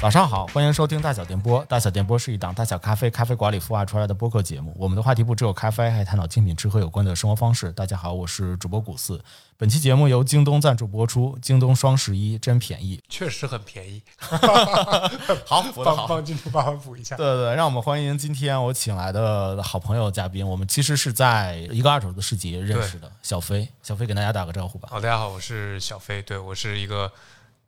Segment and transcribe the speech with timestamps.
[0.00, 1.62] 早上好，欢迎收听大小电波。
[1.66, 4.74] 大小电波是一档大小咖啡咖啡馆里孵化出来的播客节目。
[4.78, 7.70] 我们的话题不只有咖啡，还探讨精品吃喝有关的生活方式。
[7.72, 9.22] 大家好，我是主播古四。
[9.58, 11.38] 本期节目由京东赞助播出。
[11.42, 14.02] 京东双十一真便宜，确实很便宜。
[15.44, 16.06] 好，补的好。
[16.06, 17.14] 帮帮金主爸爸补一下。
[17.16, 20.48] 对对对，让我们欢迎今天我请来的好朋友嘉宾。
[20.48, 23.68] 我们其实是在一个二手的市集认识的，小飞。
[23.82, 24.88] 小飞，给大家打个招呼吧。
[24.90, 26.22] 好，大家好，我是小飞。
[26.22, 27.12] 对我是一个，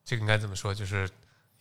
[0.02, 0.74] 这个应该怎么说？
[0.74, 1.06] 就是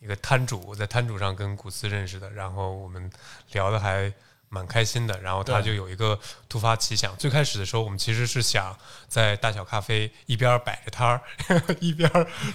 [0.02, 3.10] 一个摊主，我在摊主上跟古斯认识的，然后我们
[3.52, 4.12] 聊的还
[4.50, 5.18] 蛮开心的。
[5.22, 6.20] 然后他就有一个
[6.50, 8.76] 突发奇想，最开始的时候，我们其实是想
[9.08, 11.22] 在大小咖啡一边摆着摊儿，
[11.80, 12.10] 一边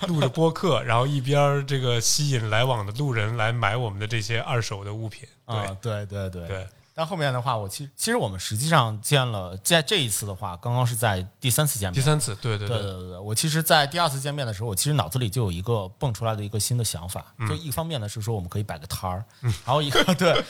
[0.09, 5.27] 录着播客，然后一边这个吸引来往的路人来买我们的这些二手的物品。
[5.45, 6.67] 啊，对对对对。
[6.97, 11.95] 但后面的话，我其实其实我们实际上见了，在这一次的话，刚刚是在第三次见面。
[11.95, 13.19] 第三次，对对对对对。
[13.19, 19.23] 我其实，在第二次见面的时候，我其实脑子里就有一个蹦出来的一个新的想法，就一方面呢是说我们可以摆个摊儿，
[19.63, 20.43] 还有一个对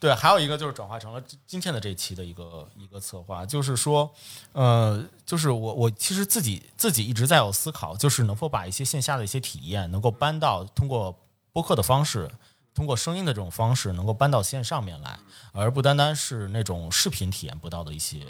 [0.00, 4.10] 对，还有一个就是转化成了今天的这一期的一个一个策划，就是说，
[4.52, 11.14] 呃，就是我我其实自己自己一直在有思考，就是能否把一些线下的一些体验能够搬到通过
[11.52, 12.30] 播客的方式。
[12.74, 15.18] 通过声音的这种方式，能够搬到线上面来，
[15.52, 18.26] 而不单单是那种视频体验不到的一些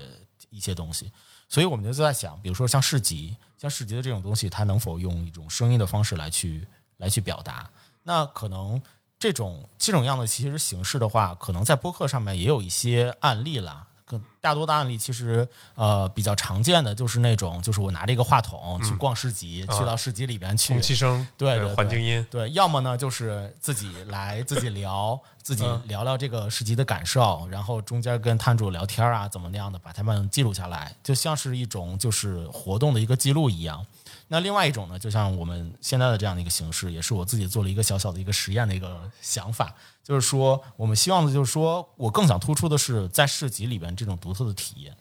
[0.51, 1.11] 一些东西。
[1.49, 6.67] 所以我们就在想，比如说像市集，像市集的这种东西，它能否用一种声音的方式来去
[6.99, 7.71] 来去表达？
[8.03, 8.81] 那可能
[9.19, 13.87] 这种这种样的其实形式的话，可能在播客上面也有一些案例啦。
[14.05, 33.85] 更大多的案例其实呃比较常见的就是那种，就是我拿着一个话筒去逛市集，去到市集里边去，空气声对对环境音对，要么呢就是自己来自己聊，自己聊聊这个市集的感受，然后中间跟摊主聊天啊，怎么那样的把他们记录下来，就像是一种就是活动的一个记录一样。
[34.27, 44.97] 那另外一种呢，就像我们现在的这样的一个形式，也是我自己做了一个小小的一个实验的一个想法，就是说，我们希望的就是说我更想突出的是在市集里边这种独特的体验，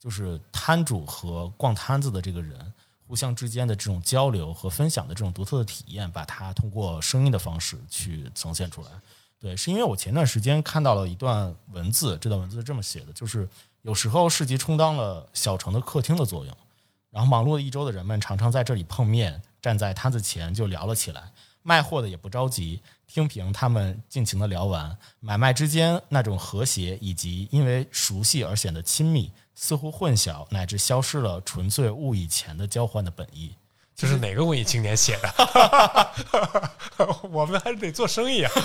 [0.00, 2.72] 就是摊主和逛摊子的这个人
[3.06, 8.88] 互相之间的这种交流和分享的这种独特的体验，把它通过声音的方式去呈现出来。
[9.38, 13.46] 对，是因为我前段时间看到了一段文字，这段文字是这么写的，就是
[13.82, 16.56] 有时候市集充当了小城的客厅的作用。
[17.12, 21.30] 然后忙碌了一周的人们常常在这里碰面，站在摊子前就聊了起来。
[21.62, 24.98] 卖货的也不着急，听凭他们尽情的聊完。
[25.20, 33.54] 买卖之间那种和谐，以及因为熟悉而显得亲密，似乎混淆乃至消失了纯粹物以钱的交换的本意。
[33.94, 35.32] 这是哪个文艺青年写的？
[37.30, 38.50] 我们还是得做生意啊！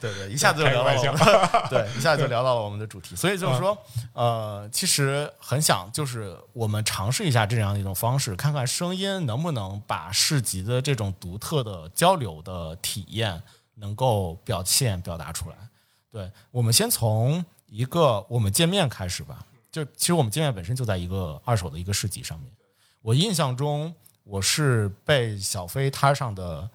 [0.00, 3.14] 对对，一下子就聊到了， 对，一下子就聊到了我们的主题。
[3.14, 3.76] 所以就是说，
[4.14, 13.40] 呃，其实很想就是我们尝试一下这样一种方式，看看声音能不能把市集的这种独特的交流的体验
[13.76, 15.56] 能够表现表达出来。
[16.10, 19.38] 对我们先从一个我们见面开始吧。
[19.70, 22.52] 就其实我们经验本身就在一个二手的一个市集上面。
[23.02, 23.94] 我印象中，
[24.24, 26.68] 我是被小飞摊上的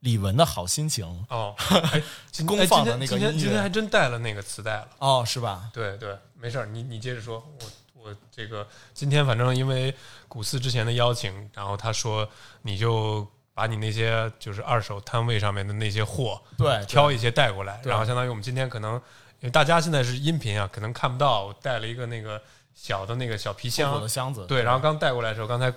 [0.00, 1.54] 李玟的好心情哦，
[2.46, 5.68] 公放的那个音乐，今天还真带了那个磁带了哦，是吧？
[5.72, 7.44] 对对，没事儿，你你接着说。
[7.60, 7.66] 我
[8.04, 9.94] 我这个今天反正因为
[10.28, 12.28] 古四之前的邀请，然后他说
[12.62, 19.00] 你就把你那些就是二手摊位上面的那些货，对，挑一些带过来，然后相当于我们今天可能。
[19.44, 21.44] 因为大家现在是音频啊，可能看不到。
[21.44, 22.40] 我带了一个那个
[22.74, 24.62] 小的那个小皮箱的箱子，对。
[24.62, 25.70] 然后刚带过来的时候，刚才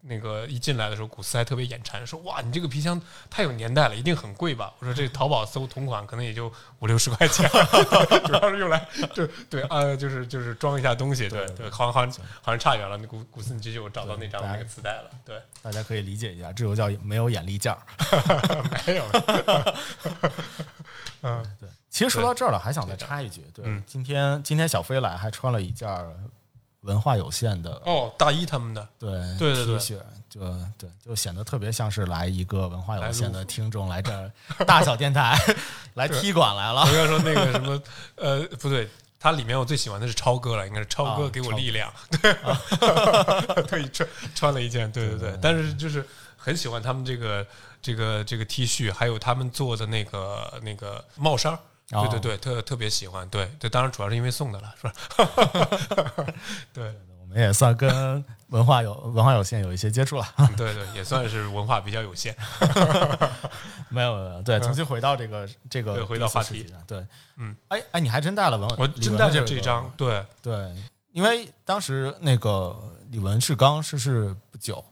[0.00, 2.98] 那个一进来的时候，古斯还特别眼馋，说：“哇，你这个皮箱
[3.28, 7.46] 太有年代了，一定很贵吧？”我说：“这淘宝搜同款，可能也就五六十块钱，
[8.24, 11.28] 主要是用来就对啊，就是就是装一下东西。
[11.28, 12.96] 对对，好像好像好像差远了。
[12.96, 15.10] 那古古斯，你这就找到那张那个磁带了。
[15.26, 17.82] 对，大家可以理解一下，这就叫没有眼力见儿，
[18.86, 19.04] 没有。
[21.20, 21.68] 嗯，对。
[21.90, 25.88] 其实说到这儿了，还想再插一句，对，今天今天小飞来还穿了一件
[26.82, 29.98] 文化有限的哦大衣他们的对对对 T 恤，
[30.30, 30.40] 就
[30.78, 34.32] 对就显得特别像是来一个文化有限的听众来这儿
[34.64, 35.36] 大小电台
[35.94, 36.80] 来踢馆来了。
[36.80, 37.82] 我该说 那个什么
[38.14, 38.88] 呃不对，
[39.18, 41.92] 它里面我最喜欢的是超哥了，应该是超哥给我力量，
[42.22, 42.32] 对，
[43.64, 46.06] 特意穿穿了一件，对对对，但是就是
[46.36, 47.46] 很喜欢他们这个
[47.82, 51.58] 这个这个 T 恤，还有他们做的那个那个帽衫。
[51.90, 54.92] 对对对，特特别喜欢，对对，当然主要是因为送的了，是吧？
[56.72, 60.26] 对，我们也算跟文化有文化有限有一些接触了，
[60.56, 62.36] 对对，也算是文化比较有限。
[63.90, 67.04] 没有没有，对，重新回到这个这个回到话题，对，
[67.36, 70.72] 嗯，哎哎，你还真带了文，我真带了这张，对对，
[71.12, 72.76] 因为当时那个
[73.10, 74.84] 李文是刚逝世不久。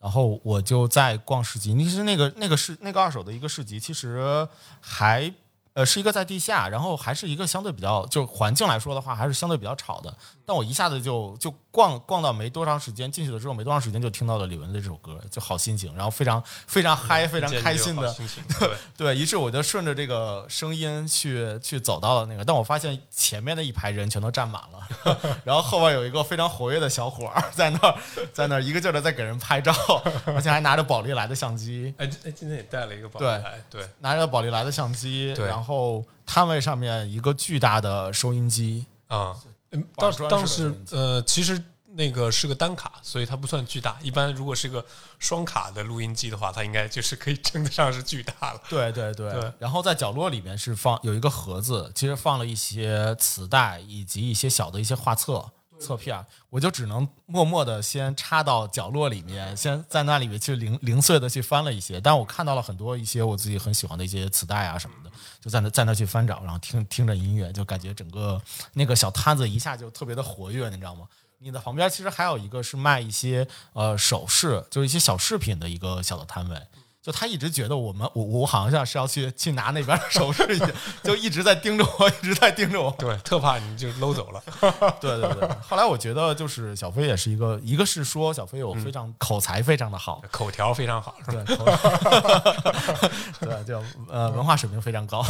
[0.00, 1.76] 然后我就在逛市集。
[1.78, 4.46] 其实那个那个市那个二手的一个市集，其实
[4.80, 5.28] 还
[5.78, 10.12] 呃是一个在地下，然后还是一个相对比较就环境来说的话，还是相对比较吵的。
[10.44, 18.12] 但我一下子就就逛逛到没多长时间，进去了之后没多长时间就听到了李玟的这首歌，就好心情，然后非常非常嗨，非常开心的，
[18.58, 18.70] 对。
[18.98, 27.94] 对，于是我就顺着这个声音去去走到了那个，但我发现前面的一排人全都站满了， 然后后边有一个非常活跃的小伙儿在那儿
[28.32, 29.72] 在那儿一个劲儿的在给人拍照，
[30.26, 39.36] 而且还拿着宝丽来的相机，哎哎，今天也带了一个宝丽来，对，拿着宝丽来的相机，然后摊位上面一个巨大的收音机啊。
[39.46, 39.54] 嗯，
[39.96, 41.62] 当当时呃，其实
[41.94, 43.98] 那个是个单卡，所以它不算巨大。
[44.02, 44.84] 一般如果是个
[45.18, 48.60] 双卡的录音机的话，它应该就是可以 称得上是巨大了。
[48.68, 49.52] 对对对。
[49.58, 55.50] 然后在角落里面是放有一个盒子，其实放了一些磁带以及一些小的一些画册。
[55.78, 65.10] 侧片，我就只能默默的先插到角落里面，先在那里面去零零碎的去翻了一些，但我看到了很多一些我自己很喜欢的一些磁带啊什么的，
[65.40, 68.40] 就在那在那去翻找，然后听听着音乐，就感觉整个
[68.72, 71.06] 那个小摊子一下就特别的活跃，你知道吗？
[71.40, 76.60] 你的旁边其实还有一个是卖一些呃首饰，就是一些小饰品的一个小的摊位。
[77.08, 80.66] 就他一直觉得我们我我好像是要去去拿那边的首饰去，
[81.02, 82.94] 就一直在盯着我，一直在盯着我。
[82.98, 84.42] 对，特怕你就搂走了。
[85.00, 85.48] 对对对。
[85.66, 91.44] 后来我觉得就是小飞也是一个，一个是说小飞有非常口才非常的好，口条非常好，是吧？
[93.40, 95.24] 对，就呃文化水平非常高，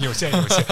[0.00, 0.64] 有限有限。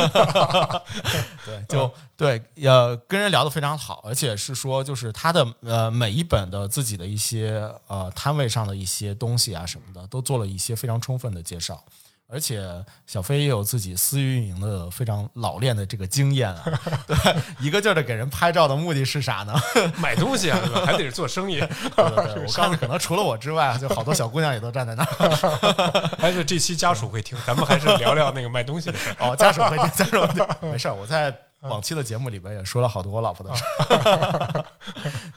[1.46, 10.39] 对，就对，呃跟人聊得非常好，而且是说就是他的呃每一本的自己的一些呃摊位上的一些东西啊什么的都做。
[10.40, 11.84] 了一些非常充分的介绍，
[12.26, 16.64] 而且小飞也有自己私域运营的非常老练的这个经验啊。
[17.06, 17.16] 对，
[17.60, 19.54] 一个劲儿的给人拍照的目的是啥呢？
[19.98, 20.60] 买东西啊？
[20.86, 21.60] 还得是做生意。
[21.96, 26.16] 我看可能除了我之外，就好多小姑娘也都站在那儿。
[26.18, 29.14] 还是这期家属会听，咱们还是聊聊那个卖东西的事。
[29.18, 30.94] 哦，家属会听，家属会听，没事儿。
[30.94, 34.64] 我在往期的节目里边也说了好多我老婆的事儿。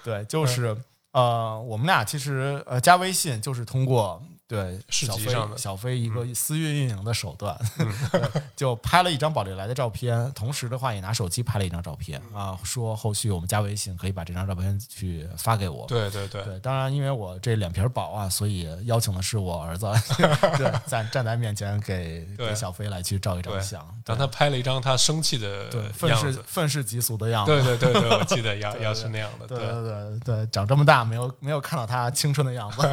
[0.04, 0.78] 对，就是
[1.12, 4.22] 呃，我们俩其实呃加微信就是通过。
[4.54, 7.58] 对，小飞小飞一个私域运营的手段，
[8.56, 15.88] 就拍了一张宝丽来的照片，同时的话也拿手机拍了一张照片啊，说后续我们加微信可以把这张照片去发给我。
[15.88, 19.86] 对对对，当然因为我这脸皮薄啊，所以邀请的是我儿子，
[20.58, 27.52] 对，站站在面前给给小飞来去照一张相，让他拍了一张他生气的对愤世愤世嫉俗的样子。
[27.52, 29.48] 对对对对，我记得 要要是那样的。
[29.48, 32.88] 对对对对，长这么大没有没有看到他青春的样子。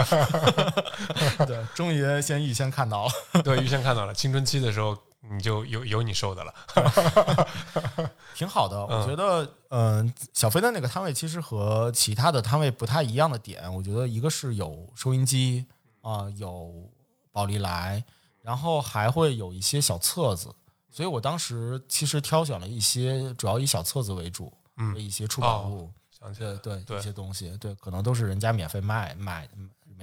[1.50, 3.12] 对，终于先预先看到了。
[3.42, 4.14] 对，预先看到了。
[4.14, 4.96] 青春期的时候，
[5.28, 6.54] 你就有有你受的了，
[8.36, 8.80] 挺好的。
[8.86, 15.66] 我觉得，嗯，小飞的那个摊位其实和其他的摊位不太一样的点，我觉得一个是有收音机
[16.02, 16.72] 啊，有
[17.32, 18.04] 宝丽来，
[18.42, 20.54] 然后还会有一些小册子。
[20.88, 25.90] 所以我当时其实挑选了一些，主要以小册子为主，嗯，一些出版物，
[26.36, 29.14] 对对，一些东西，对，可能都是人家免费卖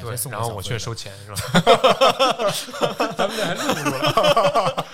[0.03, 0.15] 卖。
[0.15, 1.38] 对，然后我却收钱，是吧？
[3.17, 4.85] 咱们俩还录不录了？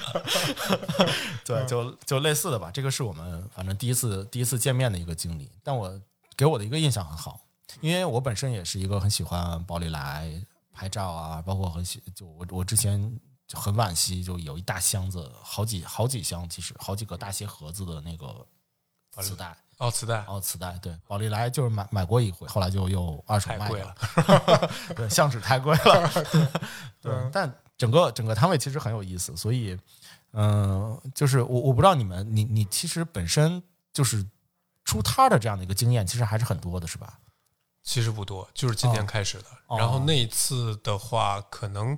[1.46, 2.72] 对，就就类似的吧。
[2.74, 6.00] 这个是我们反正第一次第一次见面的一个经历，但我
[6.38, 7.40] 给我的一个印象很好，
[7.82, 10.32] 因为我本身也是一个很喜欢宝丽来
[10.72, 18.46] 拍照啊，包括很喜就我我之前就很惋惜，就有一大箱子，好几好几箱，其实好几个大鞋盒子的那个
[19.22, 19.56] 磁带。
[19.80, 23.96] 哦，磁带哦，磁带对，宝丽来就是买买过一回，后来就又二手卖了。
[24.96, 26.10] 对，相纸太贵了。
[27.02, 29.78] 对，但整个整个摊位其实很有意思，所以
[30.32, 34.26] 嗯，就是我我不知道你们，你你其实本身就是
[34.86, 37.20] 出摊的这样的一个经验，其实还是很多的，是吧？
[37.82, 39.46] 其实不多，就是今年开始的。
[39.78, 41.98] 然后那一次的话，可能。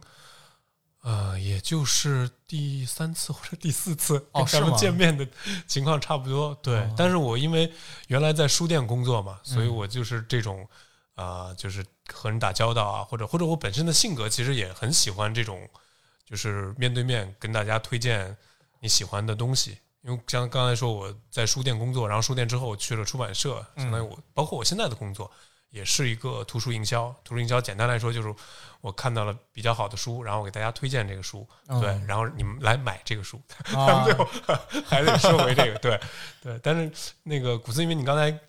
[1.05, 5.27] 呃，也就是第三次或者第四次 跟咱们见面的
[5.67, 6.89] 情况差不多，对。
[6.97, 7.71] 但是我因为
[8.07, 10.67] 原来在书店工作嘛，所以我就是这种
[11.13, 15.69] 啊，就是和人打交道啊，或者或者我本身的性格其实也很喜欢这种，
[16.25, 18.35] 就是面对面跟大家推荐
[18.79, 19.77] 你喜欢的东西。
[20.01, 25.29] 因为像刚才说我在书店工作，然后书店之后去了出版社，相当于我包括我现在的工作。
[25.75, 28.33] 也是一个图书营销，图书营销简单来说就是
[28.79, 31.45] 我看到了比较好的书，然后我给大家推荐这个书，
[31.81, 33.41] 对，然后你们来买这个书，
[34.05, 34.25] 最后
[34.85, 35.99] 还得收回这个，对
[36.41, 36.57] 对。
[36.63, 38.39] 但是那个古斯，因为你刚才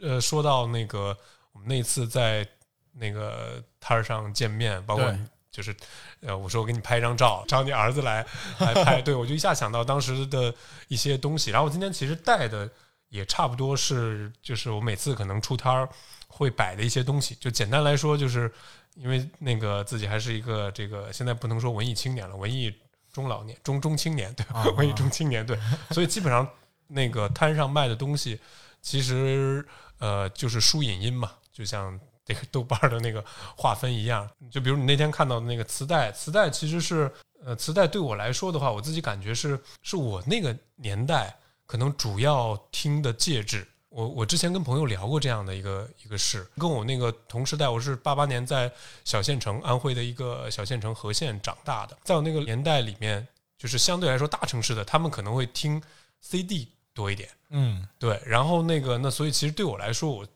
[0.00, 1.14] 呃说到那个
[1.52, 2.48] 我们那次在
[2.92, 5.14] 那个摊儿上见面，包括
[5.50, 5.76] 就是
[6.22, 8.24] 呃我说我给你拍一张照，找你儿子来
[8.60, 10.54] 来拍， 对我就一下想到当时的
[10.88, 11.50] 一些东西。
[11.50, 12.66] 然后我今天其实带的
[13.10, 15.86] 也差不多是，就是我每次可能出摊儿。
[16.32, 18.50] 会摆的一些东西，就简单来说，就是
[18.94, 22.74] 因为那个自己还是一个这个现在不能说文艺青年了，文艺
[23.12, 24.64] 中老年、中中青年对吧？
[24.76, 25.58] 文艺中青年对，
[25.90, 26.48] 所以基本上
[26.88, 28.40] 那个摊上卖的东西，
[28.80, 29.64] 其实
[29.98, 33.22] 呃就是书影音嘛，就像这个豆瓣的那个
[33.54, 34.28] 划分一样。
[34.50, 37.12] 就比如你那天看到的那个磁带，磁带其实是
[37.44, 41.36] 呃磁带对我来说的话，我自己感觉是是我那个年代
[41.66, 43.68] 可能主要听的介质。
[43.92, 48.72] 我我之前跟朋友聊过这样的一个一个事，跟我那个同时代，我是八八年在
[49.04, 53.26] 小县城安徽的一个小县城和县长大的，在我那个年代里面，
[53.58, 55.80] 就是相对来说大城市的，他们可能会听
[56.22, 60.26] CD 多一点，嗯，对，然后那个那所以其实对我来说，我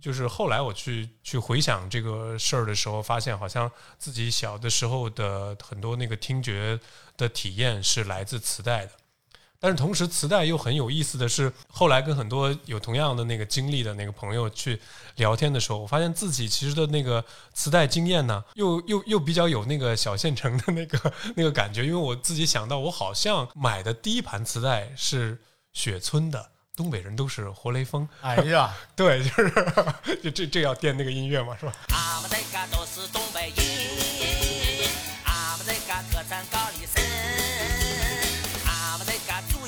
[0.00, 6.78] 就是后来我去去回想这个事儿的时候，发现好像自己小的时候的很多那个听觉
[7.16, 8.92] 的体验是来自磁带的。
[9.64, 14.78] 但是同时，磁带又很有意思的是，后来跟很多有同样的那个经历的那个朋友去
[15.16, 21.82] 聊天的时候，我发现自己其实的那个磁带经验呢， 又又又比较有那个小县城的那个那个感觉。
[21.82, 25.40] 因为我自己想到，我好像买的第一盘磁带是
[25.72, 28.06] 雪村的，东北人都是活雷锋。
[28.20, 29.50] 哎呀， 对，就是
[30.22, 31.72] 就这这要垫那个音乐嘛，是吧？
[31.88, 33.63] 俺们这个都是东北人，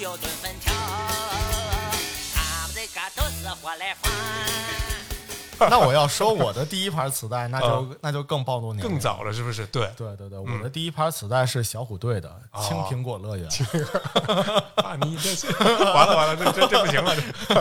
[0.06, 0.72] 个猪油炖粉条，
[2.36, 4.12] 俺们这个都是活来饭。
[5.70, 9.66] 那我要说我的第一盘磁带，那就那就更暴露年龄更早了，是不是？
[9.68, 12.28] 对，对对对，我的第一盘磁带是小虎队的
[12.62, 13.48] 《青苹果乐园》。
[14.84, 15.34] 啊，你这
[15.92, 17.16] 完了完了，这这这不行了，
[17.48, 17.54] 这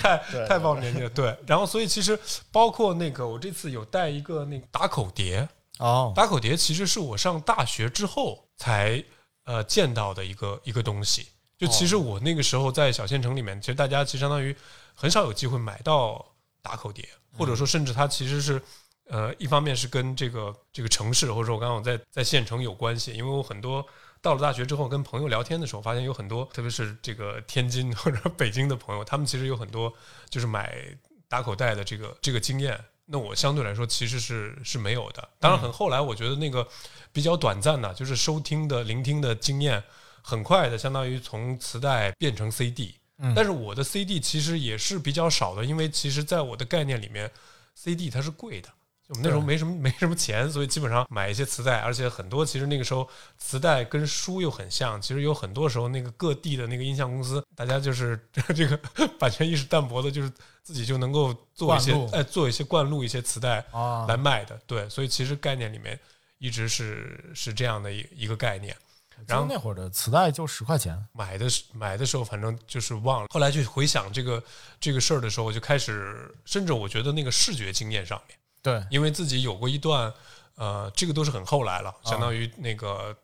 [0.00, 1.10] 太太暴露年纪了。
[1.10, 2.18] 对，然后所以其实
[2.52, 5.48] 包括那个，我这次有带一个那个打口碟，
[5.80, 9.02] 哦，打口碟其实是我上大学之后才
[9.44, 11.26] 呃见到的一个一个东西。
[11.60, 14.56] 就其实我那个时候在小县城里面，其实大家其实相当于
[14.94, 16.24] 很少有机会买到
[16.60, 18.60] 打口碟，或者说甚至它其实是。
[19.12, 23.84] 呃，一方面是跟这个这个城市，或者说我刚刚我在在县城有关系，因为我很多
[24.22, 29.92] 到了大学之后跟朋友聊天的时候，发现有很多，特别是这个天津或者北京的朋友，他们其实有很多
[30.28, 30.76] 就是买
[31.28, 32.78] 打口袋的这个这个经验。
[33.04, 35.28] 那我相对来说其实是是没有的。
[35.40, 36.64] 当然，很后来我觉得那个
[37.12, 39.82] 比较短暂的，就是收听的聆听的经验，
[40.22, 42.94] 很快的，相当于从磁带变成 CD。
[43.22, 47.30] 嗯但是我的 CD 其实也是比较少的，因为其实在我的概念里面
[47.74, 48.68] ，CD 它是贵的。
[49.08, 58.18] 我们那时候没什么没什么钱，所以基本上买一些磁带，而且很多其实那个时候磁带跟书又很像，其实有很多时候那个各地的那个音像公司，大家就是
[58.54, 58.76] 这个
[59.18, 65.98] 版权意识淡薄的，就是自己就能够做一些哎做一些灌录一些磁带啊来卖的，对，所以其实概念里面
[66.38, 68.74] 一直是是这样的一一个概念。
[69.26, 73.28] 然后那会儿的磁带就十块钱，买的时买的时候，反正就是忘了。
[73.30, 74.42] 后来去回想这个
[74.78, 78.36] 这个事儿的时候，我就开始，甚至我觉得那个视觉经验上面。
[78.62, 80.12] 对，因为自己有过一段，
[80.56, 83.16] 呃，这个都是很后来了，相当于那个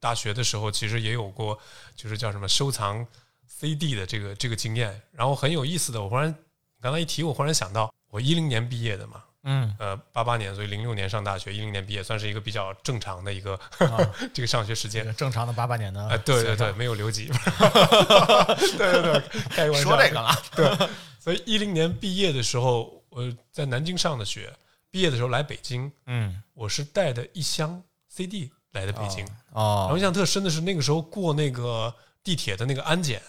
[0.00, 1.58] 大学的时候，其实也有过，
[1.94, 3.06] 就是叫什么收藏
[3.46, 5.00] CD 的这个这个经验。
[5.12, 6.34] 然后很有意思的，我忽然
[6.80, 13.58] 刚才一提，我忽然想到，我一零年毕业的嘛，嗯，呃，八八年，所以零六年上大学，一零年毕业，算是一个比较正常的一个、
[14.34, 15.14] 这个上学时间。
[15.14, 17.28] 正常的八八年的呃、对对对，没有留级，
[18.76, 19.88] 对对对，开个玩笑。
[19.88, 24.52] 说这个了，所以一零年毕业的时候，我在南京上的学，
[24.90, 33.22] 毕业的时候来北京，嗯，我是带的一箱 CD 来的北京，然后哦印象特深的是那个时候过那个地铁的那个安检，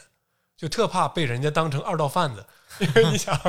[0.57, 2.45] 就特怕被人家当成二道贩子，
[2.79, 3.39] 因为你想，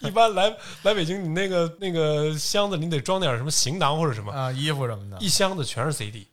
[0.00, 0.48] 一般来
[0.82, 6.26] 来北京，你那个那个箱子你得装点什么行囊或者什么，啊，衣服什么的，一箱子全是 CD。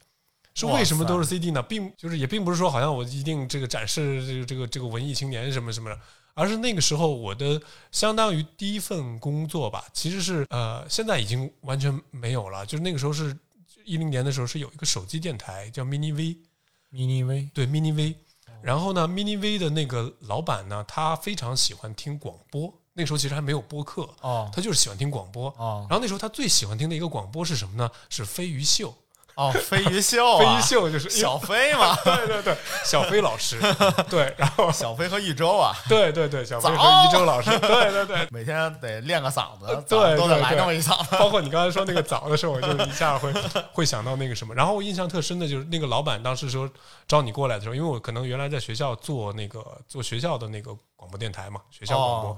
[0.56, 1.64] 是为什么都是 CD 呢？
[1.64, 6.00] 并就是也并不是说好像我一定这个展示这个这个这个文艺青年什么什么的，
[6.36, 7.60] 而是那个时候我的
[7.92, 13.36] 相当于第一份工作吧，其实是呃现在已经完全没有了，就是那个时候是
[13.84, 18.16] 一零年的时候是有一个手机电台叫 Mini V，mini V，对 Mini V，
[18.64, 25.50] 然后呢 Mini V 的那个老板呢，他非常喜欢听广播，那个时候其实还没有播客，哦他就是喜欢听广播。
[25.58, 27.92] 哦然后那时候他最喜欢听的一个广播是什么呢？
[28.10, 28.94] 是飞鱼秀，
[29.36, 33.60] 哦，飞鱼秀啊， 飞鱼秀就是小飞嘛， 对对对，小飞老师，
[34.10, 41.16] 对，然后小飞和玉州啊，对对对，小飞和早一周老师，对对对，每天得练个嗓子，对都得来那么一嗓子。
[41.18, 43.34] 包括你刚才说那个早的时候，我就一下会
[43.72, 44.54] 会想到那个什么。
[44.54, 46.70] 然后我印象特深的就是那个老板当时说
[47.08, 52.32] 招你过来的时候，因为我可能原来在学校做那个做学校的那个广播电台嘛，学校广播。
[52.32, 52.38] 哦，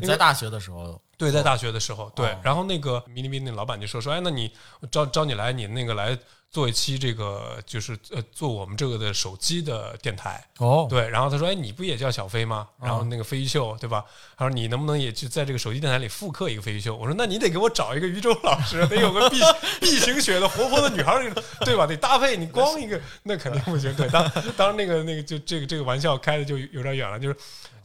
[0.00, 4.50] 你在大学的时候，对，在大学的时候，对，哦然后那个迷你迷那老板就说说，哎，那你
[4.90, 6.16] 招招你来，你那个来
[6.50, 12.68] 做一期这个就是呃做我们这个的手机的电台，哦，对，然后他说：“哎，你不也叫小飞吗？
[12.80, 14.04] 然后那个飞鱼秀，对吧？
[14.36, 19.40] 他说你能不能也去在这个手机电台里复刻一个飞鱼秀？”我说：“那你得给我找一个于周老师，得有个 B
[19.80, 21.86] B 型血的活泼的女孩儿，对吧？
[21.86, 23.94] 得搭配，你光一个 那肯定不行。
[23.96, 27.36] 对，当当然那个那个就这个这个玩笑开的就有点远了，就是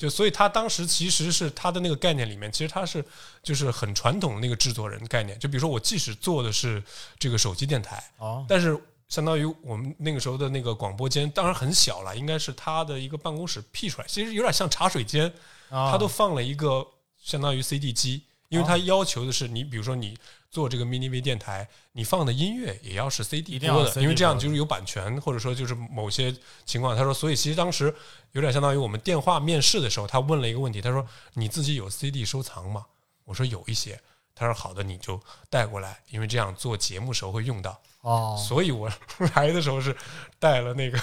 [0.02, 3.06] 就所以他当时其实是他的那个概念里面，其实他是
[3.44, 5.38] 就是很传统的那个制作人概念。
[5.38, 6.84] 就比如说我即使做的是
[7.20, 8.76] 这个手机电台，哦，但是
[9.10, 15.32] 相当于我们那个时候的那个广播间，当然很小了，应该是他的一个办公室辟出来，其实有点像茶水间，
[15.70, 16.84] 他他都放了一个
[17.22, 20.18] 相当于 CD 机，因为他要求的是你，比如说你
[20.52, 27.92] 做这个 mini V 电台，你放的音乐也要是 CD 一定要播的，因为这样就是有版权，或者说就是某些情况，他说，所以其实当时
[28.34, 31.04] 有点相当于我们电话面试的时候，他问了一个问题，他说
[31.34, 32.86] 你自己有 CD 收藏吗？
[33.24, 34.00] 我说有一些。
[34.34, 35.20] 他说好的，你就
[35.52, 37.80] 带过来，因为这样做节目时候会用到。
[38.00, 38.90] 哦，所以我
[39.36, 39.96] 来的时候是
[40.40, 40.98] 带了那个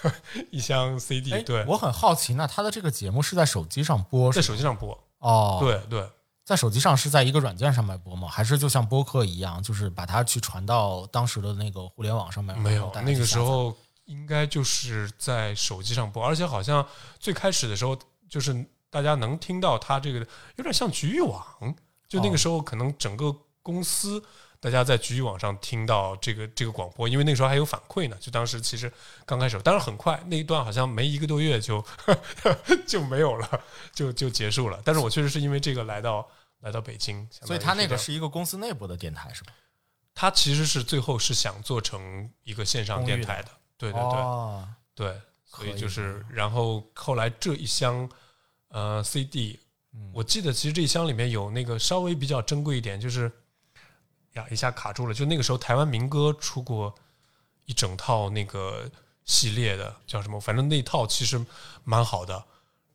[0.50, 4.30] 一箱 CD，哎对，我很好奇，那他的这个节目是在手机上播？
[4.30, 6.06] 在手机上播，哦，，对对，
[6.44, 8.28] 在手机上是在一个软件上面播吗？
[8.28, 12.58] 还是就像播客一样，就是把它去传到当时的那个互联网上面？
[12.58, 16.86] 没有那个时候应该就是在手机上播，而且好像
[17.18, 17.96] 最开始的时候
[18.28, 20.18] 就是大家能听到它这个
[20.56, 21.44] 有点像局域网，
[22.08, 24.22] 就那哦个时候可能整个公司。
[24.62, 28.16] 大家在局域网上听到这个这个广播，因为那个时候还有反馈呢。
[28.20, 28.90] 就当时其实
[29.26, 31.84] 刚开始，当然很快那一段好像没一个多月就
[32.86, 33.60] 就没有了，
[33.92, 34.80] 就就结束了。
[34.84, 36.24] 但是我确实是因为这个来到
[36.60, 39.52] 来到北京，所以他那个是一个公司内部的电台是吧？
[40.14, 48.08] 他其实是最后是想做成一个线上电台的，对对对、哦，对，所以就是，然后后来这一箱
[48.68, 49.58] 呃 CD，
[50.12, 53.32] 我嗯记得其实这一箱里面有那个稍微比较珍贵一点，就是
[54.34, 56.94] 呀一下卡住了，就那个时候台湾民歌出过
[57.66, 58.90] 一整套那个
[59.24, 60.40] 系列的，叫什么？
[60.40, 61.44] 反正那套其实
[61.84, 62.44] 蛮好的。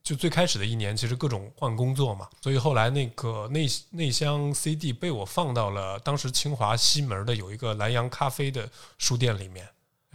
[0.03, 9.67] 就最开始的一年，其实各种换工作嘛，所以后来那个那那箱 CD 被我放到了当时清华西门的有一个南洋咖啡的书店里面。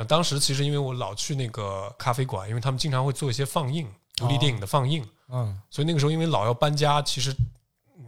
[0.08, 7.36] 当时其实因为我老去那个咖啡馆，因为他们经常会做一些放映，独立电影的放映，嗯，所以那个时候因为老要搬家，其实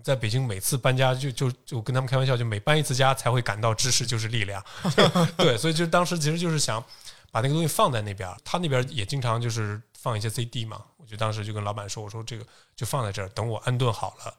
[0.02, 4.64] 在北京每次搬家就就就跟他们开玩笑，就每搬一次家才会感到知识就是力量。
[5.36, 6.82] 对，所以就当时其实就是想
[7.30, 10.82] 把那个东西放在那边，他那边也经常就是放一些 CD 嘛。
[10.96, 14.34] 我就当时就跟老板说，我说这个就放在这儿，等我安顿好了，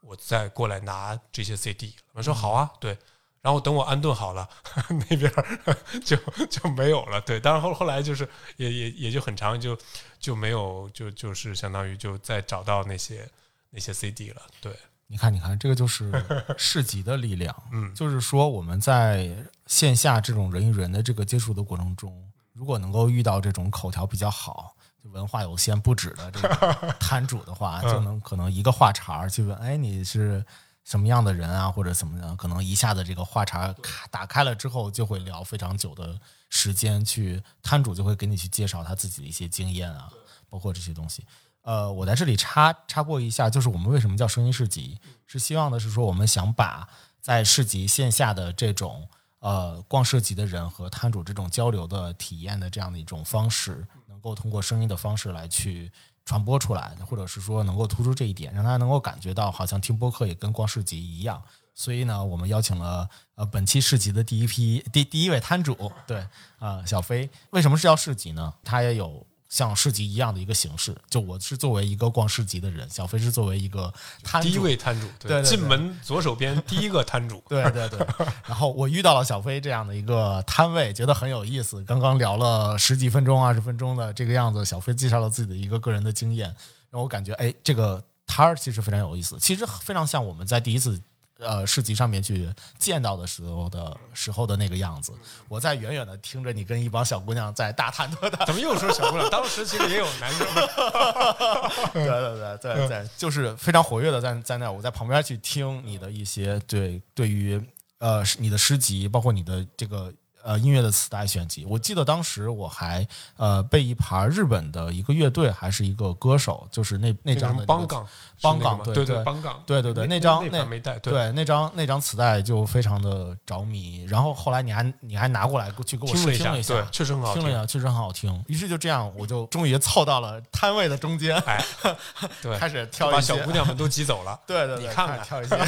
[0.00, 1.94] 我再过来拿这些 CD。
[2.08, 2.98] 老板说好啊，对。
[3.40, 4.46] 然后等我安顿好了，
[5.08, 6.16] 那边儿 就
[6.50, 7.20] 就没有了。
[7.20, 9.78] 对，当然后后来就是也也也就很长，就
[10.18, 13.26] 就没有就就是相当于就再找到那些
[13.70, 14.42] 那些 CD 了。
[14.60, 14.76] 对，
[15.10, 16.12] 你看，你看，这个就是
[16.56, 17.54] 市集的力量。
[17.72, 19.34] 嗯就是说我们在
[19.66, 30.44] 线下这种人与人的这个接触的过程中，如果能够遇到这种口条比较好、就文化有限不止的这个 摊主的话，就能可能一个话茬儿去问，哎，你是
[30.84, 32.36] 什么样的人啊，或者怎么样？
[32.36, 33.74] 可能一下子这个话茬
[34.10, 40.10] 打开了之后，就会聊非常久的时间，去摊主就会给你去介绍他自己的一些经验啊，
[40.50, 41.24] 包括这些东西。
[41.68, 46.88] 呃，我在这里插插播一下，就是我们为什么叫声音市集，是希望的是说，我们想把
[47.20, 49.06] 在市集线下的这种
[49.40, 55.92] 呃逛市集的人和摊主这种交流的体验的这样的一种方式，能够通过声音的方式来去
[56.24, 61.42] 传播出来，或者是说能够突出这一点，让大家能够感觉到好像听播客也跟逛市集一样。
[61.74, 66.26] 所以呢，我们邀请了呃本期市集的第一批第第一位摊主，对
[66.60, 67.28] 啊、小飞。
[67.50, 68.54] 为什么是叫市集呢？
[68.64, 70.94] 他也有像市集一样的一个形式。
[71.08, 77.98] 就我是作为一个逛市集的人，小飞是作为一个摊主第一位摊主，对对对进门左手边第一个摊主，对对对，
[78.46, 81.82] 然后我遇到了小飞这样的一个摊位，觉得很有意思。
[81.84, 86.54] 刚刚聊了十几分钟、二十分钟的这个样子，小飞介绍了自己的一个个人的经验，
[86.90, 91.00] 让我感觉，哎，这个摊儿其实非常有意思，其实非常像我们在第一次。
[91.38, 92.48] 呃，市集上面去
[92.78, 95.12] 见到的时候的时候的那个样子，
[95.48, 99.30] 我在远远的听着你跟一帮小姑娘在大谈特谈， 怎么又说小姑娘？
[99.30, 100.46] 当时其实也有男生，
[101.94, 107.60] 对对对对对，就是非常活跃的在在那儿，我在旁边去听你的一些对对于
[107.98, 110.12] 呃你的诗集，包括你的这个
[110.48, 111.66] 呃音乐的磁带选集。
[111.66, 113.06] 我记得当时我还
[113.36, 118.06] 呃被一盘日本的一个乐队还是一个歌手，就是那那那个张的邦港，
[118.40, 127.42] 邦是那个吗对港对对邦港，对对对，那那张那盘没带，对那张那张磁带就非常的着迷，然后后来你还你还拿过来去给我听了一下，对，确实很好听。
[127.42, 128.42] 听了一下，确实很好听。
[128.46, 131.62] 于是就这样，我就终于凑到了摊位的中间，哎，
[132.42, 134.40] 对，开始挑把一些小姑娘们都挤走了。
[134.46, 135.56] 对对对，你看看挑一些。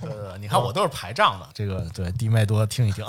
[0.00, 3.04] 对对对，你看我都是排账的，这个对弟妹多听一听。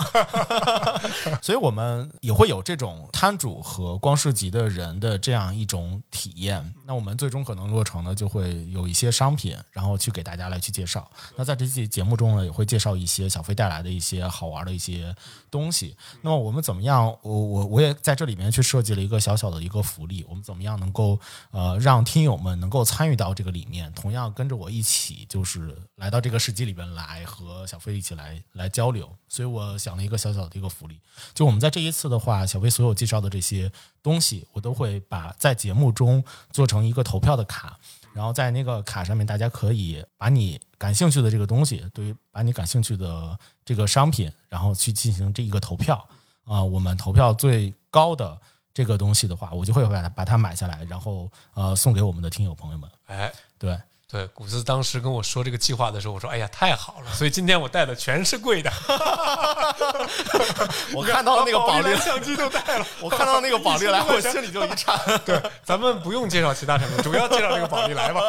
[1.42, 6.74] 所以我们也会有这种摊主和光市集的人的这样一种体验。
[6.86, 11.10] 那我们最终可能落成呢，就会有一些商品，然后去给大家来去介绍。
[11.36, 15.16] 那在这期节目中呢，也会介绍一些小飞带来的一些好玩的一些
[15.50, 15.96] 东西。
[16.22, 17.06] 那么我们怎么样？
[17.22, 20.26] 我我我也在这里面去设计了一个小小的一个福利。
[20.28, 21.20] 我们怎么样能够
[21.52, 29.10] 呃让听友们能够参与到这个里面，同样跟着我一起就是来到这个市集里边来和小飞一起来来交流。
[29.46, 31.00] 我想了一个小小的一个福利，
[31.34, 37.78] 就我们在这一次的话，小飞所有介绍的这些东西，我都会把在节目中做成一个投票的卡。
[38.14, 46.06] 然后在那个卡上面，大家可以把你感兴趣的这个东西，对于把你感兴趣的这个商品，然后去进行这一个投票
[46.44, 48.38] 啊、我们投票最高的
[48.74, 52.90] 这个东西的话，我就会把它把它买下来，然后呃送给我们的听友朋友们。
[53.06, 53.80] 哎，对，
[54.12, 58.70] 对，古斯当时跟我说这个计划的时候，我说：“哎呀，太好了！”所以今天我带的全是贵的，
[60.94, 62.86] 我看到那个宝丽来，相机都带了。
[63.00, 65.00] 我看到那个宝丽来，我心里就一颤。
[65.26, 68.22] 对，咱们不用介绍其他产品，主要介绍这个宝丽来吧。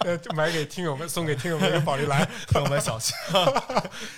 [0.00, 2.28] 呃，就买给听友们，送给听友们一个宝丽来。
[2.48, 3.14] 朋友们小心。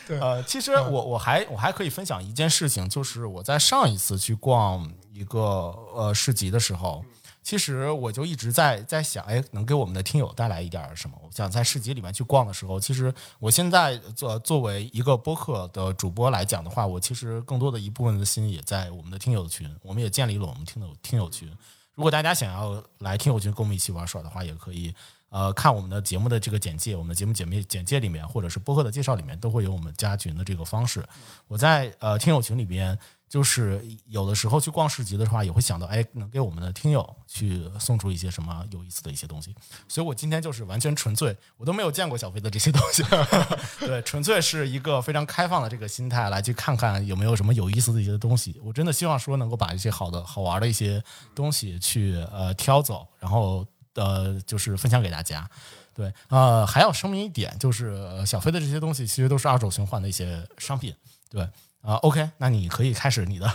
[0.07, 7.05] 对呃，其实我我还我还可以分享一件事情，就是我在上一次去逛一个呃市集的时候，
[7.45, 11.17] 其实我就一直在在想，哎，能给我们的听友带来一点儿什么？
[11.23, 21.47] 我想在市集里面去逛的时候，其实我现在作作为一个播客的主播来讲的话，我其实更多的一部分的心也在我们的听友群，我们也建立了我们听友听友群。
[21.95, 24.93] 如果大家想要来听友群跟我们一起玩耍的话，也可以
[25.29, 31.07] 呃看我们的节目的这个简介，我们的节目简介简介里面，或者是播客的介绍里面，都会有我们加群的这个方式。
[31.47, 39.55] 我在呃听友群里边，就是有的时候去逛市集的话，也会想到，哎，能给我们的听友去送出一些什么有意思的一些东西。
[39.89, 43.03] 所以我今天就是完全纯粹，我都没有见过小飞的这些东西，
[43.85, 48.61] 对，纯粹是一个非常开放的这个心态来去看看有没有什么有意思的一些东西。
[48.63, 51.03] 我真的希望说能够把一些好的好玩的一些
[51.35, 55.49] 东西去呃挑走，然后呃就是分享给大家。
[55.93, 60.93] 对，呃，还要声明一点，就是小飞的这些东西其实都是二手循环的一些商品。
[61.31, 61.49] 对，
[61.85, 63.47] 啊、o k 那你可以开始你的，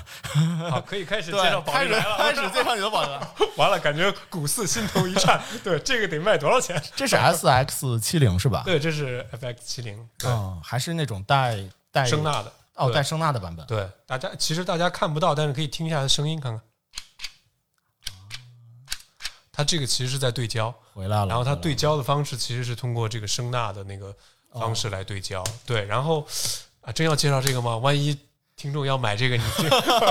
[0.69, 2.17] 好，可以开始 介绍，宝来了。
[2.17, 3.35] 开始介绍你的宝了。
[3.57, 5.41] 完了，感觉股四心头一颤。
[5.63, 6.79] 对，这个得卖多少钱？
[6.95, 8.61] 这是 S X 七零是吧？
[8.63, 11.57] 对，这是 FX 七零，对，嗯，还是那种带
[11.91, 12.53] 带声纳的。
[12.75, 13.65] 哦，带声纳的版本。
[13.65, 16.61] 对，大家其实大家看不到，但是可以听一下它声音，看看。
[19.51, 21.25] 它这个其实是在对焦，回来了。
[21.25, 24.15] 然后它对焦的方式其实是通过这个声纳的那个
[24.53, 25.43] 方式来对焦。
[25.65, 26.25] 对，然后
[26.89, 27.77] 啊，真要介绍这个吗？
[27.77, 28.17] 万一
[28.55, 29.63] 听众要买这个，你这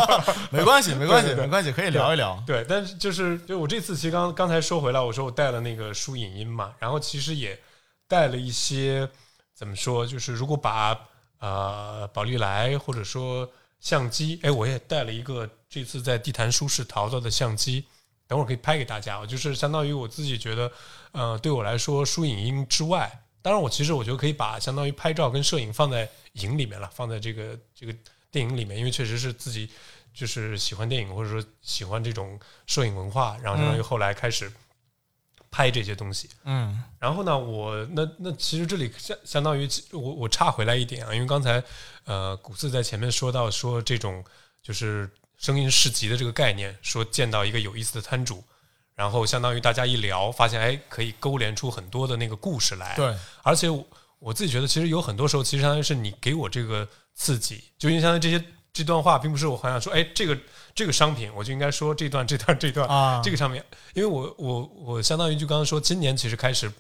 [0.57, 2.41] 没关系，没关系， 对对对没关系，可以聊一聊。
[2.47, 7.59] 对，但是就是就我这次其实刚刚才说回来，我说我带了那个书影音嘛，然后其实也
[8.07, 9.09] 带了一些
[9.55, 10.97] 怎么说，就是如果把
[11.41, 17.85] 呃宝丽来或者说相机，哎，我也带了一个这次在地坛书市淘到的相机，
[18.29, 19.27] 等会儿可以拍给大家。
[19.27, 20.71] 就是相当于我自己觉得，
[21.11, 27.95] 呃，对我来说，书影音之外，当然我其实我觉得可以把相当于拍照跟摄影放在影里面了，放在这个这个
[28.31, 29.71] 电影里面，因为确实是自己
[30.13, 34.53] 就是喜欢电影或者说喜欢这种摄影文化，然后相当于后来开始
[35.51, 36.29] 拍这些东西。
[36.45, 41.65] 嗯然后呢，我那那其实这里相相当于我我岔回来一点啊，因为刚才
[42.05, 44.23] 呃古四在前面说到说这种
[44.63, 48.45] 就是声音市集的这个概念，说见到一个有意思的摊主，
[48.99, 52.97] 然后相当于大家一聊，发现哎可以勾连出很多的那个故事来。
[52.97, 53.87] 对，而且我
[54.19, 60.37] 我自己觉得，其实有很多时候，其实相当于是你给我这个刺激，就因为相当于这些这段话，并不是我好想说，哎，这个
[60.75, 63.63] 这个商品，我就应该说这段这段这段啊这个商品，
[63.95, 66.71] 因为我我我相当于就刚刚说，今年其实开始。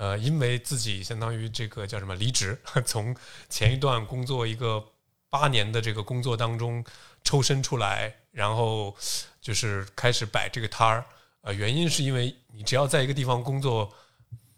[0.00, 3.12] 呃，因为自己相当于这个叫什么离职， 从
[3.48, 4.80] 前一段工作一个
[5.28, 6.84] 八年的这个工作当中
[7.24, 8.96] 抽身出来，然后
[9.40, 11.04] 就是开始摆这个摊儿。
[11.42, 13.90] 呃，原因是因为你只要在一个地方工作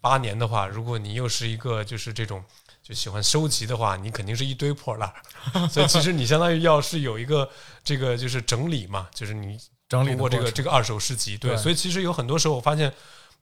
[0.01, 2.43] 八年的话，如果你又是一个就是这种
[2.83, 5.69] 就喜欢收集的话，你肯定是一堆破烂儿。
[5.69, 7.49] 所以其实你相当于要是有一个
[7.85, 12.93] 这个就是整理嘛，就是你整理通过这个这个二手市集，对，对所以其实有很多时候我发现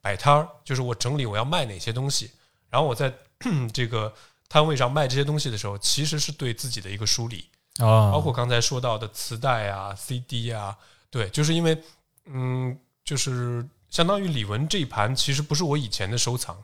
[0.00, 2.30] 摆摊儿就是我整理我要卖哪些东西，
[2.68, 3.12] 然后我在
[3.72, 4.12] 这个
[4.48, 7.48] 摊位上卖这些东西的时候，其实是对自己的一个梳理。
[7.78, 10.76] 啊，包括刚才说到的磁带啊、CD 啊，
[11.10, 11.80] 对，就是因为，
[12.24, 12.76] 嗯，
[13.08, 16.54] 就是相当于李玟这一盘其实不是我以前的收藏，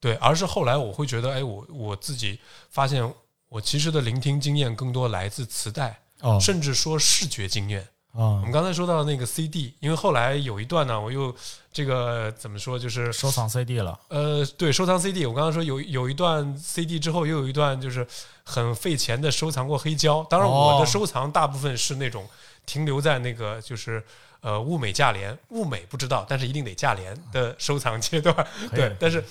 [0.00, 3.14] 对，而是后来我会觉得，哎，我我自己发现，
[3.48, 6.36] 我其实的聆听经验更多来自磁带，哦。
[6.40, 7.86] 甚至说视觉经验。
[8.10, 11.32] 我们啊，刚才说到那个 CD，因为后来有一段呢，我又
[11.72, 18.04] 这个怎么说，就是收藏 CD 了，呃，对，收藏 CD，我刚刚说有有一段 CD 之后，又有一段就是
[18.42, 20.26] 很费钱的收藏过黑胶。
[20.28, 22.26] 当然，我哦的收藏大部分是那种
[22.66, 24.02] 停留在那个就是
[24.40, 28.34] 呃物美价廉，物美不知道，但是一定得价廉的收藏阶段。
[28.70, 29.24] 对，但是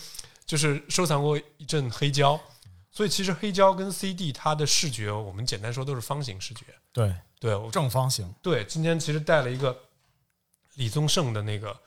[0.46, 2.39] 就是收藏过一阵黑胶，
[2.91, 6.65] 所以其实黑胶跟 CD 它的视觉，我们简单说都是方形视觉。
[6.91, 9.78] 对，对，正方形，对，今天其实带了一个
[10.76, 11.78] 李宗盛的那个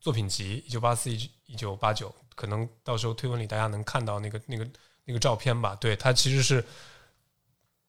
[0.00, 4.68] 作品集，一九八四一九八九，可能到时候推文里大家能看到那个那个
[5.04, 5.74] 那个照片吧。
[5.76, 6.64] 对，它其实是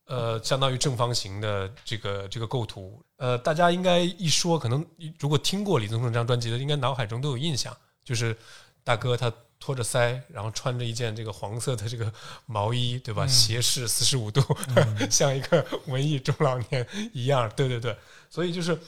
[0.09, 3.01] 呃相当于正方形的这个这个构图。
[3.17, 4.85] 呃，大家应该一说，可能
[5.19, 8.35] 如果听过李宗盛这张专辑的，应该脑海中都有印象，就是
[8.83, 12.11] 大哥他托着腮，然后穿着一件这个黄色的这个
[12.45, 13.27] 毛衣，对吧？
[13.27, 14.41] 斜视四十五度，
[15.11, 17.51] 像一个文艺中老年一样。
[17.55, 17.95] 对对对，
[18.29, 18.79] 所以就是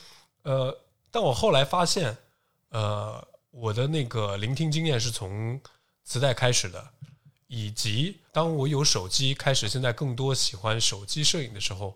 [0.44, 0.76] 呃，
[1.12, 2.16] 但我后来发现，
[2.70, 5.60] 呃，我的那个聆听经验是从
[6.06, 6.90] 磁带开始的，
[7.54, 11.94] 以及当我有手机开始，现在更多喜欢手机摄影的时候，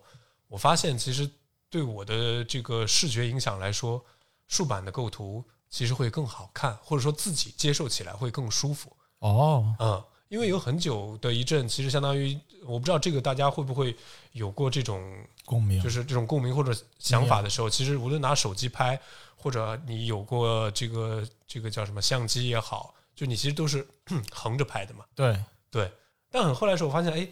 [0.48, 1.26] 我发现其实
[1.70, 4.04] 对我的这个视觉影响来说，
[4.48, 8.94] 竖版的构图其实会更好看，或者说自己接受起来会更舒服。
[9.20, 13.96] 哦，嗯，因为有很久的一阵，其实相当于我不知道这个大家会不会
[14.32, 15.02] 有过这种
[15.46, 19.00] 共鸣就是这种共鸣或者想法的时候，其实无论拿手机拍，
[19.34, 23.84] 或者你有过这个这个叫什么相机也好，就你其实都是
[24.30, 25.04] 横着拍的嘛。
[25.16, 25.90] 对，对，
[26.30, 27.26] 但很后来的时候，我发现，哎，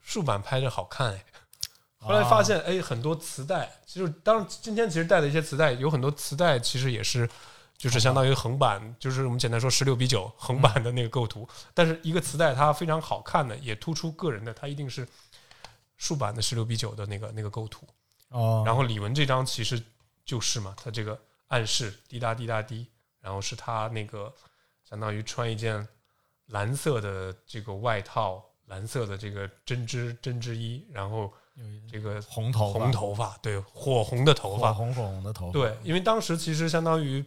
[0.00, 1.24] 竖版拍着好看哎。
[1.98, 7.28] 后来发现，哎，很多磁带，其实当然今天其实带的一些磁带，有很多磁带其实也是，
[7.76, 11.48] 就是相当于横版，就是我们简单说十六比九横版的那个构图。
[11.74, 15.06] 但是一个磁带它非常好看的，也突出个人的，它一定是
[15.96, 17.84] 竖版的十六比九的那个那个构图。
[18.28, 19.82] 哦，然后李玟这张其实
[20.24, 22.86] 就是嘛，他这个暗示滴答滴答滴，
[23.20, 24.32] 然后是他那个
[24.88, 25.86] 相当于穿一件
[26.46, 31.32] 蓝色的这个外套，蓝色的这个针织针织衣，然后
[31.90, 37.24] 这个红头红头发，对，火红的头发，火红火红的头发，对，因为当时其实相当于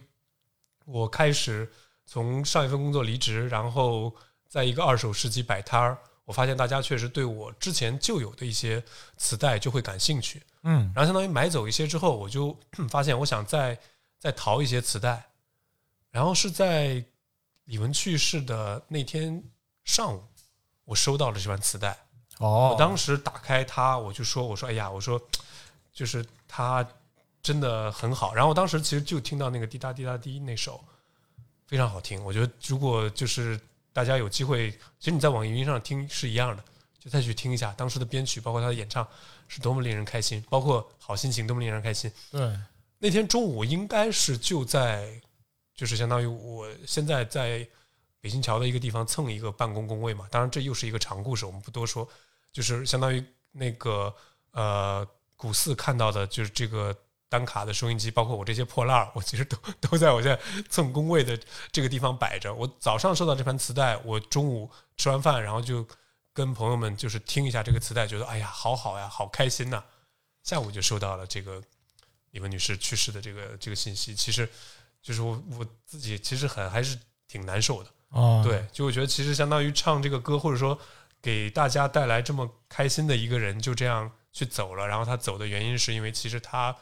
[0.86, 1.70] 我开始
[2.06, 4.14] 从上一份工作离职，然后
[4.48, 8.82] 在一个二手市集摆摊儿，我发现大家确实对我之前就有的一些
[9.16, 10.42] 磁带就会感兴趣。
[10.62, 12.56] 嗯，然后相当于买走一些之后，我就
[12.88, 13.78] 发现我想再
[14.18, 15.30] 再淘一些磁带，
[16.10, 17.04] 然后是在
[17.70, 19.40] 李玟去世的那天
[19.84, 20.20] 上午，
[20.84, 21.96] 我收到了这盘磁带。
[22.38, 25.20] 哦我，当时打开它，我就说：“我说，哎呀，我说，
[25.92, 26.84] 就是它
[27.40, 30.82] 真的很好。”然后我当时其实就听到那个滴答滴答滴那首，
[31.68, 32.20] 非常好听。
[32.24, 33.60] 我觉得如果就是
[33.92, 36.64] 大家有机会，其实你在网易云上听是一样的，
[36.98, 39.06] 就再去听一下当时的编曲，包括他的演唱
[39.46, 42.10] 是多么令人开心，包括好心情多么令人开心。
[42.32, 42.58] 对，
[42.98, 45.20] 那天中午应该是就在，
[45.80, 47.66] 就是相当于我现在在
[48.20, 50.28] 北新桥的一个地方蹭一个办公工位嘛。
[50.30, 52.06] 当然，这又是一个长故事，我们不多说。
[52.52, 54.14] 就是相当于那个
[54.50, 56.94] 呃古寺看到的，就是这个
[57.30, 60.38] 单卡的收音机，包括我这些破烂儿，我其实都都在我现在
[60.68, 61.40] 蹭工位的
[61.72, 62.52] 这个地方摆着。
[62.52, 65.88] 我早上收到这盘磁带，我中午吃完饭，然后就
[66.34, 69.82] 跟朋友们就是听一下这个磁带，觉得哎呀好好呀，好开心呐、
[70.42, 71.62] 下午就收到了这个
[72.32, 74.46] 李文女士去世的这个这个信息，其实
[75.02, 77.90] 就是我我自己其实很还是挺难受的。
[78.10, 80.78] 哦，对，就我觉得其实相当于唱这个歌，或者说
[81.22, 84.86] 给大家带来这么开心的一个人，就这样去走了。
[84.86, 86.74] 然后他走的原因是因为其实他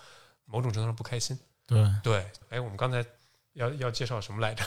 [0.47, 1.39] 某种程度上不开心。
[1.67, 3.05] 对，对，哎，我们刚才
[3.53, 4.65] 要要介绍什么来着？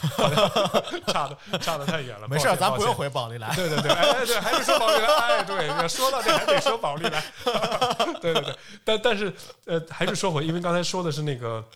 [1.12, 2.28] 差的差的太远了。
[2.28, 3.56] 没事咱不用回保利来。
[3.56, 7.24] 对对对，哎哎对，还是说宝利来，哎对，说到这还得说宝利来，
[8.22, 9.34] 对对对，但但是
[9.66, 11.68] 呃，还是说回，因为刚才说的是那个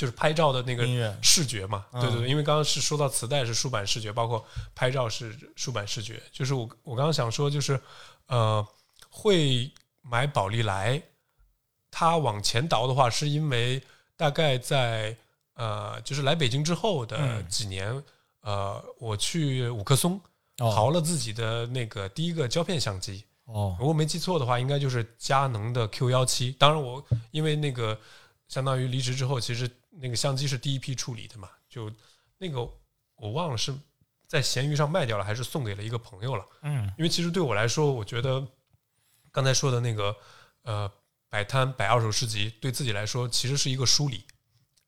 [0.00, 2.00] 就是拍照的那个视觉嘛，嗯。
[2.00, 4.42] 对对对，因为刚刚是说到磁带是竖版视觉，包括
[4.74, 7.78] 拍照是竖版视觉，就是我我刚刚想说就是
[8.28, 8.66] 呃，
[9.10, 11.02] 会买宝丽来，
[11.90, 13.82] 它往前倒的话，是因为
[14.16, 15.14] 大概在
[15.52, 18.02] 呃，就是来北京之后的嗯几年，
[18.40, 20.18] 呃，我去五棵松。
[20.60, 20.72] 哦。
[20.74, 23.76] 淘了自己的那个第一个胶片相机，哦。
[23.78, 26.52] 如果没记错的话，应该就是佳能的 Q 幺七。
[26.52, 27.98] 当然，我因为那个
[28.48, 31.90] 相当于离职之后，其实那个相机是第一批处理的嘛，就
[32.38, 32.60] 那个
[33.16, 33.74] 我忘了是
[34.26, 36.46] 在闲鱼上卖掉了，还是送给了一个朋友了。
[36.62, 38.46] 嗯因为其实对我来说，我觉得
[39.32, 40.16] 刚才说的那个
[40.62, 40.90] 呃
[41.28, 44.29] 摆摊摆二手市集，对自己来说其实是一个梳理，啊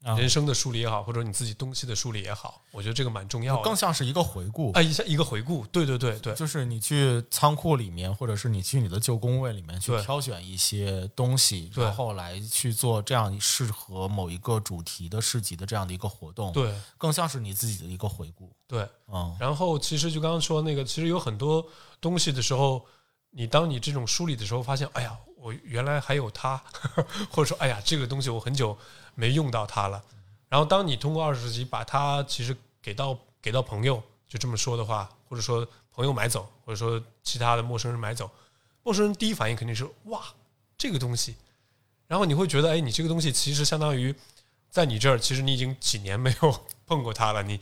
[0.04, 3.62] 人生的梳理也好，或者你自己东西的梳理也好，我觉得这个蛮重要的。
[3.62, 4.72] 更像是一个回顾。
[4.72, 18.52] 啊，一下一个回顾，对对对对，就是你去仓库里面，或者是你去你的旧工位里面去挑选一些东西，然后来去做这样适合某一个主题的市集的这样的一个活动，，对更像是你自己的一个回顾。
[18.66, 18.88] 对。
[19.14, 21.64] 嗯，然后其实就刚刚说那个，其实有很多
[22.00, 22.84] 东西的时候，
[23.30, 26.62] 你当你这种梳理的时候，发现，哎呀，我原来还有它，
[27.28, 28.78] 或者说，哎呀，这个东西我很久
[29.14, 30.02] 没用到它了。
[30.48, 38.30] 然后当你通过二十级把它其实给到给到朋友，就这么说的话，或者说朋友买走，或者说其他的陌生人买走，
[38.82, 40.22] 陌生人第一反应肯定是哇，
[40.78, 41.34] 这个东西。
[42.06, 44.14] 然后你会觉得，哎，你这个东西其实相当于
[44.70, 47.58] 在你这儿，其实你已经几年没有 碰过它了，你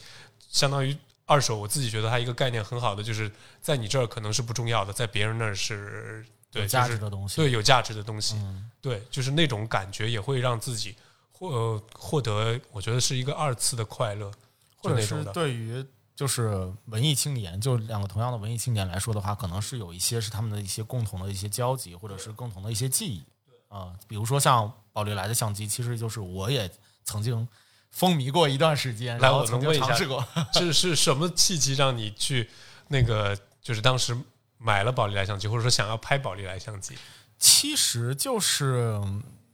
[0.51, 1.57] 相当于二手。
[1.57, 3.31] 我自己觉得它一个概念很好的，就是
[3.62, 7.37] 在你这儿可能是不重要的，在别人那儿是对有价值的东西。
[7.37, 10.97] 对有价值的东西，嗯对，就是那种感觉也会让自己
[11.31, 14.31] 获呃获得，我觉得是一个二次的快乐，
[14.77, 15.25] 或者是。
[15.33, 15.85] 对于
[16.17, 23.23] 就是文艺青年，就两个同样的文艺青年来说的话，可能是有一些是他们的一些共同的一些交集，或者是共同的一些记忆
[23.69, 26.69] 啊、比如说像宝丽来的相机，其实就是我也
[27.05, 27.47] 曾经
[27.91, 30.27] 风靡过一段时间，来我然后曾经能问一下尝试过。
[30.53, 32.51] 是是什么契机让你去
[32.89, 34.15] 那个，就是当时
[34.62, 36.94] 买了宝丽来相机，或者说想要拍宝丽来相机？
[37.38, 39.01] 其实就是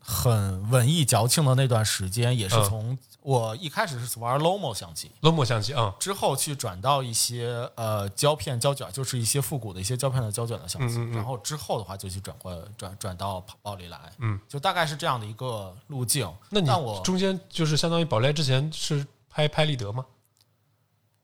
[0.01, 2.65] 很文艺矫情的那段时间，也是嗯。
[2.65, 16.33] 从我一开始是玩 Lomo 相机，Lomo 相机啊，之后去转到一些呃胶片胶卷，就是一些复古的一些胶片的胶卷的相机，然后之后的话就去转过转转到宝丽来，嗯，就大概是这样的一个路径。
[16.51, 20.07] 那你但我中间就是相当于宝丽来之前是拍拍立得吗？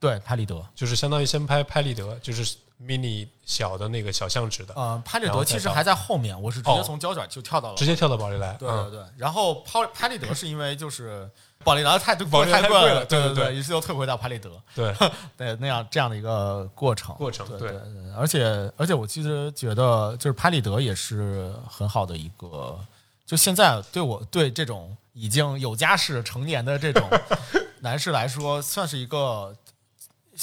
[0.01, 6.83] 对拍立得，就是相当于先拍拍立得，就是 mini 小的那个小相纸的，呃，拍立得其实还在后面，我是直接哦。
[6.85, 7.77] 从胶卷就跳到了。
[7.77, 8.53] 直接跳到宝丽来。
[8.55, 8.59] 嗯。
[8.59, 8.91] 对对。
[8.91, 11.29] 对，然后拍拍立得是因为就是
[11.65, 14.95] 宝利达太宝丽来太贵了对对对对于是又退回到拍立得，对，
[15.37, 17.15] 对那样这样的一个过程。
[17.17, 17.71] 过程对对。
[17.71, 22.79] 对，对而且而且我其实觉得就是拍立得也是很好的一个，
[23.25, 27.09] 就现在对我对这种已经有家室成年的这种
[27.81, 29.55] 男士来说，算是一个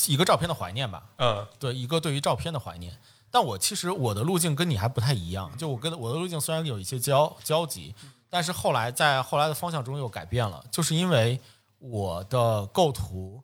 [0.07, 1.03] 一个照片的怀念吧。
[1.17, 2.97] 嗯对一个对于照片的怀念。
[3.31, 7.93] 但我其实我的路径跟你还不太一样，就我跟我的路径虽然有一些交交集，
[8.27, 11.39] 但是后来在后来的方向中又改变了，就是因为
[11.77, 13.43] 我的构图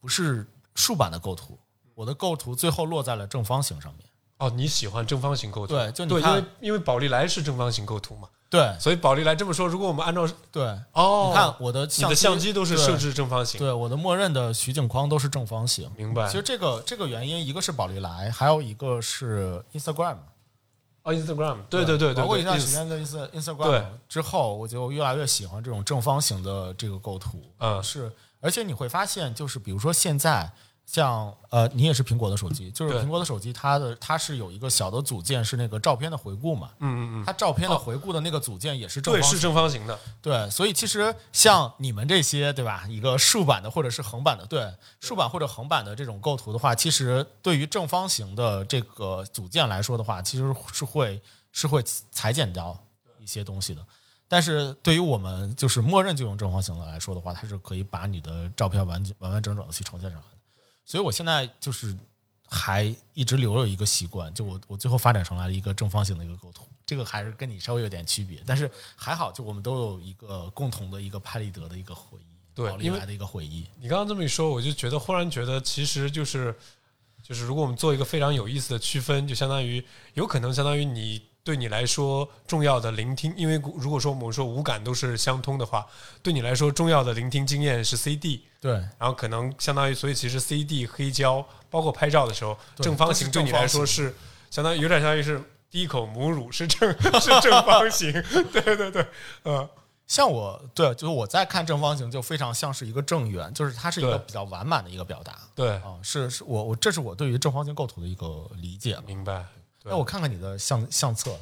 [0.00, 1.56] 不是竖版的构图，
[1.94, 4.04] 我的构图最后落在了正方形上面。
[4.38, 5.74] 哦，你喜欢正方形构图？
[5.74, 10.62] 对，就你看为因为宝丽来是正方形构图嘛，对所以宝丽来这么说，如果我们按照对，
[10.92, 15.90] 哦，你看我的你相的相机都是设置正方形，对我的默认的取景框都是正方形。
[15.96, 16.36] 明白其？
[16.36, 20.18] 实这个这个原因，一个是宝丽来，还有一个是 Instagram。
[21.02, 27.42] 哦，Instagram，对对对对包括一对段时间的 Inst Instagram 之后，我就越来越喜欢这种正方形的这个构图。
[27.58, 28.12] 嗯是，
[28.42, 30.52] 而且你会发现，就是比如说现在。
[30.84, 42.84] 像呃，你也是苹果的手机，就是苹果的手机，它的它是有一个小的组件是那个照片的回顾嘛，嗯嗯嗯，它照片的回顾的那个组件也是正对，是方形，正方形的，对，所以其实像你们这些，对吧？
[42.88, 52.78] 一个竖版的或者是横版的，对，竖版或者横版的这种构图的话，其实对于正方形的这个组件来说的话，其实是会是会裁剪掉
[53.18, 53.82] 一些东西的。
[54.28, 60.38] 但是对于我们就是默认就用正方形的来说的话，它是可以把你的照片完完完整整的去呈现上来的。
[60.84, 61.96] 所以我现在就是
[62.48, 73.66] 还一直留有一个习惯，就我我最后发展成来了一个正方形的一个构图，这个还是跟你稍微有点区别，但是还好，就我们都有一个共同的一个拍立得的一个回忆，对因为宝丽来的一个回忆。
[73.80, 76.54] 你刚刚这么一说，我就觉得忽然觉得，其实就是
[77.22, 79.82] 就是，如果我们做一个非常有意思的区分，就相当于
[80.14, 85.84] 有可能相当于你对你来说重要的聆听，因为如果说我们说五感都是相通的话，
[86.22, 94.14] 对你来说重要的聆听经验是 CD，对然后可能相当于，所以其实 CD 黑胶包括拍照的时候，正方形对你来说是
[94.50, 96.88] 相当于有点相当于是第一口母乳是正
[97.20, 98.12] 是正方形，
[98.52, 99.04] 对对对，
[99.42, 99.68] 呃，
[100.06, 108.96] 像我对，就是我在看正方形，就非常像是一个正圆，就是它是一个比较完满的一个表达对，啊、是是我我这是我对于正方形构图的一个理解。
[109.06, 109.44] 明白。
[109.82, 109.90] 对。
[109.90, 111.38] 那我看看你的相相册，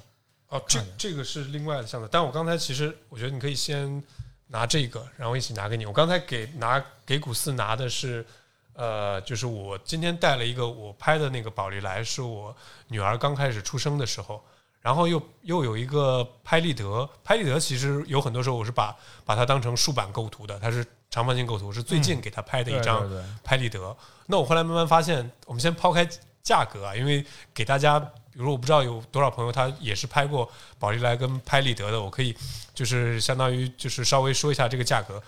[0.49, 4.03] 哦，这这个是另外的相册，但我刚才其实我觉得你可以先
[4.49, 5.87] 拿这个，然后一起拿给你。
[5.87, 8.25] 我刚才给拿给古四拿的是，
[8.73, 12.55] 呃，就是我今天带了一个我拍的那个宝丽来，是我
[12.89, 14.43] 女儿刚开始出生的时候，
[14.81, 23.25] 然后又又有一个拍立得，拍立得其实有很多时候我是把把它当成竖版构图的，它是长方形构图，是最近给他拍的一张对对对。
[23.45, 23.97] 拍立得。
[24.27, 26.09] 那我后来慢慢发现，我们先抛开
[26.43, 28.01] 价格啊，因为给大家，
[28.33, 32.37] 比如我不知道有多少朋友他也是拍过宝丽来跟拍立得的，我可以
[32.75, 35.23] 就是相当于就是稍微说一下这个价格。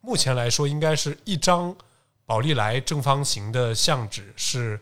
[0.00, 1.74] 目前来说应该是一张
[2.24, 4.80] 宝丽来正方形的相纸是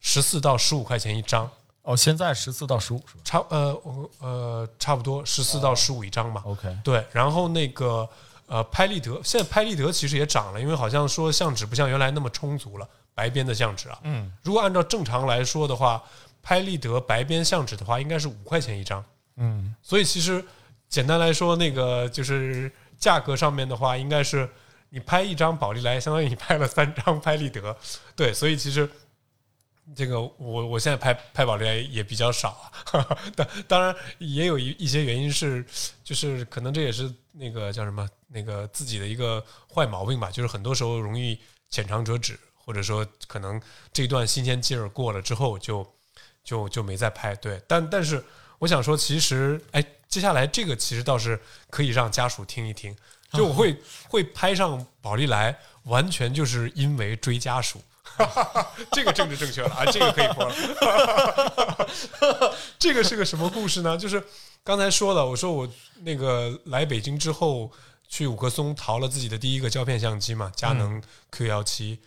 [0.00, 1.48] 十四到十五块钱一张，
[1.82, 6.42] 哦，现在十四到十五是吧差呃我呃差不多十四到十五一张吧。
[6.46, 8.08] ？OK，对，然后那个
[8.46, 13.98] 呃拍立得，现在拍立得其实也涨了，因为好像说相纸不像原来那么充足了，白边的相纸啊。
[14.02, 16.02] 嗯，如果按照正常来说的话，
[16.42, 19.04] 拍立得白边相纸的话应该是五块钱一张。
[19.36, 20.44] 嗯，所以其实
[20.88, 24.48] 简单来说，那个就是价格上面的话，应该是
[24.90, 27.74] 你拍一张宝丽来，相当于你拍了三张拍立得。
[28.14, 28.88] 对，所以其实
[29.96, 32.50] 这个我我现在拍拍宝丽来也比较少
[32.92, 33.18] 啊。
[33.34, 35.64] 当当然也有一一些原因是，
[36.04, 39.42] 就是可能这也是那个叫什么那个自己的一个
[39.74, 41.38] 坏毛病吧，就是很多时候容易
[41.70, 43.60] 浅尝辄止，或者说可能
[43.92, 45.86] 这段新鲜劲儿过了之后就
[46.44, 47.34] 就就没再拍。
[47.36, 48.22] 对，但但是
[48.58, 51.40] 我想说，其实哎，接下来这个其实倒是
[51.70, 52.96] 可以让家属听一听。
[53.32, 53.74] 就我会
[54.08, 57.80] 会拍上宝丽来，完全就是因为追家属。
[58.92, 60.54] 这个政治正确了啊，这个可以播了。
[62.78, 63.96] 这个是个什么故事呢？
[63.96, 64.22] 就是
[64.62, 65.66] 刚才说了，我说我
[66.02, 67.72] 那个来北京之后，
[68.06, 71.98] 去五棵松淘了自己的第一个胶片相机嘛，佳能 Q 幺七。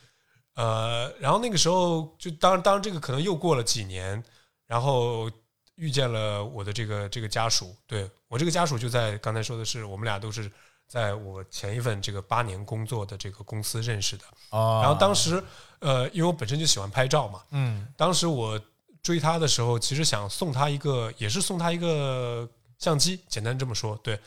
[0.55, 4.23] 呃，然后那个时候就当当然这个可能又过了几年，
[4.65, 5.29] 然后
[5.75, 10.49] 遇见了我的这个这个家属，对我这个家属就在刚才说的是，我们俩都是
[10.87, 14.23] 在我前一份这个八年工作的这个公司认识的。
[14.51, 15.43] 哦，然后当时
[15.79, 18.59] 呃，因为我本身就喜欢拍照嘛，嗯当时我
[19.03, 22.49] 追他的时候，其实想送他一个，也是送他一个
[22.79, 23.95] 相机，简单这么说。
[24.01, 24.19] 对，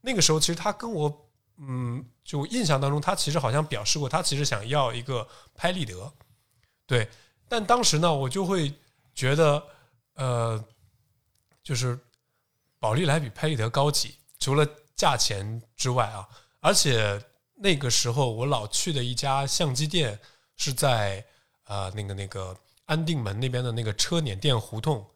[0.00, 1.26] 那个时候其实他跟我，
[1.58, 6.12] 嗯，就印象当中，他其实好像表示过，他其实想要一个拍立得，
[6.84, 7.08] 对。
[7.48, 8.74] 但当时呢，我就会
[9.14, 9.64] 觉得，
[10.14, 10.64] 呃，
[11.62, 11.96] 就是
[12.80, 14.66] 宝丽来比拍立得高级，除了
[14.96, 17.22] 价钱之外啊，而且
[17.54, 20.18] 那个时候我老去的一家相机店
[20.56, 21.24] 是在
[21.66, 22.56] 呃那个那个
[22.86, 25.06] 安定门那边的那个车碾店胡同，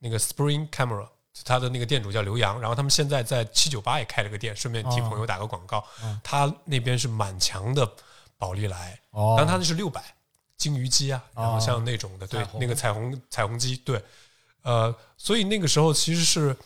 [0.00, 1.08] 那个 Spring Camera，
[1.44, 5.84] 他的那个店主叫刘洋，然后他们现在在七九八也开了个店，顺便替哦朋友打个广告。
[6.22, 7.90] 他那边是满墙的
[8.38, 10.02] 宝丽来，哦，然后他那是六百
[10.56, 14.02] 金鱼姬啊，然后像那种的，对那个彩虹彩虹机，对，
[14.62, 16.56] 呃，所以那个时候其实是，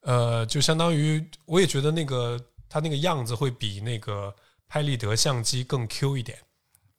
[0.00, 4.34] 呃，就相当于我也觉得那个他那个样子会比那个
[4.66, 6.38] 拍立得相机更 Q 一点，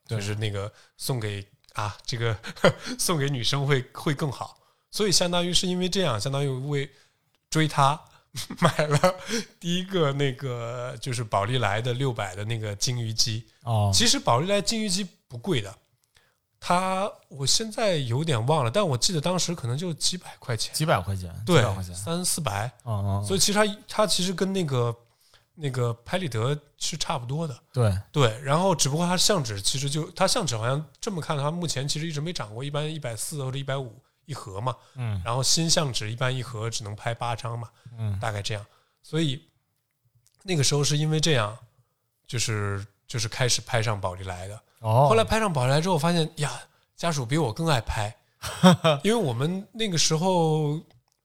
[0.08, 2.38] 就是那个送给啊这个
[3.00, 4.58] 送给女生会会更好，
[4.92, 6.90] 所以相当于是因为这样，相当于为
[7.50, 8.00] 追他。
[8.60, 9.16] 买了
[9.60, 15.76] 第一个那个就是宝丽来的六百的那个金鱼机，哦，其实宝丽来金鱼机不贵的，
[16.60, 24.96] 它我现在有点忘了，但我记得当时可能就几百块钱，几百块钱，几对百块钱，，三四百，嗯嗯，所以其实它它其实跟那个
[25.56, 28.40] 那个拍立得是差不多的，对，对。
[28.42, 35.20] 然后只不过它相纸其实就它相纸好像这么看的话，目前其实一直没涨过，一般一百四或者一百五一盒嘛，嗯。
[35.26, 37.68] 然后新相纸一般一盒只能拍八张嘛，
[37.98, 38.20] 嗯。
[38.20, 38.64] 大概这样。
[39.02, 39.44] 所以
[40.44, 41.58] 那个时候是因为这样，
[42.28, 44.62] 就是就是开始拍上宝丽来的。
[44.82, 46.52] 哦，后来拍上宝丽来之后，发现呀，
[46.96, 48.16] 家属比我更爱拍，
[49.04, 50.80] 因为我们那个时候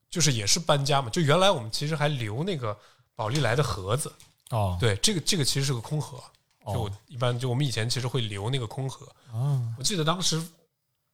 [0.09, 2.75] 就是也是搬家嘛，就原来我们其实还留那个
[3.15, 4.11] 宝丽来的盒子，
[4.51, 6.23] 哦，对，这个这个其实是个空盒，
[6.67, 10.43] 就一般就我们以前其实会留那个空盒，哦，我记得当时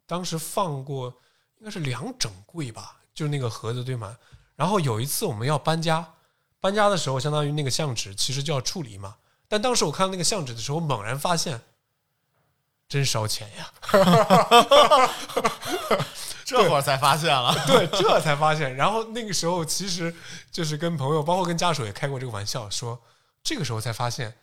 [0.07, 1.13] 当时放过
[1.59, 4.17] 应该是两整柜吧，就是那个盒子堆满。
[4.57, 6.15] 然后有一次我们要搬家，
[6.61, 9.17] 搬家的时候，相当于那个相纸其实就要处理嘛。
[9.49, 11.61] 但当时我看到那个相纸的时候，猛然发现，
[12.89, 13.73] 真烧钱呀！
[16.45, 18.75] 这会儿才发现了，对，这才发现。
[18.75, 20.15] 然后那个时候其实
[20.51, 22.99] 就是跟朋友，包括跟家属也开过这个玩笑，说
[23.43, 24.35] 这个时候才发现，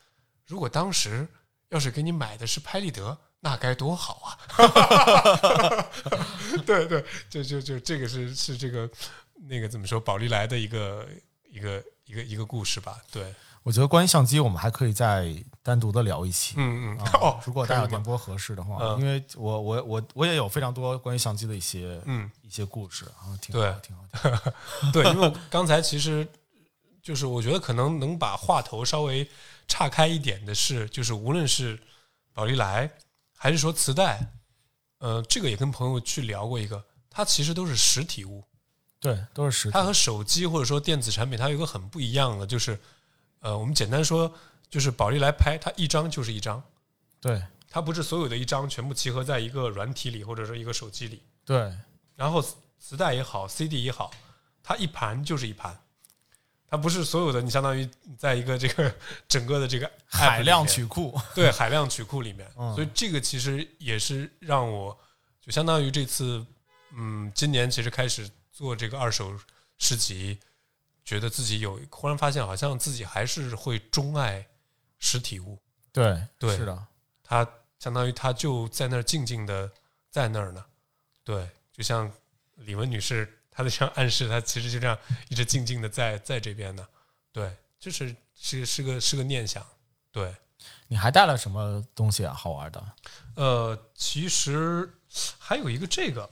[0.46, 1.28] 如果当时
[1.70, 4.34] 要是给你买的是拍立得，那该多好啊！
[6.66, 8.90] 对对，就就就这个是是这个
[9.48, 11.08] 那个怎么说，宝丽来的一个
[11.52, 12.98] 一个一个一个故事吧？
[13.12, 13.32] 对，
[13.62, 15.32] 我觉得关于相机，我们还可以再
[15.62, 16.56] 单独的聊一期。
[16.58, 22.28] 嗯嗯，啊哦，如果大家点播合适的话，嗯因为我我我我也有非常多关于相机的一些嗯。
[22.42, 24.04] 一些故事啊，挺对好，挺好。
[24.12, 24.52] 挺好
[24.92, 26.28] 对，因为刚才其实
[27.00, 29.30] 就是我觉得可能能把话头稍微
[29.68, 31.80] 岔开一点的是，就是无论是
[32.34, 32.90] 宝丽来
[33.36, 34.34] 还是说磁带，
[34.98, 38.44] 呃，这个也跟朋友去聊过一个，它其实都是实体物，
[39.00, 39.84] 对，都是实体它。
[39.84, 42.80] 和手机或者说电子产品它有一个很不一样的，就是
[43.40, 44.34] 呃，我们简单说，
[44.70, 46.64] 就是宝丽来拍它一张就是一张，
[47.22, 51.78] 对它不是所有的一张全部集合在一个软体里或者说一个手机里，对，
[52.16, 52.42] 然后
[52.80, 54.12] 磁带也好，CD 也好，
[54.64, 55.80] 它一盘就是一盘。
[56.68, 57.88] 它不是所有的，你相当于
[58.18, 58.94] 在一个这个
[59.30, 62.74] 整个的这个海量曲库，对海量曲库里面，嗯。
[62.76, 64.98] 所以这个其实也是让我
[65.40, 66.46] 就相当于这次，
[66.94, 69.38] 嗯，今年其实开始做这个二手
[69.78, 70.40] 市集，
[71.04, 74.46] 觉得自己有忽然发现，好像自己还是会钟爱
[74.98, 75.60] 实体物，
[75.94, 76.58] 对对。
[76.58, 76.88] 是的，
[77.24, 77.48] 它
[77.80, 79.72] 相当于它就在那儿静静的
[80.10, 80.66] 在那儿呢，
[81.24, 82.12] 对，就像
[82.56, 84.98] 李文女士她的这样暗示，他其实就这样
[85.30, 86.86] 一直静静的在在这边呢，
[87.32, 89.66] 对，就是是是个是个念想，
[90.12, 90.36] 对。
[90.88, 92.34] 你还带了什么东西啊？
[92.34, 92.84] 好玩的
[93.36, 94.90] 呃，其实
[95.38, 96.28] 还有一个这个，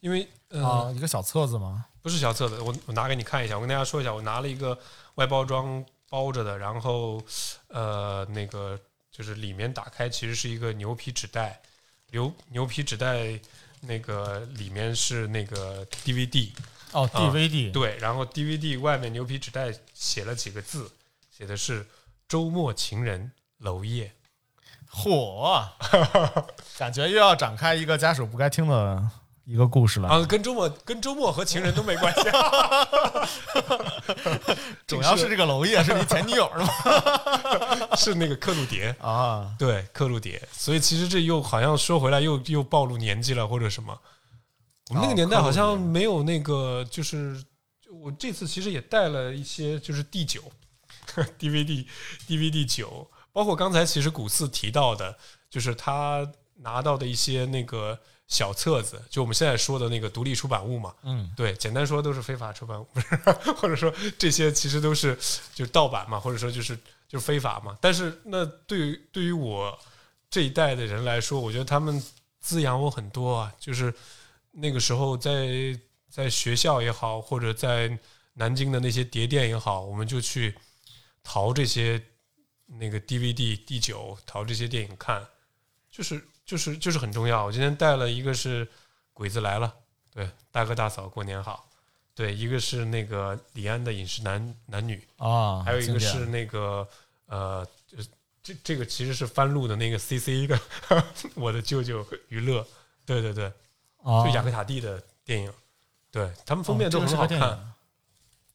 [0.00, 1.86] 因为呃、啊，一个小册子吗？
[2.02, 3.54] 不是小册子，我我拿给你看一下。
[3.54, 4.76] 我跟大家说一下，我拿了一个
[5.16, 7.22] 外包装包着的，然后
[7.68, 8.78] 呃那个
[9.10, 11.60] 就是里面打开其实是一个牛皮纸袋，
[12.10, 13.38] 牛牛皮纸袋
[13.86, 16.50] 那个里面是那个 DVD，
[16.92, 20.90] 哦，DVD，对，然后 DVD 外面牛皮纸袋写了几个字，
[21.30, 21.86] 写的是
[22.28, 24.12] “周末情人娄烨”。
[24.88, 25.68] 火，
[26.78, 29.10] 感觉又要展开一个家属不该听的
[29.46, 30.08] 一个故事了。
[30.08, 33.28] 啊，跟周末跟周末和情人都没关系、啊，
[34.86, 36.68] 主要是这个娄烨是你前女友是吗？
[37.96, 43.96] 是那个克鲁蝶，啊，对克鲁蝶，所以其实这又好像说回来又又暴露年纪了或者什么。
[44.88, 47.40] 我们那个年代好像没有那个，就是
[47.90, 50.42] 我这次其实也带了一些，就是第九
[51.38, 51.86] DVD
[52.28, 55.16] DVD 九，包括刚才其实古四提到的，
[55.48, 57.98] 就是他拿到的一些那个
[58.28, 63.16] 小册子，就我们现在说的那个独立出版物嘛，嗯，对，简单说都是非法出版物，不是，
[63.52, 65.14] 或者说这些其实都是
[65.54, 66.76] 就是盗版嘛，或者说就是
[67.08, 67.78] 就是非法嘛。
[67.80, 69.78] 但是那对于对于我
[70.28, 72.02] 这一代的人来说，我觉得他们
[72.40, 73.52] 滋养我很多啊。
[73.60, 73.94] 就是
[74.50, 75.78] 那个时候在
[76.10, 77.96] 在学校也好，或者在
[78.34, 80.52] 南京的那些碟店也好，我们就去
[81.22, 82.02] 淘这些
[82.66, 85.24] 那个 DVD 第九，淘这些电影看，
[85.90, 87.44] 就是就是就是很重要。
[87.44, 88.64] 我今天带了一个是
[89.12, 89.66] 《鬼子来了》。
[90.14, 91.68] 对，大哥大嫂过年好。
[92.14, 96.88] 对，一个是那个李安的《饮食男男女》，啊，还有一个是那个
[97.26, 97.98] 呃，就
[98.42, 100.58] 这这个其实是翻录的那个 CC 的
[101.36, 102.66] 我的舅舅娱乐，
[103.04, 103.52] 对对对，
[104.02, 105.52] 啊就雅克塔蒂的电影，
[106.10, 107.74] 对他们封面都很好看。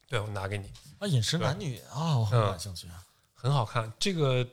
[0.08, 0.68] 对，我拿给你，
[0.98, 2.88] 啊，饮食男女啊，我很嗯感兴趣。
[3.32, 3.92] 很好看。
[3.98, 4.44] 这个，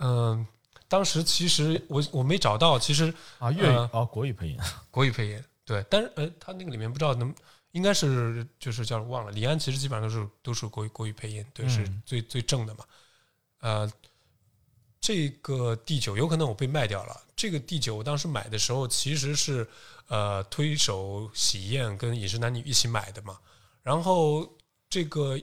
[0.00, 0.46] 嗯、
[0.88, 4.58] 当时其实我我没找到，其实啊，粤语呃哦，国语配音
[4.90, 7.34] 国语配音，对，但是呃，他那个里面不知道能，
[7.72, 9.32] 应该是就是叫忘了。
[9.32, 12.84] 李安其实基本上都是都是国语国语配音，对，是嗯最最正的嘛。
[13.60, 13.90] 呃，
[15.00, 17.20] 这个第九有可能我被卖掉了。
[17.34, 19.66] 这个第九我当时买的时候其实是
[20.08, 23.38] 呃推手喜宴跟饮食男女一起买的嘛。
[23.82, 24.48] 然后
[24.88, 25.38] 这个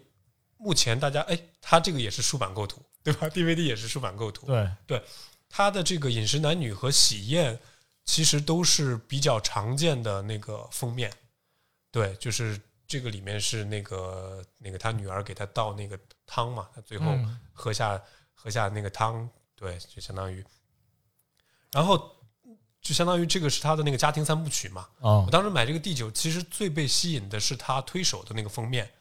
[0.58, 5.04] 目前大家哎，它这个也是竖版构图，对吧？DVD 也是竖版构图，对对，
[5.56, 7.60] 它的这个饮食男女和喜宴
[8.06, 11.14] 其实都是比较常见的那个封面，
[11.92, 17.40] 对，就是这个里面是那个那个他女儿给他倒那个汤嘛，他最后嗯。
[17.54, 18.02] 喝下、
[18.34, 20.44] 喝下那个汤，对，就相当于，
[21.72, 22.12] 然后
[22.82, 24.90] 就相当于这个是他的那个家庭三部曲嘛。
[25.02, 25.24] 哦。
[25.28, 28.92] 我当时买这个第九，其实最被吸引的是他推手的那个封面，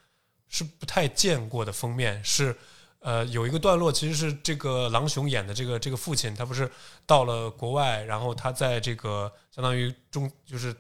[0.50, 2.54] 是不太见过的封面，是
[3.02, 6.70] 呃有一个段落其实是这个狼雄演的这个这个父亲，他不是
[7.04, 10.74] 到了国外，然后他在这个相当于中就是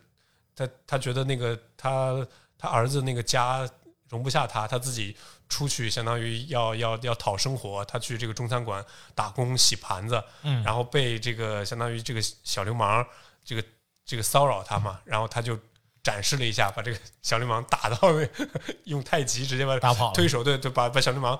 [0.54, 3.68] 他他觉得那个他他儿子那个家
[4.08, 5.16] 容不下他，他自己
[5.48, 10.62] 出去相当于要要要讨生活，他去这个中餐馆打工洗盘子，嗯。
[10.62, 13.04] 然后被这个相当于这个小流氓
[13.44, 13.64] 这个
[14.04, 15.58] 这个骚扰他嘛，然后他就
[16.02, 18.28] 展示了一下，把这个小流氓打到那
[18.84, 20.14] 用太极直接把打跑了。
[20.14, 21.38] 推手对对把把小流氓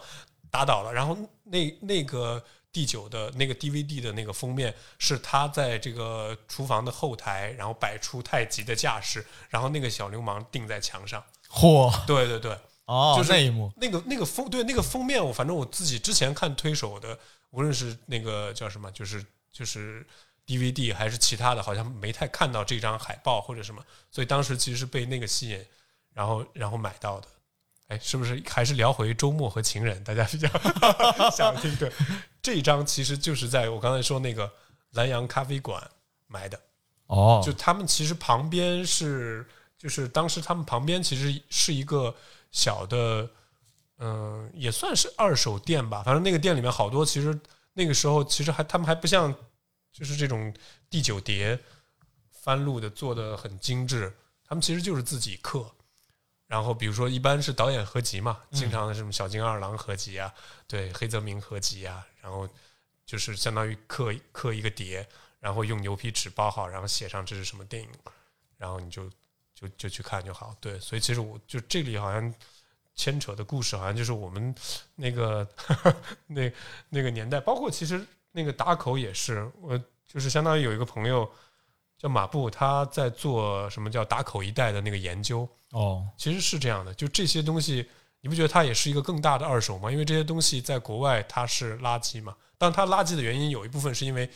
[0.52, 11.90] 打倒了，然后那那个第九的那个 DVD 的那个封面是他在这个厨房的后台，然后摆出太极的架势，然后那个小流氓钉在墙上，嚯。
[12.06, 13.72] 对对对，哦，就是那一幕。
[13.78, 20.06] 那个那个封对那个封面，我反正我自己之前看推手的，无论是那个叫什么，就是就是
[20.46, 25.66] DVD 还是其他的，好像没太看到这张海报或者什么，所以当时其实是被那个吸引，
[26.12, 27.28] 然后然后买到的。
[27.92, 30.02] 哎，是不是还是聊回周末和情人？
[30.02, 30.48] 大家比较
[31.30, 31.92] 想听对，
[32.40, 34.50] 这一张其实就是在我刚才说那个
[34.92, 35.90] 蓝洋咖啡馆
[36.26, 36.58] 买的。
[37.08, 42.14] 哦，就他们其实旁边是，就是当时他们旁边其实是一个
[42.50, 43.28] 小的，
[43.98, 46.02] 嗯、也算是二手店吧。
[46.02, 47.38] 反正那个店里面好多，其实
[47.74, 49.30] 那个时候其实还他们还不像，
[49.92, 50.54] 就是这种
[50.88, 51.58] 第九碟
[52.30, 54.10] 翻录的做的很精致，
[54.48, 55.70] 他们其实就是自己刻。
[56.52, 60.30] 然后比如说一般是导演合集嘛，经常的什么小津二郎合集啊，
[60.66, 62.46] 对黑泽明合集啊，然后
[63.06, 65.08] 就是相当于刻刻一个碟，
[65.40, 67.88] 然后用牛皮纸包好，然后写上这是什么电影，
[68.58, 69.08] 然后你就
[69.54, 70.54] 就就去看就好。
[70.60, 72.34] 对，所以其实我就这里好像
[72.94, 74.54] 牵扯的故事，好像就是我们
[74.94, 75.48] 那个
[76.28, 76.52] 那
[76.90, 81.26] 那个年代，包括其实那个打口也是，我就是相当于有一个朋友
[82.02, 85.48] 叫马布，他在做什么叫打口一代的那个研究。
[85.70, 87.88] 哦，其实是这样的，就这些东西，
[88.20, 89.88] 你不觉得它也是一个更大的二手吗？
[89.88, 94.28] 因为这些东西在国外它是垃圾嘛，但它垃圾的原因有一部分是因为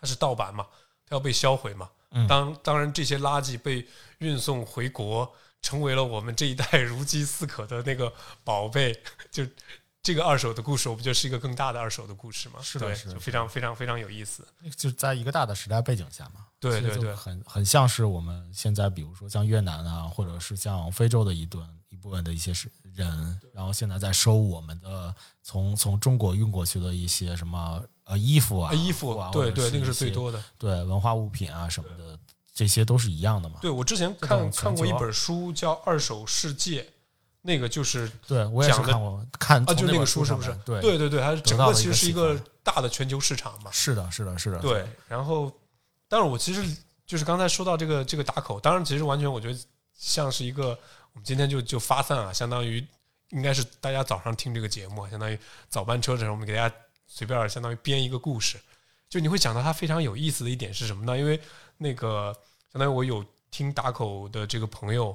[0.00, 0.66] 它是盗版嘛，
[1.06, 1.90] 它要被销毁嘛。
[2.12, 3.86] 嗯当当然这些垃圾被
[4.18, 8.10] 运送回国，成为了我们这一代 如饥似渴的那个
[8.42, 8.98] 宝贝。
[9.30, 9.44] 就
[10.04, 12.60] 这个二手的故事，我不就是一个更大的二手的故事吗？
[12.60, 14.46] 是的是的就非常非常非常有意思。
[14.76, 16.44] 就在一个大的时代背景下嘛。
[16.60, 30.42] 对对对很很像是我们现在，比如说像越南啊，或者是像非洲的一顿一部分的一些是人，然后现在在收我们的从从中国运过去的一些什么呃衣服啊、衣服啊，对对，那个是最多的。
[30.58, 32.18] 对文化物品啊什么的，
[32.52, 33.58] 这些都是一样的嘛。
[33.62, 36.82] 对我之前看看过一本书叫《二手世界》，
[37.46, 40.50] 那个就是对我也是看过看啊，就从那个书是不是？
[40.64, 43.70] 对对对对，它整个其实是一个大的全球市场嘛。
[43.70, 45.52] 是的，是的，是的，对，然后，
[46.08, 46.64] 但是我其实
[47.06, 49.58] 就是刚才说到这个这个打口，当然其实完全我觉得
[49.92, 50.68] 像是一个
[51.12, 52.82] 我们今天就就发散啊，相当于
[53.28, 55.38] 应该是大家早上听这个节目啊，相当于
[55.68, 56.74] 早班车的时候，我们给大家
[57.06, 58.58] 随便相当于编一个故事，
[59.10, 61.18] 就你会讲到它非常有意思的一点是什么呢？
[61.18, 61.38] 因为
[61.76, 62.34] 那个
[62.72, 65.14] 相当于我有听打口的这个朋友，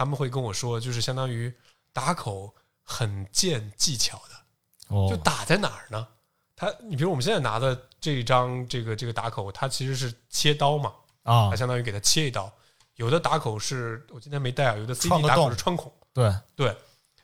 [0.00, 1.52] 他们会跟我说，就是相当于
[1.92, 4.96] 打口很见技巧的。
[4.96, 6.08] 哦就打在哪儿呢？
[6.56, 12.50] 它，你比如我们现在拿的这一张这个这个打口，它其实是切刀嘛，啊它，相当于给它切一刀。
[12.94, 16.74] 有的打口是我今天没带啊，有的 CD 打口是穿孔，对，对，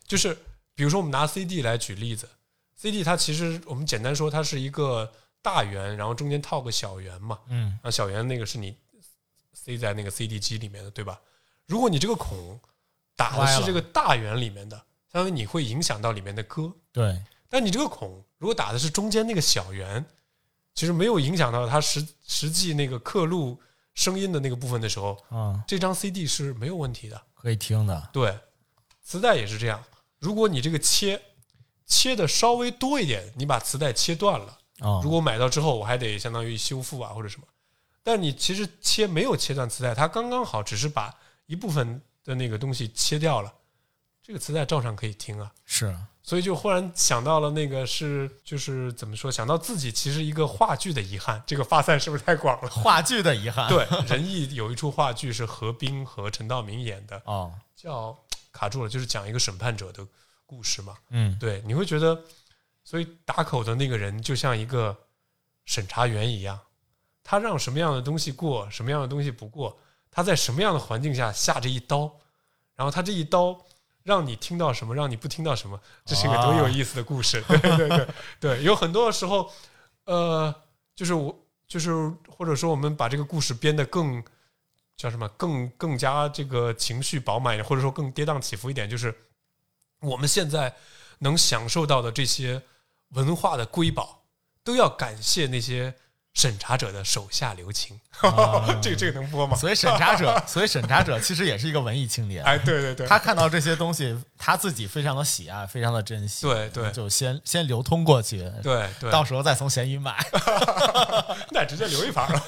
[0.06, 0.36] 就是
[0.74, 2.28] 比如说我们拿 CD 来举例子
[2.76, 5.10] ，CD 它其实我们简单说它是一个
[5.40, 8.76] 大圆，然后中间套个小圆嘛，嗯，啊，小圆那个是你
[9.54, 11.18] 塞在那个 CD 机里面的，对吧？
[11.66, 12.58] 如果你这个孔
[13.14, 14.76] 打的是这个大圆里面的，
[15.12, 16.72] 相当于你会影响到里面的歌。
[16.92, 20.04] 对，但你这个孔如果打的是中间那个小圆，
[20.74, 23.60] 其实没有影响到它实实际那个刻录
[23.94, 27.20] 声音的那个部分的时候，啊，这张 CD 是没有问题的。
[27.34, 28.38] 可以听的，对，
[29.02, 29.82] 磁带也是这样。
[30.18, 31.20] 如果你这个切
[31.86, 37.46] 切的稍微多一点，你把磁带切断了，啊，如果买到之后我还得相当于修复啊或者什么，
[38.02, 41.14] 但你其实切没有切断磁带，它刚刚好，只是把
[41.46, 43.52] 一部分的那个东西切掉了，
[44.22, 45.52] 这个磁带照常可以听啊。
[45.64, 52.68] 是啊所以就忽然想到了那个是就是怎么说，想到自己其实一个话剧的遗憾，这个发散是不是太广了？
[52.82, 58.18] 话剧的遗憾，，对，仁义有一出话剧是何冰和陈道明演的，哦，叫
[58.50, 60.04] 卡住了，就是讲一个审判者的
[60.46, 60.96] 故事嘛。
[61.10, 62.20] 嗯，对，你会觉得，
[62.82, 64.96] 所以打口的那个人就像一个
[65.64, 66.58] 审查员一样，
[67.22, 69.78] 他让什么样的东西过，什么样的东西不过，
[70.16, 72.10] 他在什么样的环境下下这一刀，
[72.74, 73.54] 然后他这一刀
[74.02, 77.38] 让你听到什么，让你不听到什么，这是一个多有意思的故事。
[77.46, 78.08] 对对对
[78.40, 79.52] 对，有很多时候，
[80.06, 80.54] 呃，
[80.94, 81.38] 就是我
[81.68, 81.92] 就是
[82.34, 84.24] 或者说我们把这个故事编得更
[84.96, 89.14] 叫什么，更更加这个情绪饱满一点，或者说更跌宕起伏一点，就是
[90.00, 90.74] 我们现在
[91.18, 92.62] 能享受到的这些
[93.10, 94.24] 文化的瑰宝，
[94.64, 95.94] 都要感谢那些
[96.36, 97.98] 审查者的手下留情。
[98.20, 99.56] 啊 这个这个能播吗？
[99.56, 110.16] 所以审查者， 所以审查者其实也是一个文艺青年，哎，对对对，他看到这些东西，他自己非常的喜爱，非常的珍惜，对对就先先流通过去，对对，到时候再从闲鱼买，
[111.52, 112.42] 那直接留一盘了。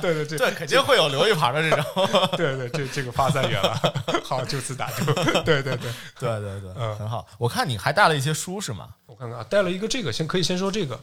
[0.00, 3.80] 对对对对，肯定会有留一盘的这种，对对，这这个发散远了。
[4.24, 5.04] 好，就此打住。
[5.44, 5.90] 对对对，
[6.20, 7.26] 对对对，嗯很好。
[7.38, 8.90] 我看你还带了一些书是吗？
[9.06, 10.98] 我看看啊，带了一个这个，先可以先说这个。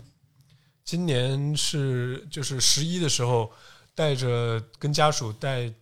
[0.85, 3.51] 今年是就是十一的时候，
[3.95, 5.73] 带着跟家属带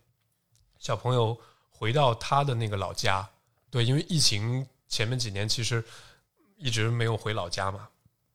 [0.78, 1.38] 小朋友
[1.68, 3.28] 回到他的那个老家。
[3.70, 5.84] 对，因为疫情前面几年其实
[6.56, 7.86] 一直没有回老家嘛，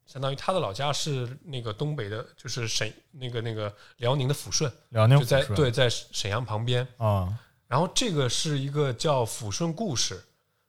[0.06, 6.88] 相当于他的老家是那个东北的，就是沈那个那个辽宁的抚顺，辽宁就在对在沈阳旁边。
[6.98, 7.36] 啊，
[7.68, 10.16] 然后这个是一个叫《抚顺故事》，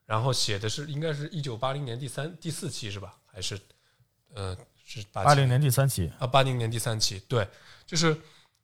[0.07, 3.19] 然后写的是应该是一九八零年第三第四期是吧？
[3.27, 3.61] 还是
[4.33, 4.57] 呃
[4.91, 7.21] 是八八零年第三期啊八零年第三期？
[7.29, 7.47] 对，
[7.87, 8.19] 就是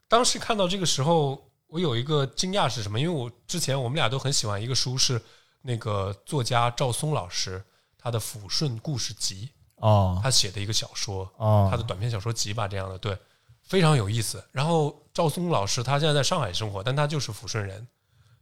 [0.09, 2.99] 当时看到这个时候，我有一个惊讶是什么？
[2.99, 5.21] 因为我之前我们俩都很喜欢一个书，是
[5.63, 7.63] 那个作家赵松老师
[7.99, 9.51] 他的《抚顺故事集》，
[9.87, 13.17] 哦他写的一个小说，哦，他的短篇小说集吧，这样的，对，
[13.63, 14.43] 非常有意思。
[14.51, 17.87] 然后赵松老师他现在在上海生活，但他就是抚顺人，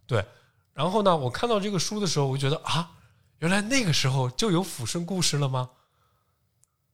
[0.06, 0.24] 对。
[0.72, 2.90] 然后呢，我看到这个书的时候，我就觉得啊，
[3.38, 5.70] 原来那个时候就有抚顺故事了吗？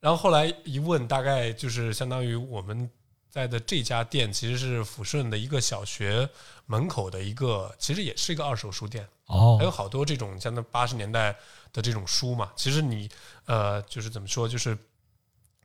[0.01, 2.91] 然后后来一问，大概就是相当于我们
[3.29, 6.29] 在的这家店其实是抚顺的一个小学
[6.67, 9.07] 门口的一个，其实也是一个二手书店。
[9.27, 11.37] 哦还有好多这种像那八十年代
[11.73, 12.51] 的这种书嘛。
[12.57, 13.09] 其实你
[13.45, 14.77] 呃，就是怎么说，就是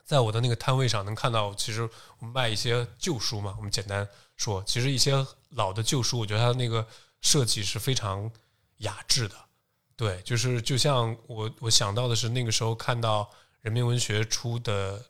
[0.04, 1.82] 在我的那个摊位上能看到，其实
[2.20, 3.56] 我们卖一些旧书嘛。
[3.58, 4.08] 我们简单
[4.38, 6.86] 说，其实一些老的旧书，我觉得它那个
[7.22, 8.30] 设计是非常
[8.80, 9.36] 雅致的。
[9.96, 13.28] 对，就是就像我我想到的是，那个时候看到
[13.66, 15.04] 人民文学出的，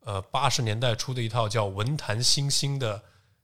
[0.00, 3.00] 呃，八十年代出的一套叫《文坛新星》的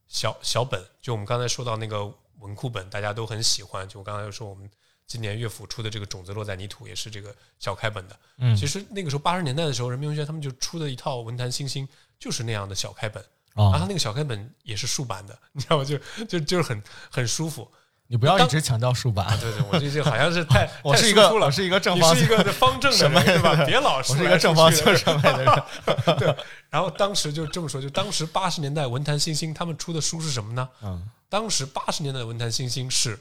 [0.09, 2.05] 小小本，就我们刚才说到那个
[2.39, 3.87] 文库本，大家都很喜欢。
[3.87, 4.69] 就我刚才又说，我们
[5.07, 8.19] 今年乐府出的这个《种子落在泥土》也是这个小开本的。
[8.39, 11.87] 嗯其实那个时候八十年代的时候，人民文学他们就出的一套《文坛新星》，
[12.19, 13.23] 就是那样的小开本。
[13.55, 15.85] 然后那个小开本也是竖版的，你知道吗？
[15.85, 17.71] 就就就是很很舒服。
[18.11, 23.63] 你不要一直强调竖版，对对，我这这好像是太 我是一个太输出了我是一个正方你是一个方正的什么人对吧？
[23.63, 25.63] 别老我是是一个正方形审美的人。
[26.19, 26.35] 对，
[26.69, 30.67] 然后当时就这么说，就当时八十年代文坛新星他们出的书是什么呢？
[30.81, 33.17] 嗯，当时八十年代的文坛新星是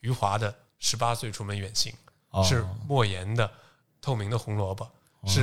[0.00, 1.92] 余华的《十八岁出门远行》，
[2.30, 3.46] 哦是莫言的
[4.02, 4.84] 《透明的红萝卜》，
[5.32, 5.40] 是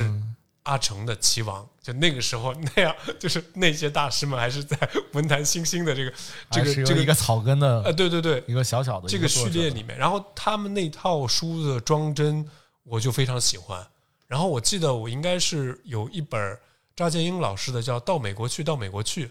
[0.63, 1.63] 阿成的《棋王》。
[1.81, 4.77] 就那个时候那样，就是那些大师们还是在
[5.13, 6.13] 文坛新兴的这个
[6.51, 12.47] 这个这个一个草根的呃，对对对，一个小小的这个序列里面，然后他们那套书的装帧
[12.83, 13.87] 我就非常喜欢。
[14.27, 16.57] 然后我记得我应该是有一本
[16.95, 19.25] 扎建英老师的叫《到美国去，到美国去》，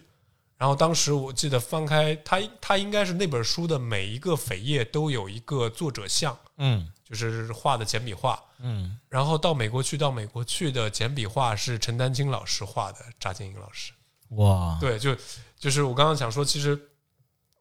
[0.57, 8.41] 然后当时我记得翻开他，他应该是那本书的每一个扉页都有一个作者像，嗯就是画的简笔画。
[8.59, 13.91] 嗯然后到美国去，到美国去的简笔画是陈丹青老师画的，扎建英老师。
[14.29, 15.15] 哇，对，就
[15.59, 16.79] 就是我刚刚想说，其实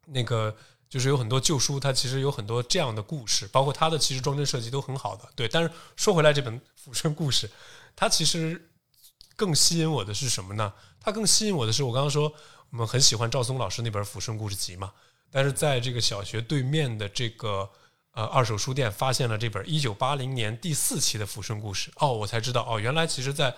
[0.07, 0.57] 那个
[0.89, 5.29] 就是有很多旧书，它其实有很多这样的故事，包括它的其实装帧设计都很好的。
[5.35, 7.49] 对，但是说回来，这本《抚顺故事》，
[7.97, 8.71] 它其实
[9.35, 10.73] 更吸引我的是什么呢？
[11.01, 12.33] 它更吸引我的是，我刚刚说
[12.71, 14.93] 我们很喜欢赵松老师那本《抚顺故事集》嘛，
[15.31, 17.69] 但是在这个小学对面的这个
[18.21, 23.55] 呃二手书店发现了这本一九八零年第四期的《抚顺故事》，哦，我才知道哦，原来其实在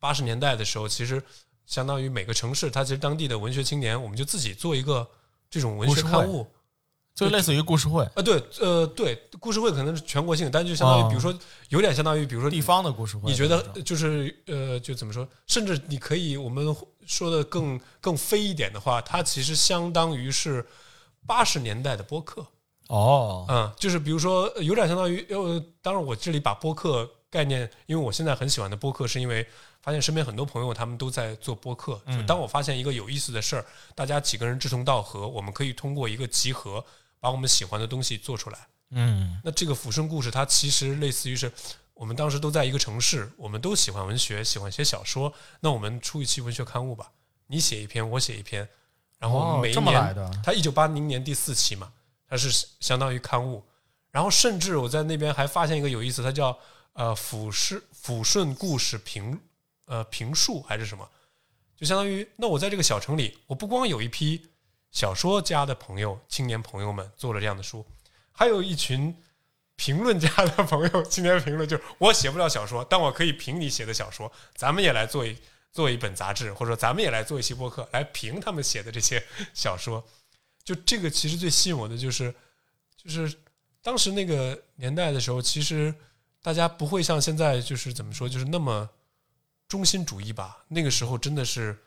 [0.00, 1.22] 八十年代的时候，其实
[1.64, 5.08] 相当于每个城市，它其实当地的文学青年，我们就自己做一个
[5.48, 6.46] 这种文学刊物。
[7.12, 11.36] 就类似于故事会，啊，对，呃，对，故事会可能是全国性的，但就相当于，哦比如说，
[11.68, 13.30] 有点相当于，比如说地方的故事会。
[13.30, 15.28] 你觉得就是呃，就怎么说？
[15.46, 20.64] 甚至你可以我们说的更更飞一点的话，它其实相当于是
[21.26, 22.46] 八十年代的播客。
[22.90, 29.46] 哦，嗯，就是比如说，呃有点相当于，呃，当然我这里把播客概念，因为我现在很喜欢的播客，是因为
[29.80, 32.00] 发现身边很多朋友他们都在做播客。
[32.06, 33.64] 就当我发现一个有意思的事儿，
[33.94, 36.84] 大家几个人志同道合，我们可以通过一个集合，
[37.20, 38.58] 把我们喜欢的东西做出来。
[38.90, 41.52] 嗯那这个抚顺故事，它其实类似于是
[41.94, 47.12] 我们当时都在一个城市，我们都喜欢文学，喜欢写小说，那我们出一期文学刊物吧，
[47.46, 48.68] 你写一篇，我写一篇，
[49.20, 51.92] 然后哦每一年，的它一九八零年第四期嘛，
[52.30, 53.60] 它是相当于刊物，
[54.12, 56.56] 然后甚至我在那边还发现一个有意思，它叫
[56.92, 59.38] 呃抚顺抚顺故事评
[59.86, 61.06] 呃评述还是什么，
[61.76, 64.46] 就相当于那我在这个小城里，我不光有一批
[64.92, 67.84] 小说家的朋友、青年朋友们做了这样的书，
[68.30, 69.12] 还有一群
[69.74, 75.36] 评论家的朋友，青年评论就是我写不了小说，但我可以评你写的小说，咱们也来做一
[75.72, 79.20] 做一本杂志，或者说咱们也来做一期播客，来评他们写的这些
[79.52, 80.04] 小说。
[80.64, 82.34] 就这个其实最吸引我的就是，
[82.96, 83.36] 就是
[83.82, 85.94] 当时那个年代的时候，其实
[86.42, 88.88] 大家不会像现在就是怎么说，就是那么
[89.68, 90.64] 中心主义吧。
[90.68, 91.78] 那个时候真的是。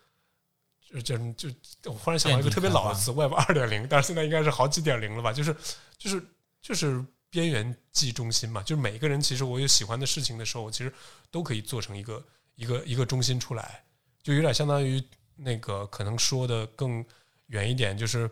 [1.02, 5.34] 就就就，我忽然想到一个特别老的词，Web 二点零，但是现在应该是好几点零了吧？
[5.34, 5.56] 就是
[5.98, 6.24] 就是
[6.62, 10.94] 就是边缘即中心嘛，就是每个人其实我有喜欢的事情的时候，我其实
[11.32, 13.84] 都可以做成一个一个一个中心出来，
[14.22, 15.04] 就有点相当于
[15.36, 17.04] 那个可能说的更
[17.48, 18.30] 远一点，就是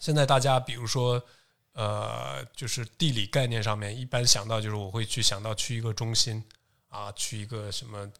[0.00, 1.22] 现在大家比如说
[1.72, 6.44] 呃，就是地理概念上面，一般想到就是我会去想到去一个中心
[6.88, 8.10] 啊，去一个什么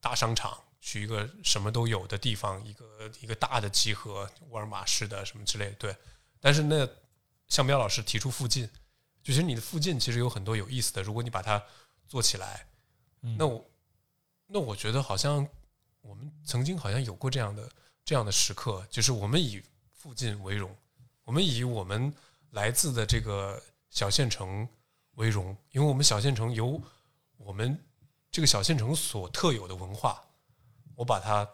[0.00, 0.58] 大商场。
[0.82, 5.96] 去一个什么都有的地方，一个一个大的集合，沃尔玛式的什么之类的，对。
[6.40, 6.88] 但是那
[7.48, 8.66] 向彪老师提出附近，
[9.22, 11.62] 就其实你的附近其实有很多有意思的，如果你把它
[12.08, 12.66] 做起来，
[13.36, 13.70] 那我
[14.46, 15.46] 那我觉得好像
[16.00, 17.70] 我们曾经好像有过这样的
[18.02, 19.62] 这样的时刻，就是我们以
[19.92, 20.74] 附近为荣，
[21.24, 22.12] 我们以我们
[22.50, 24.66] 来自的这个小县城
[25.14, 26.80] 为荣，因为我们小县城有
[27.36, 27.78] 我们
[28.30, 30.22] 这个小县城所特有的文化。
[30.96, 31.48] 我把它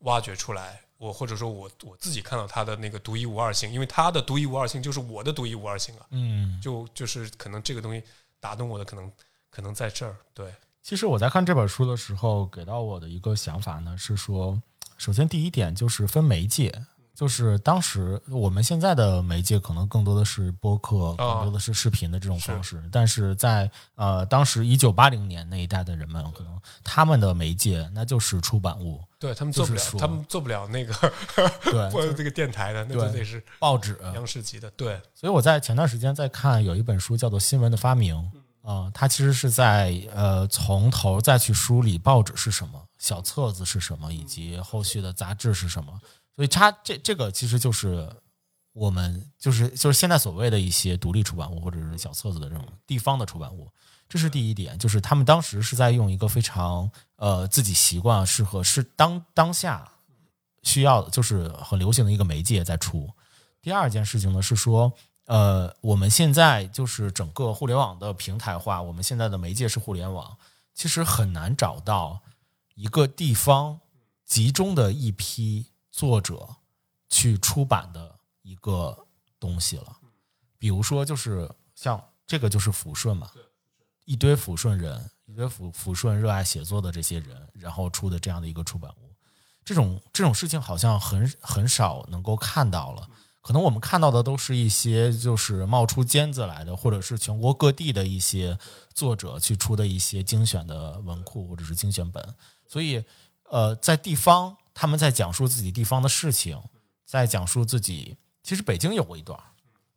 [0.00, 8.00] 挖掘出来，我或者说我我自己看到它的那个独一无二性，因为它的独一无二性就是我的独一无二性啊，嗯，就就是可能这个东西
[8.38, 9.10] 打动我的可能
[9.50, 14.62] 可能在这儿，对，其实我在看这本书的时候，给到我的一个想法呢是说，
[14.96, 16.86] 首先第一点就是分媒介，
[17.22, 30.92] 就是当时我们现在的媒介可能更多的是播客，更多的是视频的这种方式，但是在呃当时一九八零年那一代的人们，可能他们的媒介那就是出版物，对他们做不了他们做不了那个
[31.62, 38.16] 对， 播这个电台的，那就得是报纸，央视级的，对，所以我在前段时间在看有一本书叫做《新闻的发明》，
[38.68, 45.92] 啊、它其实是在呃从头再去梳理报纸是什么，小册子是什么，以及后续的杂志是什么。
[46.36, 48.10] 所以它这这个其实就是
[48.72, 53.70] 我们就是就是现在所谓的一些独立出版物或者是小册子的这种地方的出版物。
[54.08, 59.90] 这是第一点，就是他们当时是在用一个非常呃自己习惯、适合是当当下
[60.62, 63.10] 需要，就是很流行的一个媒介在出。
[63.62, 64.92] 第二件事情呢是说，
[65.24, 70.36] 呃，我们现在就是整个互联网的平台化，我们现在的媒介是互联网，
[70.74, 72.20] 其实很难找到
[72.74, 73.80] 一个地方
[74.26, 76.48] 集中的一批作者
[77.08, 79.06] 去出版的一个
[79.38, 79.96] 东西了。
[80.58, 83.30] 比如说，就是像这个就是抚顺嘛，
[84.06, 89.14] 一堆抚顺人，一堆抚抚顺热爱写作的这些人，然后出的这样的一个出版物，
[89.64, 93.08] 这种这种事情好像很很少能够看到了。
[93.42, 98.56] 可能我们看到的都是一些就是冒出尖子来的，或者是全国各地的一些
[98.94, 102.34] 作者去出的一些精选的文库或者是精选本。
[102.68, 103.04] 所以，
[103.50, 106.60] 呃，在地方他们在讲述自己地方的事情，
[107.04, 108.16] 在讲述自己。
[108.42, 109.38] 其实北京有过一段，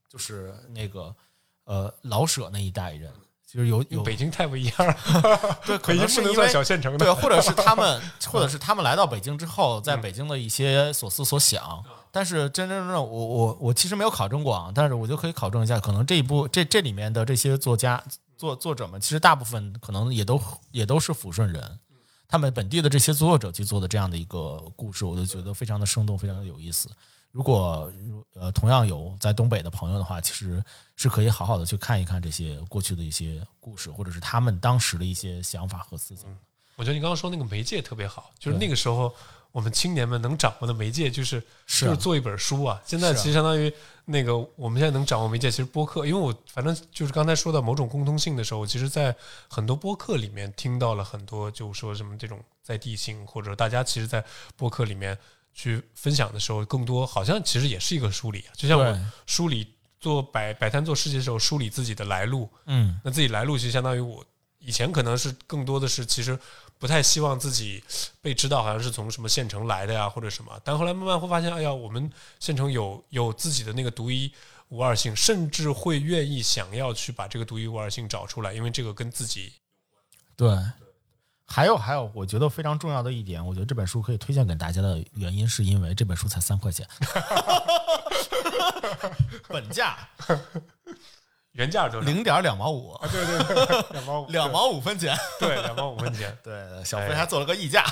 [0.09, 1.15] 就是那个
[1.63, 3.11] 呃老舍那一代人，
[3.45, 4.95] 就是有有北京太不一样了，
[5.65, 11.83] 对，可北京能是因为不能算小县城的，对，或者是他们， 或者是他们来到北京之后，在北京的一些所思所想。
[12.11, 18.01] 但是真真正正，我我我其实没有考证过啊，但是我就可以考证一下，可能这一部这这里面的这些作家
[18.37, 20.39] 作作者们，其实大部分可能也都
[20.71, 21.79] 也都是抚顺人，
[22.27, 26.89] 他们本地的这些作者去做的这样的一个故事，我就觉得非常的生动，非常的有意思。
[27.31, 27.91] 如果
[28.33, 30.63] 呃同样有在东北的朋友的话，其实
[30.95, 36.25] 是可以好好的去看一看这些过去的一些故事，或者是他们当时的一些想法和思想。
[36.77, 39.13] 我觉得你刚刚说那个媒介特别好，就是那个时候
[39.55, 41.85] 我们青年们能掌握的媒介就是是。
[41.85, 42.81] 就是做一本书啊。
[42.85, 43.71] 现在其实相当于
[44.03, 49.15] 那个我们现在能掌握媒介，其实播客，因为我反正就是刚才说到某种共通性的时候，其实在
[49.47, 54.21] 很多播客里面听到了很多，就说什么这种在地性，或者大家其实，在
[54.57, 55.17] 播客里面
[55.53, 58.51] 去分享的时候，更多好像其实也是一个梳理，啊。
[58.57, 59.65] 就像我梳理
[60.01, 64.21] 做摆摆摊做事情的时候，梳理自己的来路，嗯，那自己来路其实相当于我
[64.59, 66.37] 以前可能是更多的是其实
[66.77, 67.83] 不太希望自己
[68.21, 74.31] 被知道，好像是从什么县城来的呀或者什么，但后来慢慢会发现，哎呀，我们县城有有自己的那个独一
[74.69, 79.53] 无二性，甚至会愿意想要去把这个独一无二性找出来，因为这个跟自己
[80.35, 80.49] 对。
[81.47, 86.87] 还有还有，我觉得非常重要的一点，我觉得这本书可以推荐给大家的原因，是因为这本书才三块钱，
[89.47, 89.95] 本价
[91.55, 92.05] 原价多少？
[92.05, 95.17] 零点两毛五，对对对， 两毛五，两毛五分钱。
[95.39, 96.37] 对两毛五分钱。
[96.43, 97.85] 对，小飞还做了个溢价。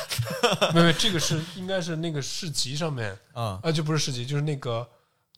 [0.74, 4.88] 没有，没有这个是应该是那个市集上面嗯，啊，就不是市集，就是那个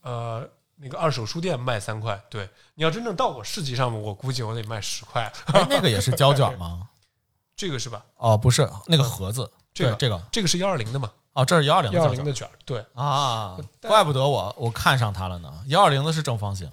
[0.02, 0.48] 呃
[0.78, 2.20] 那个二手书店卖三块。
[2.30, 5.32] 对，你要真正到我市集上面，我估计我得卖十块。
[5.54, 6.90] 哎，那个也是胶卷吗？
[7.56, 8.04] 这个是吧？
[8.18, 9.52] 哦，不是，那个盒子。
[9.74, 11.12] 这个这个这个是幺二零的嘛？
[11.34, 15.54] 哦，这是幺二零幺二零的卷，对啊，怪不得我我看上它了呢。
[15.68, 16.72] 幺二零的是正方形，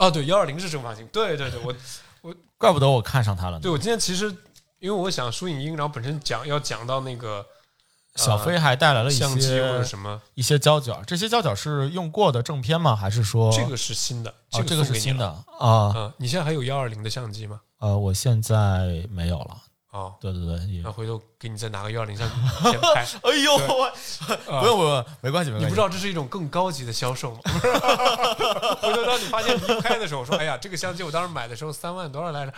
[0.00, 1.74] 啊，对，幺二零是正方形，对对对，我
[2.22, 3.60] 我怪不得我看上它了呢。
[3.60, 4.34] 对我今天其实
[4.78, 7.44] 因为我想输影音，然后本身讲要讲到那个
[8.14, 12.96] 小飞还带来了一相机或者些什么，一些胶卷，这些胶卷是用过的正片吗？
[12.96, 15.44] 还是说这个是新的，哦，这个是新的了。
[15.58, 15.92] 啊？
[15.94, 17.60] 嗯，你现在还有幺二零的相机吗？
[17.80, 19.58] 呃，我现在没有了。
[19.90, 22.34] 哦，对对对，也那回头给你再拿个幺二零相机
[22.70, 23.04] 先拍。
[23.22, 25.64] 哎呦，不用不用，没关系没关系。
[25.64, 27.40] 你不知道这是一种更高级的销售吗？
[28.80, 32.52] 回头当你发现你一拍的时候，说：“哎呀，这个相机我当时买的时候三万多少来着？”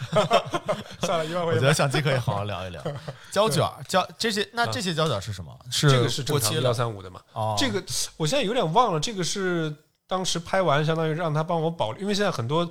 [1.01, 1.57] 算了，一万块钱。
[1.57, 2.83] 我觉得相机可以好好聊一聊。
[3.31, 5.57] 胶卷胶这些，那这些胶卷是什么？
[5.71, 7.19] 是这个是正常幺过期了三五的嘛？
[7.33, 7.83] 哦，这个
[8.19, 9.75] 我现在有点忘了，这个是
[10.07, 12.71] 当时拍完，相当于让他帮我保，因为现在很多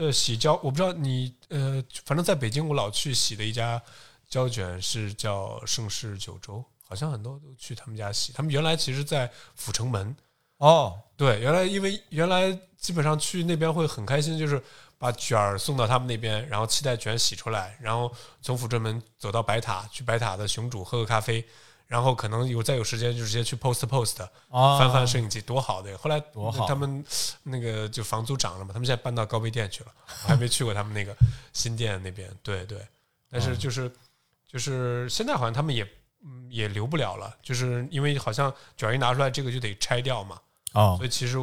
[0.00, 3.80] 呃洗胶，我不知道你呃，反正在北京我老去洗的一家
[4.28, 8.32] 胶卷是叫盛世九州，好像很多都去他们家洗。
[8.32, 10.16] 他们原来其实，在阜成门，
[10.56, 14.62] 哦，对，原来因为原来基本上去那边会很开心，就是
[14.96, 21.46] 把卷儿送到他们那边，然后期待卷洗出来，然后从阜成门走到白塔，去白塔的雄主喝个咖啡，
[21.90, 25.98] 然后可能有再有时间就直接去 post post 啊翻翻摄影机，多好的呀！
[26.00, 27.04] 后来多好他们
[27.42, 31.12] 那个就房租涨了嘛，他们现在搬到高碑店去了， 我还没去过他们那个
[31.52, 32.30] 新店那边。
[32.44, 32.78] 对对，
[33.28, 33.90] 但是就是
[34.46, 35.82] 就是现在好像他们也
[36.24, 40.40] 嗯也留不了了，就是因为好像卷儿一拿出来，这个就得拆掉嘛，
[40.74, 41.38] 哦所以其实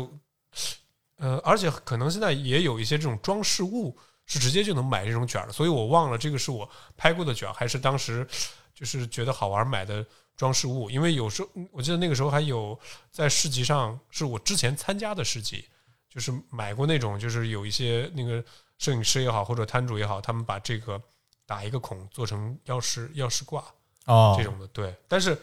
[1.18, 8.26] 呃，而且可能现在也有一些这种装饰物是直接就能买这种卷儿的，所以我忘了这个是我拍过的卷儿，还是当时
[8.74, 10.06] 就是觉得好玩买的
[10.38, 10.90] 装饰物。
[10.90, 12.80] 因为有时候我记得那个时候还有
[13.12, 15.66] 在市集上，是我之前参加的市集，
[16.10, 18.42] 就是买过那种，就是有一些那个
[18.78, 21.02] 摄影师也好，或者摊主也好，他们把这个
[21.46, 23.66] 打一个孔做成钥匙钥匙挂
[24.06, 24.96] 哦这种的，对。
[25.10, 25.38] 但是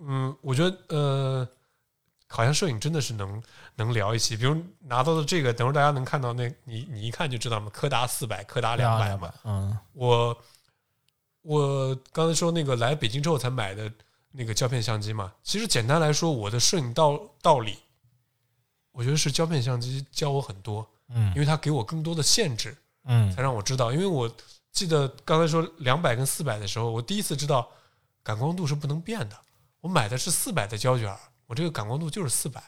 [0.00, 1.48] 嗯，我觉得呃。
[2.30, 3.42] 好像摄影真的是能
[3.76, 9.32] 能聊一期，比如拿到的这个，等会儿大家能看到那，你你一看就知道嘛，柯达四百，柯达两百嘛。
[9.44, 10.36] 嗯我
[11.40, 13.90] 我刚才说那个来北京之后才买的
[14.30, 17.78] 那个胶片相机嘛，其实简单来说，我的摄影道道理，
[18.92, 23.92] 我觉得是胶片相机教我很多，嗯因为它给我更多的限制，嗯才让我知道。
[23.92, 24.30] 因为我
[24.72, 27.68] 记得刚才说两百跟四百的时候，我第一次知道
[28.22, 29.36] 感光度是不能变的。
[29.80, 31.16] 我买的是四百的胶卷，
[31.46, 32.62] 我这个感光度就是四百。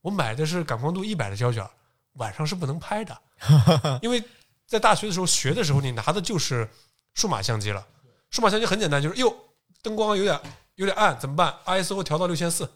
[0.00, 1.68] 我买的是感光度一百的胶卷，
[2.14, 3.18] 晚上是不能拍的，
[4.02, 4.22] 因为
[4.66, 6.68] 在大学的时候学的时候，你拿的就是
[7.14, 7.86] 数码相机了。
[8.30, 9.34] 数码相机很简单，就是哟，
[9.82, 10.38] 灯光有点
[10.78, 12.70] 有点暗，怎么办？ISO 调到六千四，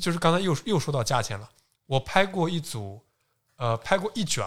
[0.00, 1.48] 就是刚才又又说到价钱了。
[1.86, 3.00] 我拍过一组，
[3.56, 4.44] 呃，拍过一卷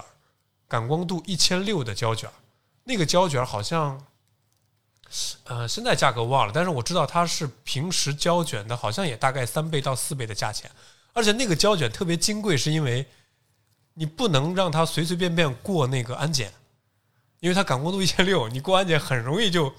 [0.67, 2.29] 感光度一千六的胶卷，
[2.83, 4.05] 那个胶卷好像，
[5.45, 10.69] 呃，现在价格忘了，但是我知道它是平时胶卷的，好像也大概三倍到四倍的价钱，
[11.13, 13.05] 而且那个胶卷特别金贵，是因为
[13.93, 16.51] 你不能让它随随便便过那个安检，
[17.39, 19.73] 因为它感光度一千六，你过安检很容易就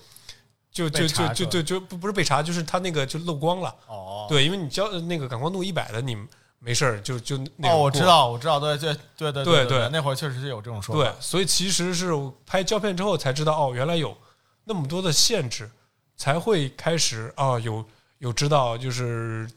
[0.77, 3.75] 就就就就就就不不是被查，就是它那个就漏光了。
[3.87, 4.27] 哦。
[4.29, 6.15] 对，因为你胶那个感光度一百的，你
[6.59, 14.17] 没事儿就就那哦，我知道，我知道，对对对对对对对，那会儿确实是有这种说法，，对所以其实是我拍胶片之后才知道，哦，原来有
[14.65, 15.71] 那么多的限制，
[16.17, 17.85] 才会开始啊、有
[18.19, 19.49] 有知道就是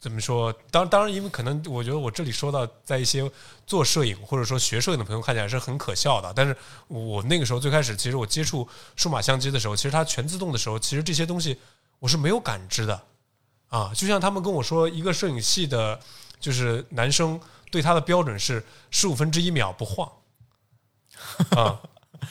[0.00, 0.50] 怎么说？
[0.70, 3.30] 当当然，因为可能我觉得我这里说到，在一些
[3.66, 6.56] 做摄影或者说学摄影的朋友看起来是很可笑的，但是
[6.88, 11.58] 我那个时候最开始，其实我接触数码相机的时候，其实它全自动的时候，其实这些东西
[11.98, 13.02] 我是没有感知的
[13.68, 13.92] 啊。
[13.94, 16.00] 就像他们跟我说，一个摄影系的，
[16.40, 17.38] 就是男生
[17.70, 20.10] 对他的标准是十五分之一秒不晃
[21.50, 21.78] 啊。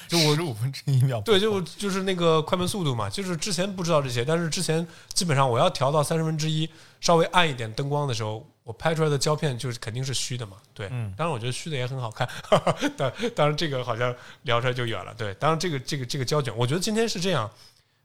[0.07, 6.69] 就我十五分之一秒，对，就就是那个快门速度嘛，就是之前不知道这些，但是之前基本上我要调到三十分之一，
[6.99, 10.57] 稍微暗一点灯光的时候，我拍出来的胶片就是肯定是虚的嘛。
[10.73, 12.27] 对，嗯当然我觉得虚的也很好看，
[12.97, 15.13] 当当然这个好像聊出来就远了。
[15.15, 17.49] 对，当然这个这个这个胶卷，我觉得今天是这样，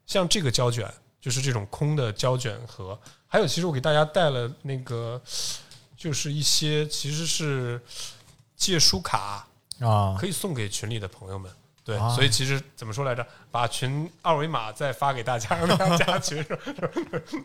[0.07, 5.20] 像这个胶卷就是这种空的胶卷盒，还有其实我给大家带了那个，
[5.97, 7.80] 就是一些其实是
[8.57, 9.47] 借书卡，
[9.80, 11.51] 啊，可以送给群里的朋友们。
[11.85, 13.26] 对，啊所以其实怎么说来着？
[13.51, 16.45] 把群二维码再发给大家，让大家加 群，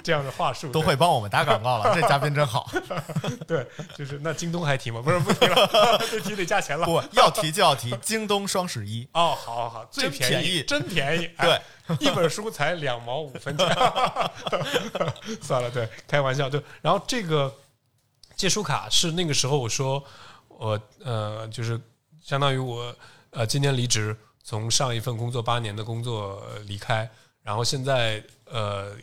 [0.02, 2.72] 这样的话术都会帮我们打广告了，这嘉宾真好。
[3.46, 3.68] 对，
[3.98, 5.02] 就是那京东还提吗？
[5.04, 6.86] 不是不提了，这提得加钱了。
[6.86, 11.30] 不要提就要提，京东双十一，哦，好好好，最真便便宜真便宜。
[11.38, 11.62] 对哎，
[12.00, 13.68] 一本书才两毛五分钱。
[15.42, 16.50] 算了，对，开玩笑。
[16.50, 17.54] 对，然后这个
[18.38, 20.02] 借书卡是那个时候我说
[20.48, 21.80] 我呃，就是
[22.24, 22.96] 相当于我
[23.32, 24.16] 呃今年离职，
[24.50, 27.08] 从上一份工作八年的工作呃离开，
[27.44, 28.96] 然后现在呃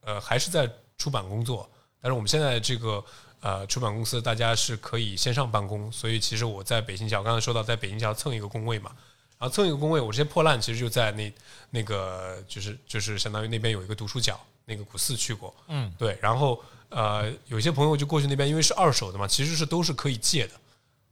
[0.00, 0.68] 呃还是在
[0.98, 1.70] 出版工作，
[2.00, 3.04] 但是我们现在这个
[3.38, 8.90] 呃出版公司大家是可以线上办公，所以其实我在北新桥，刚才说到在北新桥蹭一个工位嘛，
[9.38, 11.32] 然后蹭一个工位，我这些破烂其实就在那
[11.70, 20.54] 那个就是就是相当于那边有一个读书角，那个古寺去过，嗯，对，然后呃有些朋友就过去那边，因为是二手的嘛，其实是都是可以借的。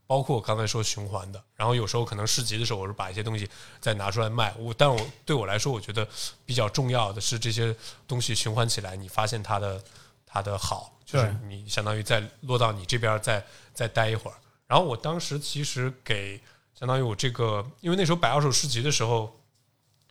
[0.09, 3.47] 包括我刚才说循环的，然后有时候可能市集的时候，我是把一些东西
[3.79, 4.51] 再拿出来卖。
[4.57, 6.07] 我，但我对我来说，我觉得
[6.47, 7.75] 比较重要的是这些
[8.07, 9.83] 东西循环起来，你发现它的
[10.25, 14.37] 它的好，就是你相当于再落到你这边再再待一会儿。
[14.65, 16.41] 然后我当时其实给
[16.73, 19.38] 相当于我这个，因为那时候摆二手市集的时候，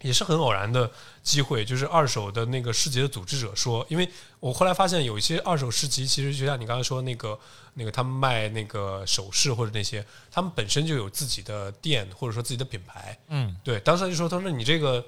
[0.03, 0.91] 也是很偶然的
[1.23, 7.39] 机会，就是二手的那个市集的组织者说，因为我后来发现有一些二手市集，其实就像你刚才说那个
[7.75, 13.19] 那个他们卖那个首饰或者那些，他们本身就有自己的店或者说自己的品牌。
[13.29, 15.05] 嗯，对，当时他就说，他说你这个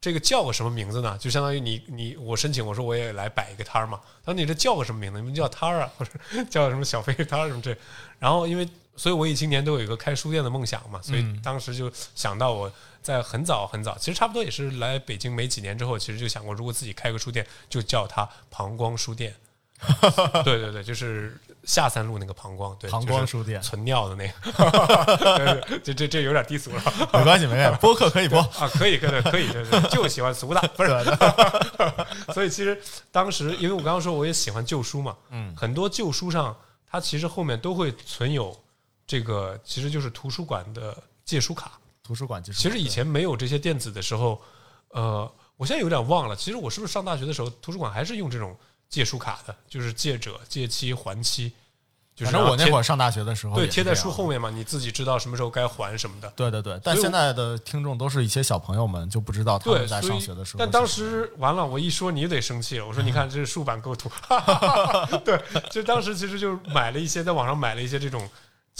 [0.00, 1.18] 这个叫个什么名字呢？
[1.18, 4.00] 就相当于你你我申请，我说我也来摆一个摊儿嘛。
[4.24, 5.18] 他说你这叫个什么名字？
[5.18, 6.12] 你们叫摊儿啊， 或者
[6.48, 7.76] 叫什么小飞摊儿什么这。
[8.20, 12.70] 然后因为所以文艺青年都有一个开书店的梦想嘛，所以当时就想到我
[13.02, 19.34] 在很早很早，其实差不多也是来北京没几年之后，其实就想过，如果自己开个书店，就叫它膀胱书店。
[20.44, 21.34] 对对对，就是
[21.64, 23.58] 下三路那个膀胱，对，膀胱书店。
[23.62, 26.82] 存尿的那个， 这这这有点低俗了，
[27.14, 28.38] 没关系没关系， 播客可以播。
[28.38, 30.92] 啊，可以可以可以，对对，就喜欢俗的，不是，
[32.34, 32.78] 所以其实
[33.10, 36.54] 当时因为我刚刚说我也喜欢旧书嘛，嗯，很多旧书上
[36.90, 38.54] 它其实后面都会存有
[39.10, 44.40] 这个，其实就是图书馆的借书卡，图书馆借书，其实以前没有这些电子的时候，
[44.90, 48.56] 呃，我现在有点忘了，其实我是不是上大学的时候图书馆还是用这种。
[48.90, 51.52] 借书卡的，就是借者借期还期，
[52.16, 56.28] 就是我那会儿上大学的时候，对，贴在书后面嘛，你自己知道什么时候该还什么的。
[56.34, 60.58] 对对对，但现在的听众都是一些小朋友们，就不知道他们在上学的时候。
[60.58, 64.10] 但当时完了，我一说你得生气了，我说你看这是竖版构图，
[65.24, 65.40] 对，
[65.70, 68.28] 就当时其实就买了一些，在网上买了一些这种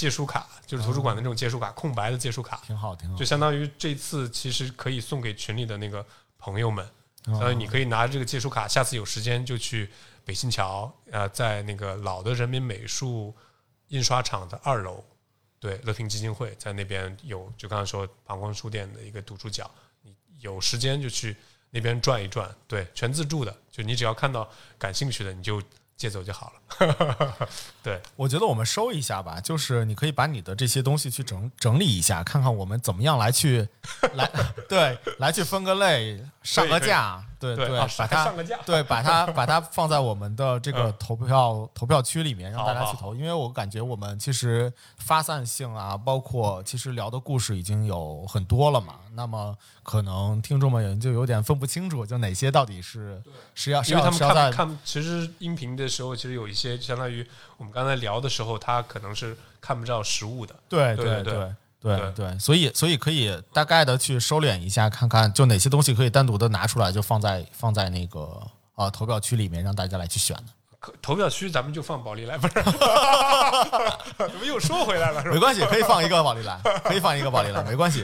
[0.00, 6.02] 借书卡，就是图书馆的那种借书卡，空白的借书卡，挺好挺好，就相当于这次其实可以送给群里的那个
[6.38, 6.88] 朋友们。
[7.26, 9.90] 所以你可以拿这个借书卡，下次有时间就去
[10.24, 13.36] 北新桥，呃，在那个老的人民美术
[13.88, 15.04] 印刷厂的二楼，
[15.58, 19.70] 对，乐平基金会在那边有，就刚才说膀胱书店的一个读书角，
[20.00, 21.36] 你有时间就去
[21.68, 24.48] 那边转一转，对，全自助的，就你只要看到
[24.78, 25.62] 感兴趣的，你就。
[26.00, 27.48] 借走就好了。
[27.84, 33.68] 对，我觉得我们收一下吧，就是你可以把你的这些东西去整整理一下，看看我们怎么样来去
[34.14, 34.26] 来
[34.66, 43.14] 对来去分个类，上个架，对对，把它上个架，对，把它把它放在我们的这个投票投票区里面，让大家去投。
[43.16, 49.56] 因为我感觉我们其实发散性啊，包括其实聊的故事已经有很多了嘛，那么。
[49.82, 53.20] 可能听众们就有点分不清楚，就哪些到底是
[53.56, 57.26] 是要，因为他们看看，其实音频的时候，其实有一些相当于
[57.56, 60.54] 我们刚才聊的时候，他可能是看不到实物的。
[60.68, 61.54] 对对对对对，
[62.38, 68.42] 所以所以可以大概的去收敛一下，看看就哪些东西可以单独的拿出来，就放在放在那个
[68.74, 70.44] 啊投票区里面，让大家来去选的。
[71.02, 72.54] 投票区咱们就放宝丽来，不是？
[72.54, 75.22] 怎么又说回来了？
[75.26, 78.02] 没关系，可以放一个宝丽来，可以放一个宝丽来，没关系。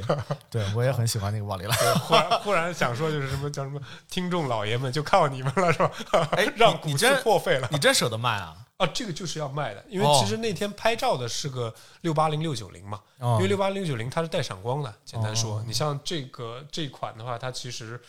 [0.51, 1.75] 对我也很喜欢那个宝丽来。
[2.05, 3.81] 忽然忽然想说，就是什么叫什么？
[4.11, 5.91] 听众老爷们就靠你们了，是吧？
[6.33, 8.55] 哎， 让股市破费了，你真舍得卖啊？
[8.77, 14.95] 啊，这个就是要卖的，因为其实那天拍照的是个六八零六九零嘛，因为六八零六九零它是带闪光的。
[15.05, 18.01] 简单说，你像这个这款的话，它其实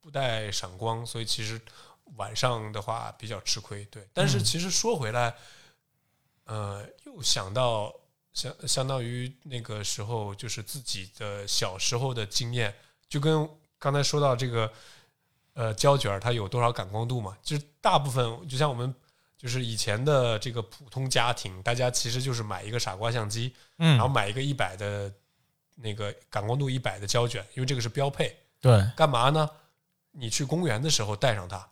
[0.00, 1.60] 不带闪光，所以其实。
[2.16, 4.04] 晚上的话比较吃亏，对。
[4.12, 5.32] 但是其实说回来，
[6.42, 7.94] 呃，又想到
[8.32, 12.74] 相相当于那个时候，就是自己的小时候的经验，
[13.08, 13.48] 就跟
[13.78, 14.72] 刚才说到这个，
[15.54, 17.38] 呃，胶卷它有多少感光度嘛？
[17.44, 18.92] 就是大部分，就像我们
[19.40, 25.10] 就是以前的这个普通家庭，大家其实就是买一个傻瓜相机，嗯，然后买一个一百的
[25.76, 28.36] 那个感光度一百的胶卷，因为这个是标配。
[28.60, 29.48] 对，干嘛呢？
[30.10, 31.66] 你去公园的时候带上它。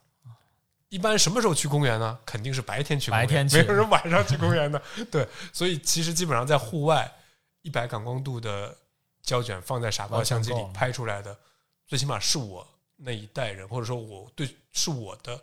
[0.89, 2.19] 一般什么时候去公园呢？
[2.25, 4.81] 肯定是白天去，白天去没有人晚上去公园的。
[5.11, 7.13] 对，所以其实基本上在户外，
[7.61, 8.75] 一百感光度的
[9.21, 11.39] 胶卷放在傻瓜相机里拍出来的，
[11.87, 12.67] 最起码是我
[12.97, 15.39] 那一代人，或者说我对是我的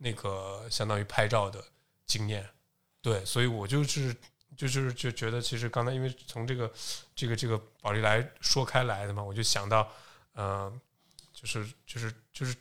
[0.00, 1.64] 那个相当于拍照的
[2.06, 2.44] 经验。
[3.00, 4.14] 对，所以我就是
[4.56, 6.72] 就是就觉得，其实刚才因为从这个
[7.14, 9.88] 这个这个宝丽来说开来的嘛，我就想到，
[10.34, 10.80] 嗯，
[11.32, 12.54] 就是就是就是。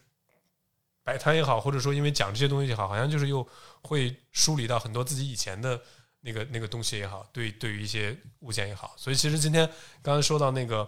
[1.01, 3.47] 摆摊也好，或者说因为讲这些东西也好，好像就是又
[3.81, 5.81] 会梳理到很多自己以前的
[6.19, 8.93] 那个那个东西也好，对对于一些物件也好。
[8.95, 9.67] 所以其实今天
[10.03, 10.87] 刚才说到那个，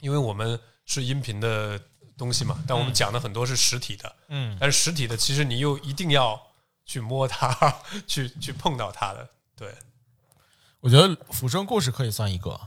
[0.00, 1.76] 因为我们是音频的
[2.16, 6.40] 东西嘛，但我们讲的很多是实体的，嗯，但是实体的其实你又一定要
[6.84, 9.28] 去摸它， 去去碰到它的。
[9.56, 9.74] 对，
[10.80, 12.60] 我觉得《浮生故事》可以算一个，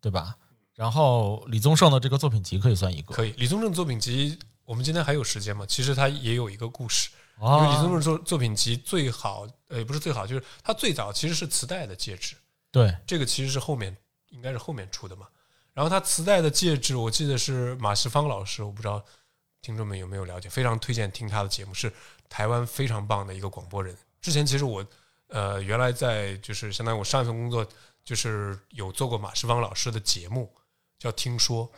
[0.00, 0.36] 对吧？
[0.74, 3.32] 然后李宗盛的这个作品集可以算一个，可以。
[3.32, 4.38] 李宗盛作品集。
[4.66, 5.66] 我们今天还有时间吗？
[5.66, 7.10] 其实他也有一个故事，
[7.40, 12.36] 因为李宗盛作作品集最好，呃，不是最好，就是他最早其实是磁带的介质。
[12.70, 13.96] 对，这个其实是后面
[14.28, 15.26] 应该是后面出的嘛。
[15.72, 19.04] 然后他磁带的戒指，我记得是马世芳老师，我不知道
[19.62, 21.92] 听众们有没有了解，非常推荐听他的节目，是
[22.28, 23.96] 台湾非常棒的一个广播人。
[24.20, 24.84] 之前其实我
[25.28, 27.66] 呃原来在就是相当于我上一份工作
[28.04, 30.52] 就是有做过马世芳老师的节目，
[30.98, 31.70] 叫听说。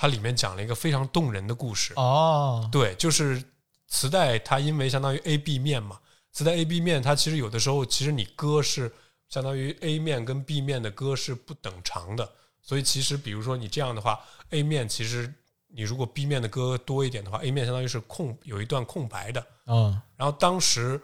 [0.00, 3.42] 它里面讲了一个非常动人的故事哦，对，就是
[3.88, 5.98] 磁带，它因为相当于 A B 面嘛，
[6.30, 8.92] 磁带 A B 面，它其实有的时候，其实你歌是
[9.28, 12.30] 相当于 A 面跟 B 面的歌是不等长的，
[12.68, 14.20] 所以其实比如说你这样的话
[14.50, 15.32] ，A 面其实
[15.68, 19.46] 你如果 B 面的歌多一点的话，A 面相当于是空有一段空白的。
[19.64, 21.00] 嗯然后当时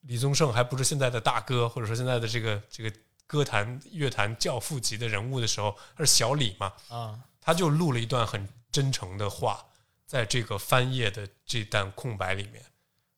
[0.00, 2.90] 李宗盛还不是现在的大哥，或者说现在的这个这个
[3.26, 9.62] 歌坛乐坛教父级的人物的时候，他是小李嘛，啊他就录了一段很真诚的话，
[10.06, 12.64] 在这个翻页的这段空白里面。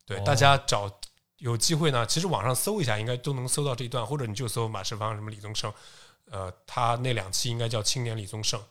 [0.04, 0.90] 对，哦大家找
[1.36, 5.72] 有机会呢，其实网上搜一下，应该都能搜到这一段，或者你就搜马世芳什么李宗盛，
[6.30, 8.62] 呃，他那两期应该叫青年李宗盛，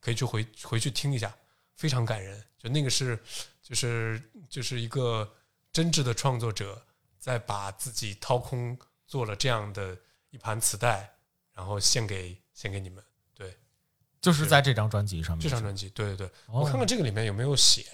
[0.00, 1.34] 可以去回回去听一下，
[1.76, 2.44] 非常感人。
[2.58, 3.18] 就那个是
[3.62, 5.32] 就是就是一个
[5.72, 6.84] 真挚的创作者，
[7.18, 8.76] 在把自己掏空
[9.06, 9.96] 做了这样的
[10.30, 11.16] 一盘磁带，
[11.52, 13.02] 然后献给献给你们。
[13.32, 13.56] 对，
[14.20, 15.42] 就是在这张专辑上面。
[15.42, 17.86] 这张专辑，对对对，哦我看看这个里面有没有写，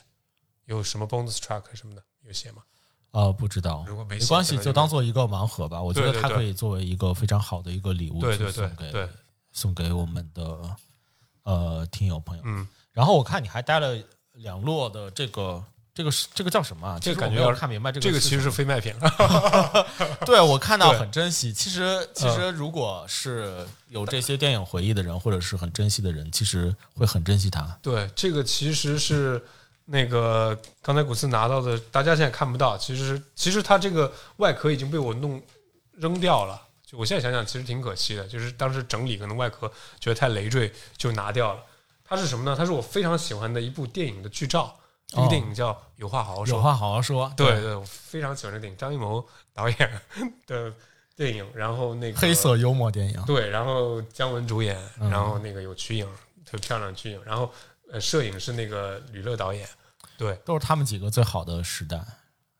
[0.64, 2.64] 有什么 bonus track 什么的，有写吗？
[3.12, 5.80] 呃，不知道，如果没没关系，就当做一个盲盒吧。
[5.80, 9.08] 我觉得它可以作为一个非常好的一个礼物，对对对送给对，
[9.52, 10.58] 送给我们的
[11.42, 12.42] 呃听友朋友。
[12.46, 13.96] 嗯，然后我看你还带了
[14.34, 15.62] 两摞的这个。
[15.92, 18.94] 这个是这个叫什么这个感觉要是看明白这个这个其实是非卖品，
[20.24, 21.52] 对我看到很珍惜。
[21.52, 27.76] 其实其实如果是有这些电影回忆的人，或者是很珍惜的人，其实会很珍惜它。
[27.82, 29.44] 对，这个其实是
[29.92, 32.78] 那个刚才古斯拿到的，大家现在看不到。
[32.78, 35.42] 其实其实它这个外壳已经被我弄
[35.94, 36.62] 扔掉了。
[36.86, 38.24] 就我现在想想，其实挺可惜的。
[38.28, 39.68] 就是当时整理可能外壳
[39.98, 41.60] 觉得太累赘，就拿掉了。
[42.04, 42.54] 它是什么呢？
[42.56, 44.76] 它是我非常喜欢的一部电影的剧照。
[45.08, 46.60] 这部哦电影叫《有话好好说有》。
[46.62, 47.32] 话好好说。
[47.36, 50.00] 对对，我非常喜欢这电影，张艺谋导演
[50.46, 50.72] 的
[51.16, 53.20] 电影，然后那个黑色幽默电影。
[53.26, 56.06] 对，然后姜文主演，嗯然后那个有瞿颖，
[56.46, 57.52] 特别漂亮的瞿颖，然后
[57.92, 59.68] 呃，摄影是那个吕乐导演，
[60.20, 61.98] 对都是他们几个最好的时代。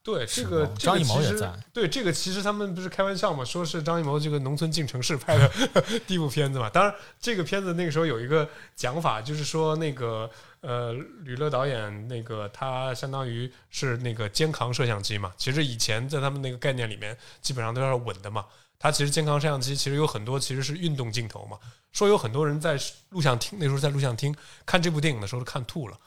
[0.03, 5.47] 对，是这个张艺谋也在对这个其实他们不是开玩笑嘛，说是张艺谋这个农村进城市拍的
[6.09, 6.71] 第一部片子嘛。
[6.71, 10.29] 当然，这个片子那个时候有一个讲法，就是说那个
[10.63, 15.31] 呃，吕乐导演那个他相当于是那个肩扛摄像机嘛。
[15.37, 18.47] 其实以前在他们那个概念里面，基本上都是稳的嘛。
[18.79, 21.59] 他其实肩扛摄像机其实有很多其实是运动镜头嘛。
[21.93, 22.81] 说有很多人在
[23.11, 24.35] 录像厅那时候在录像厅
[24.65, 25.99] 看这部电影的时候都看吐了。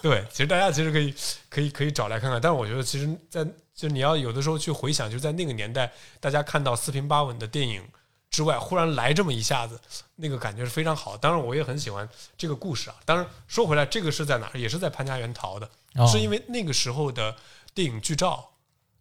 [0.02, 1.14] 对，其实大家其实可以
[1.48, 7.82] 可以可以找来看看，但是我觉得其实在，就你要有的时候去回想，就在那个年代，大家看到四平八稳的电影
[8.30, 9.80] 之外，忽然来这么一下子，
[10.16, 11.16] 那个感觉是非常好。
[11.16, 12.08] 当然，我也很喜欢
[12.38, 12.96] 这个故事啊。
[13.04, 14.58] 当然，说回来，这个是在哪儿？
[14.58, 17.34] 也是在潘家园淘的，哦是因为那个时候的
[17.74, 18.50] 电影剧照，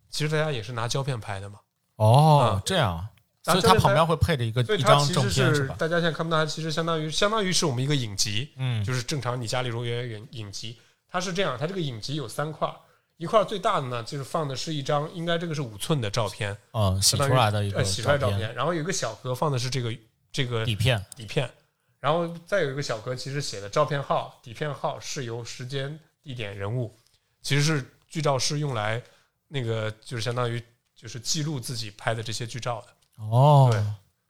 [0.09, 1.59] 其实大家也是拿胶片拍的嘛。
[1.97, 3.07] 哦嗯，这样，
[3.43, 5.75] 咱所以它旁边会配着一个一张正片是吧？
[5.77, 10.77] 大家现在看不到，它其实相当于相当于是我们一个影集，嗯，就是正常你家里如果有影影集，
[11.09, 12.75] 它是这样，它这个影集有三块儿，
[13.17, 19.95] 一块儿最大的呢就是放的是一张，应该这个是五寸的照片，嗯，洗出来的一个呃洗出来照片片，然后有一个小格放的是这个
[20.31, 21.03] 这个底片。
[21.15, 21.51] 底片，
[21.99, 26.95] 然后再有一个小格，其实写的照片号、底片号是由时间、地点、人物，
[27.41, 29.01] 其实是剧照师用来
[29.47, 30.63] 那个就是相当于
[30.95, 33.23] 就是记录自己拍的这些剧照的。
[33.23, 33.83] 哦，对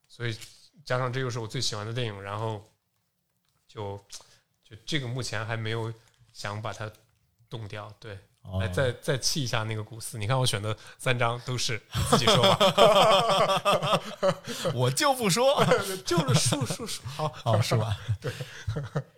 [0.07, 0.35] 所以
[0.83, 2.67] 加上这又是我最喜欢的电影，然后
[3.67, 3.95] 就
[4.63, 5.93] 就这个目前还没有
[6.39, 6.89] 想把它
[7.49, 7.91] 冻掉。
[7.99, 10.17] 对，哦来再再气一下那个古斯。
[10.17, 14.01] 你看我选的三张都是你自己说吧，
[14.73, 15.61] 我就不说，
[16.05, 17.33] 就是数数数好。
[17.43, 17.97] 哦，是吧？
[18.21, 18.31] 对，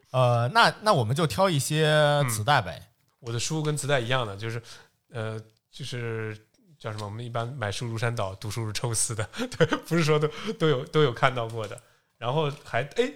[0.10, 2.90] 呃，那那我们就挑一些磁带呗。
[3.20, 4.60] 我的书跟磁带一样的，就是
[5.14, 5.40] 呃，
[5.72, 6.36] 就是
[6.80, 7.06] 叫什么？
[7.06, 11.80] 我们一般买书如山倒，读书如抽丝的，对，不是说都都有都有看到过的。
[12.18, 13.14] 然后还哎，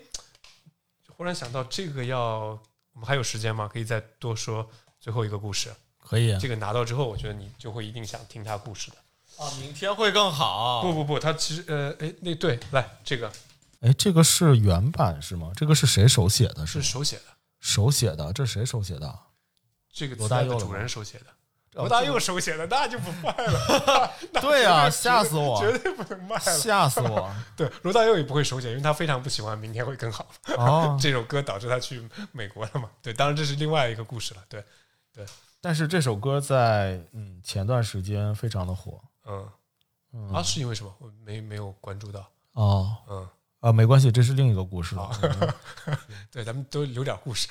[1.17, 2.59] 忽然想到这个要，
[2.95, 3.69] 我们还有时间吗？
[3.71, 4.67] 可以再多说
[4.99, 5.71] 最后一个故事。
[5.99, 8.97] 可以这个拿到之后，我觉得你就会一定想听他故事的。
[9.43, 10.81] 啊，明天会更好。
[10.81, 13.31] 不不不，他其实呃，哎，那对，来这个
[13.81, 15.51] 哎，这个是原版是吗？
[15.55, 16.65] 这个是谁手写的？
[16.65, 17.23] 是吗手写的，
[17.59, 19.19] 手写的，这是谁手写的？
[19.91, 21.25] 这个罗大佑的磁带的主人手写的，
[21.75, 24.11] 哦罗大佑手写的，那就不卖了，
[24.41, 26.39] 对啊、吓死我，绝对不能卖了。
[26.39, 27.29] 吓死我！
[27.55, 30.25] 对，罗大佑也不会手写，因为他非常不喜欢《明天会更好》
[30.55, 32.89] 哦， 这首歌，导致他去美国了嘛。
[33.01, 34.41] 对，当然这是另外一个故事了。
[34.47, 34.63] 对，
[35.13, 35.25] 对
[35.59, 39.01] 但是这首歌在嗯前段时间非常的火。
[39.25, 39.49] 嗯，
[40.13, 40.93] 嗯啊，是因为什么？
[40.99, 42.25] 我没没有关注到。
[42.53, 43.27] 哦，嗯，
[43.59, 45.09] 啊，没关系，这是另一个故事了。
[45.23, 45.97] 嗯
[46.31, 47.49] 对，咱们都留点故事。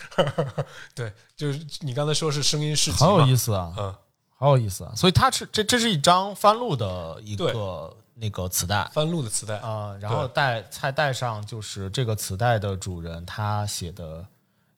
[0.95, 3.95] 对，就是你刚才说是声音市集好有意思啊，嗯，
[4.37, 4.93] 好有意思啊！
[4.95, 9.57] 所以它是这这是一张翻录的一个那个磁带翻录的磁带。
[9.59, 14.27] 啊、然后带再带上就是这个磁带的主人他写的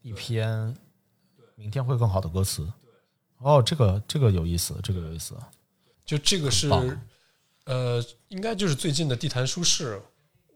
[0.02, 0.76] 一篇
[1.56, 2.70] “明天会更好”的歌词。
[3.38, 5.34] 哦，这个这个有意思，这个有意思。
[6.04, 6.70] 就这个是
[7.64, 10.00] 呃，应该就是最近的地坛书市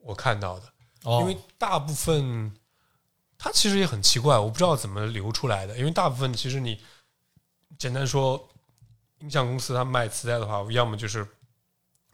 [0.02, 0.66] 我看到的，
[1.02, 2.54] 哦，因为大部分
[3.36, 6.80] 它其实也很奇怪，我不知道怎么流出来的，因为大部分其实你
[7.78, 8.48] 简单说，
[9.20, 11.26] 音像公司它卖磁带的话，要么就是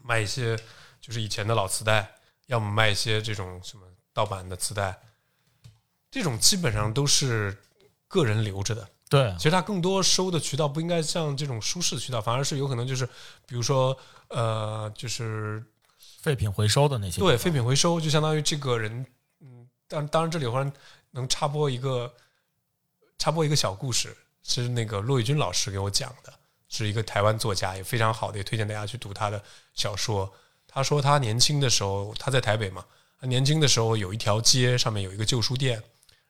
[0.02, 0.56] 卖一些
[1.00, 2.14] 就是以前的老磁带，
[2.46, 4.98] 要么卖一些这种什么盗版的磁带，
[6.10, 7.56] 这种基本上都是
[8.08, 8.88] 个人留着的。
[9.08, 13.06] 对其实它更多收的渠道不应该像这种舒适的渠道，反而是有可能就是
[13.46, 13.96] 比如说
[14.26, 15.64] 呃，就是
[16.20, 19.06] 废品回收的那些，对废品回收，就相当于这个人，
[19.40, 20.72] 嗯，当当然这里忽然
[21.12, 22.12] 能插播一个
[23.16, 26.34] 插播一个小故事，是那个骆玉军老师给我讲的，
[26.76, 29.42] 是一个台湾作家，也非常好的，也推荐大家去读他的
[29.74, 30.32] 小说。
[30.66, 32.84] 他说他年轻的时候，他在台北嘛，
[33.20, 35.82] 他年轻的时候有一条街上面有一个旧书店，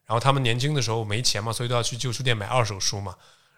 [0.05, 3.14] 然后他们年轻的时候没钱嘛，所以都要去旧书店买二手书嘛，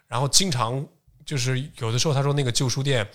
[0.07, 0.85] 然后经常
[1.25, 3.07] 就是有的时候他说那个旧书店。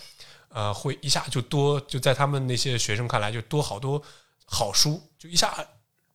[0.50, 4.00] 呃，会一下就多，就在他们那些学生看来，就多好多
[4.44, 5.52] 好书，就一下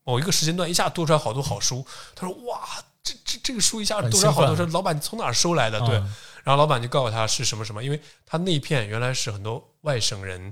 [0.05, 1.85] 某一个时间段一下多出来好多好书。
[2.15, 2.61] 他说：“哇，
[3.03, 6.13] 这这这个书一下多出来好多，说老板你从哪儿收来的？”对，嗯
[6.49, 10.51] 然后老板就告诉他是什么什么，因为他那一片原来是很多外省人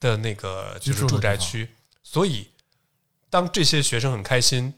[0.00, 1.68] 的那个就是住宅区，
[2.02, 2.48] 所以
[3.30, 4.74] 当这些学生很开心，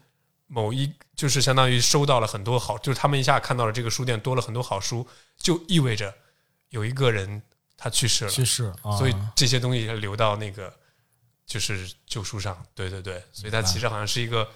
[0.46, 5.08] 某一就是相当于收到了很多好，就是他们一下看到了这个书店多了很多好书，
[5.38, 6.14] 就意味着
[6.68, 7.40] 有一个人
[7.78, 8.94] 他去世了，去世，啊。
[8.98, 10.70] 所以这些东西留到那个
[11.46, 14.46] 就是旧书上，对对对，所以它其实好像是一个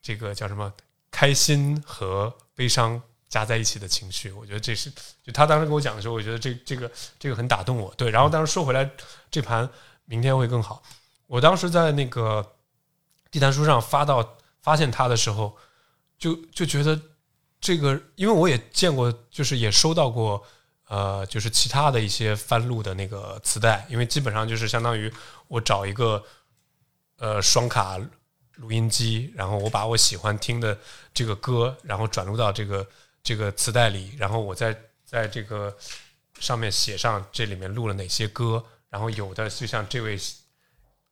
[0.00, 0.72] 这个叫什么
[1.10, 4.30] 开心和悲伤加在一起的情绪。
[4.32, 4.92] 我觉得这是
[5.22, 7.90] 就他当时跟我讲的时候，我觉得这这个这个很打动我。
[7.96, 8.90] 对，然后当时说回来，
[9.30, 9.66] 这盘
[10.04, 10.82] 明天会更好。
[11.26, 12.56] 我当时在那个
[13.30, 15.56] 地摊书上发到发现它的时候，
[16.18, 17.00] 就就觉得
[17.58, 20.44] 这个，因为我也见过，就是也收到过。
[20.90, 25.08] 呃，就是其他的一些翻录的那个磁带，因为基本上就是相当于
[25.46, 26.20] 我找一个
[27.18, 27.96] 呃双卡
[28.56, 30.76] 录音机，然后我把我喜欢听的
[31.14, 32.84] 这个歌，然后转录到这个
[33.22, 35.76] 这个磁带里，然后我在在这个
[36.38, 40.18] 上面写上这里面录了哪些歌，然后有的就像这位，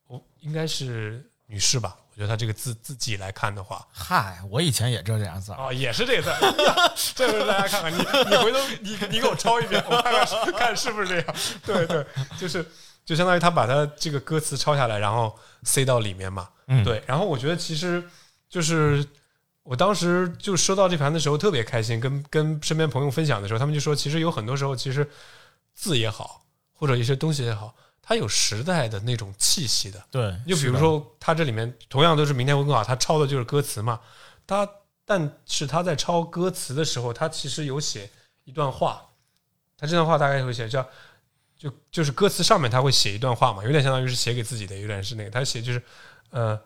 [0.07, 7.97] 我应该是女士吧，我觉得她这个字自己来看的话，嗨，我以前也这样子，哦，也是这个字儿， 这回大家看看，你
[8.29, 11.35] 你回头你你给我抄一遍，我看看看是不是这样。
[11.65, 12.05] 对对，
[12.39, 12.65] 就是
[13.05, 16.49] 就相当于他把他这个歌词抄下来，然后塞到里面嘛。
[16.67, 17.03] 嗯对。
[17.07, 18.03] 然后我觉得其实
[18.47, 19.05] 就是
[19.63, 25.07] 我当时就收到这盘的时候特别开心，跟跟身边朋友分享的时候，他们就说，其实有很多时候，其实
[25.75, 30.03] 字也好，或者一些东西也好，它有时代的那种气息的。
[30.09, 33.99] 对，就比如，说，他这里面同样都是明天会更好，他抄的就是歌词嘛。
[34.47, 34.67] 他
[35.05, 38.09] 但是他在抄歌词的时候，他其实有写
[38.45, 39.05] 一段话。
[39.77, 40.85] 他这段话大概会写叫，
[41.57, 45.81] 就就是歌词上面他会写一段话嘛，有点相当于是写给自己的，有点是那个他写就是，
[46.31, 46.59] 呃，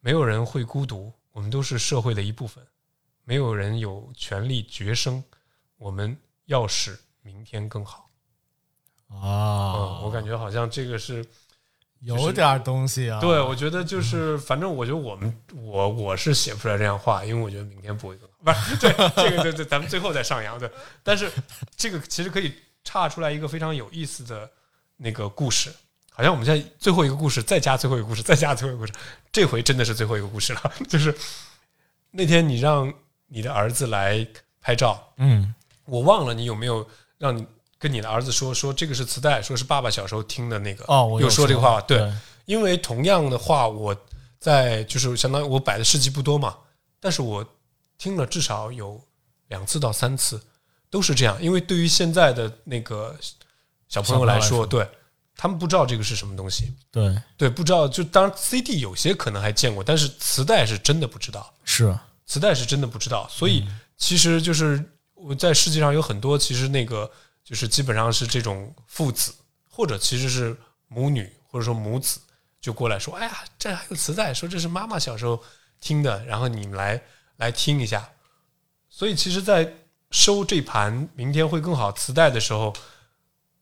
[0.00, 2.66] 没有人会孤独，我们都是社会的一部分，
[3.24, 5.22] 没有人有权利绝生，
[5.76, 8.10] 我们要使明天更好。
[9.08, 11.24] 啊嗯，，我感觉好像这个是。
[12.02, 18.36] 有点东西啊，对，我觉得就是，反正我觉得我们我我是写不出来这样话，因为我觉得明天不会更好。
[18.44, 20.56] 不是，对这个对对，咱们最后再上扬。
[20.56, 20.70] 对，
[21.02, 21.28] 但是
[21.76, 24.48] 这个其实可以岔出来一个非常有意思的
[24.96, 25.74] 那个故事，
[26.18, 28.92] 好像我们现在最后一个故事，再加最后一个故事，再加最后一个故事，
[29.30, 30.72] 这回真的是最后一个故事了。
[30.88, 31.16] 就是
[32.10, 32.92] 那天你让
[33.28, 34.26] 你的儿子来
[34.60, 35.54] 拍照，嗯，
[35.84, 36.84] 我忘了你有没有
[37.18, 37.46] 让你
[37.78, 41.46] 跟你的儿子说说这个是磁带，说是爸爸小时候听的那个哦，我有说。
[41.46, 41.98] 这个话，对。
[41.98, 42.12] 对，
[42.46, 43.96] 因为同样的话，我
[44.40, 46.56] 在就是相当于我摆的事迹不多嘛，
[46.98, 47.46] 但是我
[47.96, 49.00] 听了至少有
[49.46, 50.42] 两次到三次，
[50.90, 51.40] 都是这样。
[51.40, 53.14] 因为对于现在的那个
[53.88, 54.66] 小朋友来说，小朋友来说。
[54.66, 54.88] 对
[55.40, 57.86] 他们不知道这个是什么东西，对，对，不知道。
[57.86, 61.96] 就当然 CD 有些可能还见过，但是磁带是真的不知道，是，
[62.26, 63.28] 磁带是真的不知道。
[63.30, 63.64] 所以
[63.96, 64.84] 其实就是
[65.14, 67.08] 我在世界上有很多，其实那个
[67.44, 69.32] 就是基本上是这种父子，
[69.70, 70.56] 或者其实是
[70.88, 72.18] 母女，或者说母子，
[72.60, 75.40] 就过来说：“哎呀，这还有磁带，说这是妈妈小时候
[75.80, 77.00] 听的，然后你们来
[77.36, 78.08] 来听一下。”
[78.90, 79.72] 所以其实，在
[80.10, 82.74] 收这盘明天会更好磁带的时候，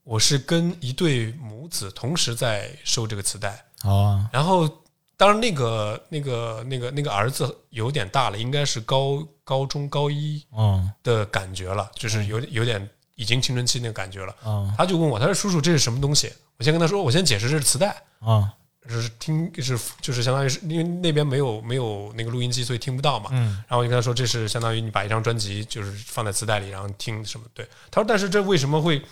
[0.06, 3.60] 我是跟一对母子同时在收这个磁带。
[3.82, 4.68] 好啊，然后，
[5.16, 14.32] 当然那个那个那个那个儿子有点大了，应该是高高中高一嗯的感觉了，就是有有点已经青春期那个感觉了。
[14.44, 18.48] 嗯他就问我，他说：“叔叔，这是什么东西？”我先跟他说，我先解释这是磁带，嗯
[18.88, 23.30] 就是听是就是相当于是因为那边没有没有那个录音机，所以听不到嘛。
[23.32, 27.44] 嗯然后我就跟他说，这是相当于你把一张专辑就是放在磁带里，然后听什么。
[27.52, 29.02] 对，他说，但是这为什么会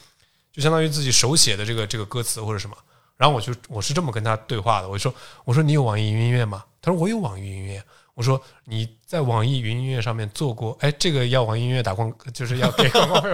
[0.54, 2.76] 就相当于自己手写的这个这个歌词或者什么？
[3.16, 5.12] 然后我就我是这么跟他对话的，我说
[5.44, 6.64] 我说你有网易云音乐吗？
[6.80, 7.82] 他说我有网易云音乐。
[8.14, 13.30] 我说你在网易云音乐上面做过，哎，这个要网易音乐打广，就是要给广告费，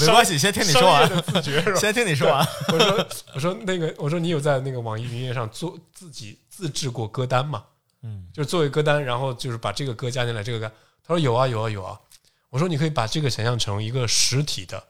[0.00, 1.78] 没关系，先听你说完，的自觉是吧？
[1.78, 2.48] 先听你说完。
[2.68, 7.62] 我说我说那个我说你有在那个网易云音乐上做自己自制过歌单吗？
[8.02, 10.72] 嗯，就是作为歌单，然后就是把这个歌加进来，这个歌。
[11.06, 12.00] 他说有啊有啊有啊。
[12.48, 14.82] 我说你可以把这个想象成一个实体的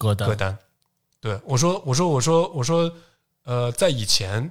[0.00, 0.58] 歌单歌单。
[1.20, 2.90] 对我说我说我说我说
[3.44, 4.50] 呃，在以前，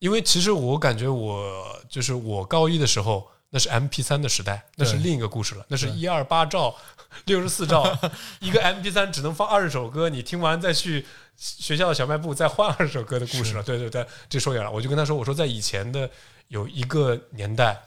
[0.00, 3.30] 因为其实我感觉我就是我高一的时候。
[3.50, 5.64] 那是 M P 三的时代，那是另一个故事了。
[5.68, 6.74] 那是对一二八兆、
[7.26, 7.86] 六十四兆，
[8.42, 11.06] 一个 M P 三只能放二十首歌，你听完再去
[11.36, 13.62] 学校的小卖部再换二十首歌的故事了。
[13.62, 14.68] 对对对，这说远了。
[14.68, 16.10] 我就跟他说，我说在以前的
[16.48, 17.80] 有一个年代，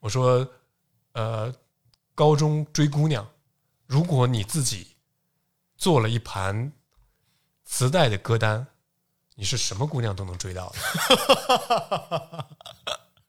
[0.00, 0.46] 我说
[1.12, 1.50] 呃，
[2.14, 3.26] 高中追姑娘，
[3.86, 4.88] 如果你自己
[5.78, 6.72] 做了一盘
[7.64, 8.66] 磁带的歌单，
[9.36, 12.46] 你是什么姑娘都能追到的。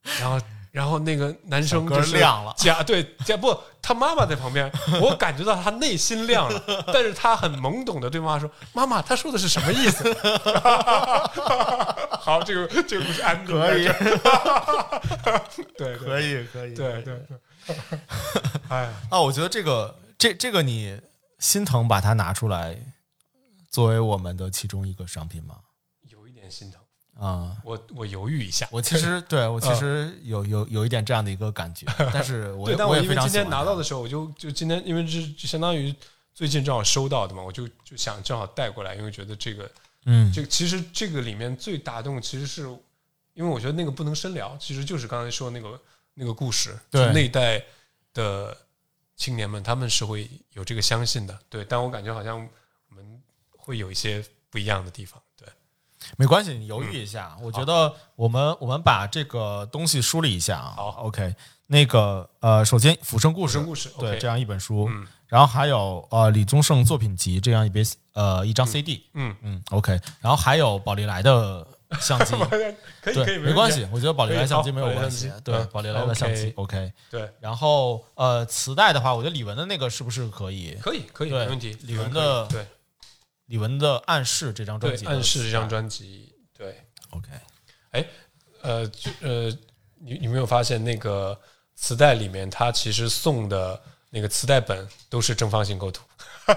[0.20, 2.54] 然后，然后那个男生小就是亮了。
[2.58, 10.04] 假对假不，他妈妈在旁边，我感觉到他内心亮了， 但是他很懵懂的对妈妈说：“妈妈，他说的是什么意思？”
[12.20, 13.88] 好，这个这个故事安定可以。
[15.78, 17.78] 对可以，可以，对对对，
[18.70, 21.00] 哎，啊，我觉得这个这这个你
[21.40, 22.78] 心疼把它拿出来
[23.70, 25.60] 作为我们的其中一个商品吗？
[26.04, 26.82] 有一点心疼，
[27.16, 28.68] 啊、我我犹豫一下。
[28.72, 35.94] 我其实 对我其实有有有一点这样的一个感觉， 但是我对，但我也因为今天拿到的时候，我就就今天因为这就相当于
[36.34, 39.72] 最近正好收到的嘛，我就就想正好带过来，因为觉得这个
[40.06, 40.32] 嗯。
[40.34, 42.64] 这个其实这个里面最打动，其实是
[43.34, 45.80] 因为我觉得那个不能深聊，其实就是刚才说那个
[46.14, 47.06] 那个故事，对。
[47.06, 47.64] 就那一代
[48.14, 48.58] 的
[49.20, 53.22] 青年们他们是会有这个相信的，对，但我感觉好像我们
[53.58, 55.46] 会有一些不一样的地方，对，
[56.18, 57.38] 没关系，你犹豫一下。
[57.42, 60.74] 我觉得我们我们把这个东西梳理一下啊。
[60.74, 61.36] 好，OK，
[61.68, 65.06] 那个呃，首先《浮生故事》故事对这样一本书，嗯。
[65.28, 69.92] 然后还有呃李宗盛作品集这样一边呃一张 CD，嗯，嗯，OK，
[70.22, 71.68] 然后还有宝丽来的
[72.00, 72.34] 相机，
[73.02, 76.92] 可以可以对，没关系，，我觉得宝丽来相机没有关系，对嗯，宝丽来的相机 OK。
[77.10, 80.78] 对，然后呃，磁带的话，我觉得李玟的那个是不是可以？
[80.82, 82.66] 可以可以没问题，李玟的对。
[83.48, 86.80] 李玟的《暗示》这张专辑暗示这张专辑，对。
[87.10, 88.08] OK，
[88.62, 89.50] 呃，就呃，
[90.00, 91.36] 你你没有发现那个
[91.74, 96.04] 磁带里面，它其实送的那个磁带本都是正方形构图。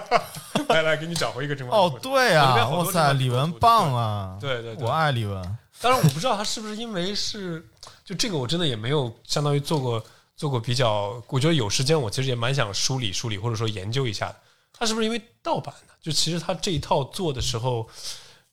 [0.69, 2.01] 来来，给你找回一个正方形哦。
[2.02, 4.39] 对啊，哇塞，李玟棒啊！
[4.40, 5.43] 对对对我爱李玟。
[5.81, 7.64] 当然，我不知道他是不是因为是
[8.05, 10.02] 就这个，我真的也没有相当于做过
[10.36, 11.20] 做过比较。
[11.28, 14.36] 我觉得有时间，我其实也蛮想梳理梳理，或者说研究一下的。
[14.73, 15.94] 他是不是因为盗版的？
[16.01, 17.86] 就其实他这一套做的时候，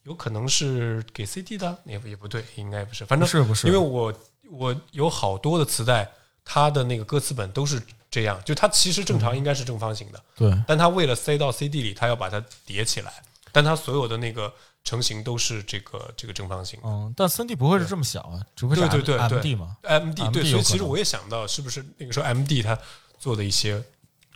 [0.02, 3.04] 有可能是给 CD 的，也不也不对，应该不是。
[3.04, 4.12] 反正是不是因为我
[4.50, 6.10] 我有好多的磁带，
[6.44, 7.80] 它的那个歌词本都是
[8.10, 13.12] 这样，就它其实正常应该是正方形的，对，但它为了塞到 CD 里，它要把它叠起来，
[13.52, 16.80] 但它所有的那个成型都是这个这个正方形。
[16.82, 19.38] 嗯，但三 D 不会是这么小啊，只会是对对对 M 对。
[19.38, 22.76] M D 嘛？M D 对，MD 所以其实我也想到，是不是那个时候 M D 它
[23.18, 23.82] 做的一些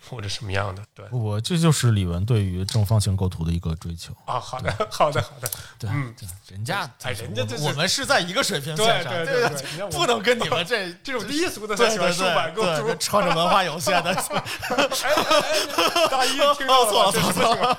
[0.09, 0.83] 或者什么样的？
[0.95, 4.13] 对我这就是李玟对于正方形构图的一个追求。
[4.27, 5.49] 啊，好的，好的，好的，
[5.79, 12.95] 对，嗯对人家哎人家这我们是在一个水平线上，对对对不能跟你们这 这种低俗的喜欢对竖版构图。
[13.01, 14.15] 穿着文化有限的，
[16.11, 17.75] 大一听到哦，错了错了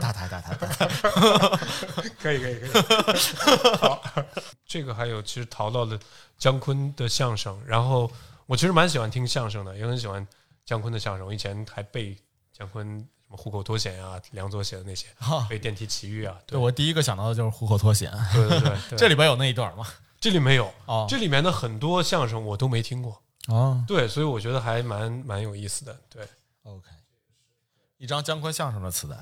[0.00, 0.88] 大台大台大台，
[2.20, 2.70] 可以可以可以。
[3.76, 4.02] 好，
[4.66, 5.98] 这个还有其实淘到了
[6.38, 8.10] 姜昆的相声，然后
[8.46, 10.26] 我其实蛮喜欢听相声的，也很喜欢
[10.64, 11.26] 姜昆的相声。
[11.26, 12.16] 我以前还背
[12.52, 16.38] 姜昆什么《虎口脱险》啊，梁左写的那些， 哈背《电梯奇遇》啊。
[16.46, 19.86] 对我第一个想到的就是虎口脱险，对对对对，这里边有那一段吗？
[20.20, 23.20] 这里没有，哦这里面的很多相声我都没听过。
[23.48, 26.00] 哦对，所以我觉得还蛮蛮有意思的。
[26.08, 26.26] 对
[26.62, 26.88] ，，OK，
[27.98, 29.16] 一张姜昆相声的磁带，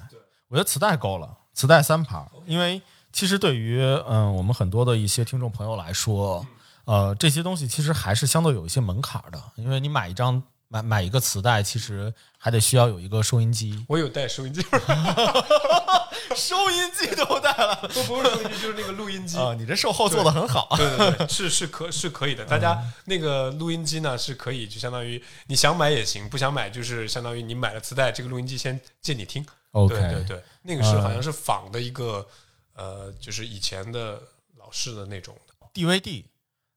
[0.46, 2.80] 我觉得磁带够了，磁带三盘儿，因为
[3.12, 6.46] 其实对于嗯我们很多的一些听众朋友来说，
[6.84, 10.40] 呃，这些东西其实还是相对有一些门槛儿的，因为你买一张
[10.72, 14.62] 买买一个磁带，其实还得需要有一个收音机，我有带收音机，
[16.34, 19.36] 收音机都带了不不是收音机，就是那个录音机。
[19.36, 19.52] 啊！
[19.52, 22.42] 你这售后做的很好，对对对，是是可是可以的。
[22.46, 29.44] 大家那个录音机呢是可以，就相当于你想买也行，不想买就是相当于你买了磁带，这个录音机先借你听。
[29.72, 32.26] OK 对对对，那个是嗯好像是仿的一个
[32.74, 34.18] 呃，就是以前的
[34.56, 35.66] 老式的那种的。
[35.74, 36.24] DVD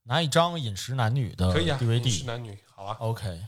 [0.03, 2.95] 拿一张饮食男女的可以啊饮食男女好啊。
[2.99, 3.39] OK，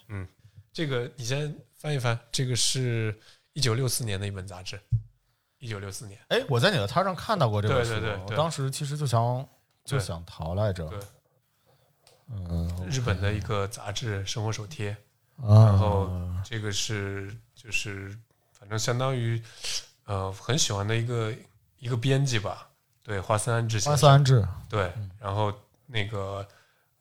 [0.78, 3.20] 这个你先翻一翻，这个是
[3.54, 4.80] 一九六四年的一本杂志，
[5.58, 6.20] 一九六四年。
[6.28, 9.44] 哎，我在你的摊上看到过这本书，对对对对我当时其实就想
[9.84, 11.00] 就想淘来着对，
[12.30, 14.92] 嗯，日本的一个杂志《生活手贴》，
[15.42, 16.12] 然然后
[16.44, 18.16] 这个是就是
[18.52, 19.42] 反正相当于
[20.06, 21.34] 呃很喜欢的一个
[21.80, 22.70] 一个编辑吧，
[23.02, 25.52] 对花森安治先花生色安置，对，然后
[25.88, 26.48] 那个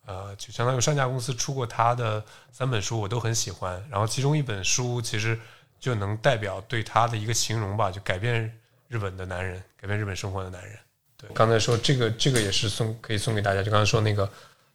[0.07, 3.85] 呃，就相当于上家公司出过他的三本书，我都很喜欢。
[3.91, 5.37] 然后其中一本书其实
[5.79, 8.57] 就能代表对他的一个形容吧，就改变
[8.87, 10.79] 日本的男人，改变日本生活的男人。
[11.17, 14.31] 对，刚才说这个这个也是送可以送给大家，就刚才说那个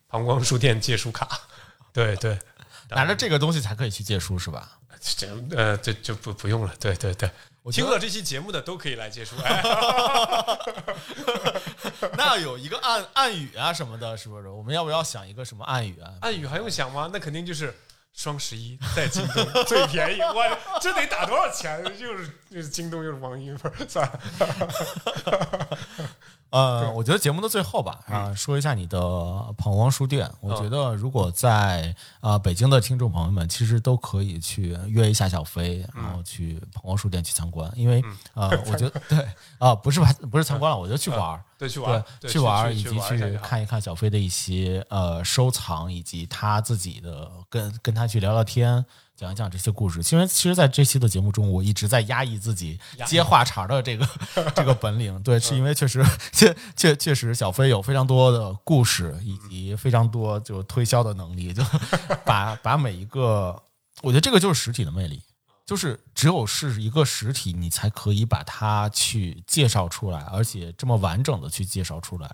[0.06, 1.26] 膀胱书店借书卡，
[1.92, 2.38] 对对，
[2.90, 4.78] 拿着这个东西才可以去借书是吧？
[5.00, 5.26] 这
[5.56, 7.30] 呃这就不不用了，对对对。
[7.62, 9.62] 我听了这期节目的都可以来接触， 哎，
[12.18, 14.48] 那有一个暗暗语啊什么的，是不是？
[14.48, 16.12] 我们要不要想一个什么暗语啊？
[16.22, 17.08] 暗语还用想吗？
[17.12, 17.72] 那肯定就是
[18.12, 20.44] 双十一在京东最便宜，我
[20.82, 21.80] 这得打多少钱？
[22.00, 24.18] 又是又是京东又是网易，不是算了。
[26.52, 28.16] 呃，我觉得节目的最后吧，嗯。
[28.16, 29.00] 啊，说一下你的
[29.56, 30.30] 膀胱书店。
[30.40, 38.04] 我觉得如果在呃北京的听众朋友们，其实都可以去约一下小飞，然嗯后去膀胱书店去参观，因为
[38.34, 39.26] 呃， 我觉得对
[39.58, 41.42] 啊，不是吧， 不是参观了，我觉得去玩儿。
[41.58, 48.84] 对，去玩儿，对，去玩儿以及去看一看小飞的一些呃收藏，以及他自己的跟跟他去聊聊天，
[49.22, 50.02] 讲一讲这些故事。
[50.02, 52.76] 其实，其实，在这期的节目中，我一直在压抑自己
[53.06, 54.08] 接话茬儿的这个
[54.52, 55.22] 这个本领。
[55.22, 61.62] 对，是因为确实 确确确实小飞有非常多的故事，以及非常多就推销的能力，就
[62.26, 63.62] 把把每一个，
[64.02, 65.22] 我觉得这个就是实体的魅力。
[65.64, 72.28] 就是只有是一个实体，你才可以把它去介绍出来，而且这么完整的去介绍出来。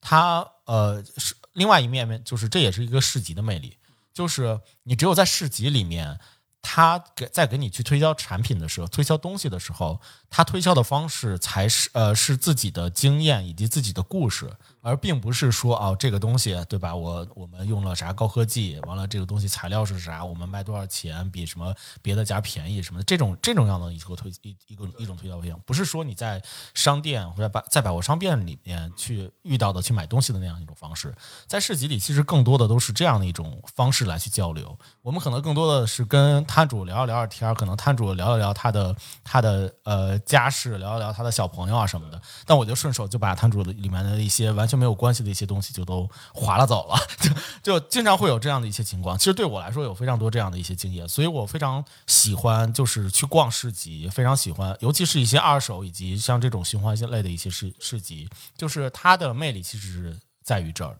[0.00, 3.78] 它呃是另外一面面，就是这也是一个市集的魅力，
[4.14, 6.18] 就是你只有在市集里面，
[6.62, 10.00] 他给在给你去推销产品的时候，推销东西的时候，
[10.30, 14.50] 他推销的方式才是呃是自己的经验以及自己的故事，
[14.84, 16.94] 而并不是说哦这个东西对吧？
[16.94, 26.42] 我我们用了啥高科技，完了这个东西材料是啥，我们卖多少钱，比什么别的家便宜什么的，这种这种样的一个推一一个一种推销方向，不是说你在
[26.74, 31.14] 商店或者百在百货商店里面去遇到的去买东西的那样一种方式，
[31.46, 34.78] 在市集里其实更多的都是这样的一种方式来去交流。
[35.00, 38.94] 我们可能更多的是跟摊主聊一聊天，可能摊主聊一聊他的
[39.24, 42.20] 他的呃家事，聊一聊他的小朋友啊什么的。
[42.44, 47.30] 但我就顺手就把摊主的里面的一些完全没有关系的一些东西就都划拉走了，就
[47.62, 49.18] 就经常会有这样的一些情况。
[49.18, 60.98] 其实对我来说有非常多这样的一些经验，所以我非常喜欢就是去逛市集，非常喜欢，尤其是一些二手以及像这种循环类的一些市市集，就是它的魅力其实是在于这儿的。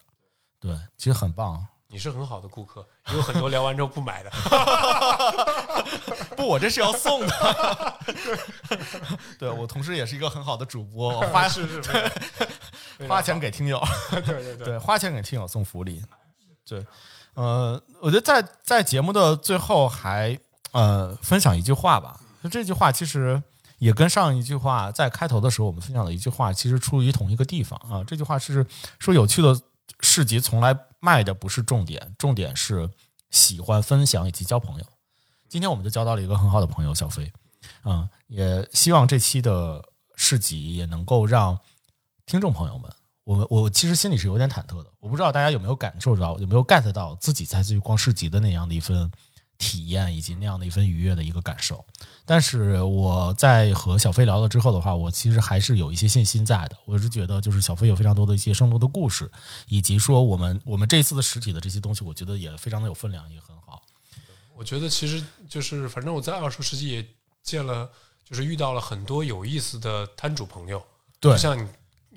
[0.61, 1.67] 对，其实很棒。
[1.87, 4.31] 你是很好的顾客，有很多聊完之后不买的。
[6.37, 8.01] 不，我这是要送的。
[9.39, 12.57] 对我同时也是一个很好的主播，我花是是非常非常
[13.09, 16.03] 花钱给听友，对对对 对，花钱给听友送福利。
[16.67, 16.85] 对，
[17.35, 20.39] 呃，我觉得在在节目的最后还
[20.73, 23.43] 呃分享一句话吧，就这句话其实
[23.79, 28.03] 也跟上一句话在开头的时候我们分享的一句话其实出于同一个地方啊。
[28.05, 28.67] 这句话是
[28.99, 29.61] 说有趣的
[30.01, 32.89] 市集从来卖的不是重点，重点是
[33.31, 34.87] 喜欢分享以及交朋友。
[35.49, 37.31] 今天我们就交到了一个很好的朋友小飞，
[37.85, 39.85] 嗯，也希望这期的
[40.17, 41.59] 市集也能够让
[42.27, 42.91] 听众朋友们，
[43.25, 49.11] 我们我其实心里是有点忐忑的，我不知道大家有没有感受到，有没有 get 到自己在去逛市集的那样的一份
[49.59, 51.85] 体验，以及那样的一份愉悦的一个感受。
[52.25, 56.77] 但是我在和小飞聊了之后的话，我其实还是有一些信心在的。
[56.87, 59.31] 我是觉得，就是小飞有非常多的一些生动的故事，
[59.69, 63.83] 以及说我们我们这一次的实体的这些东西，我觉得也非常的有分量，也很好。
[64.57, 67.07] 我觉得其实就是，反正我在二手世纪也
[67.43, 67.91] 见了，
[68.25, 70.83] 就是遇到了很多有意思的摊主朋友。
[71.21, 71.67] 对就像你，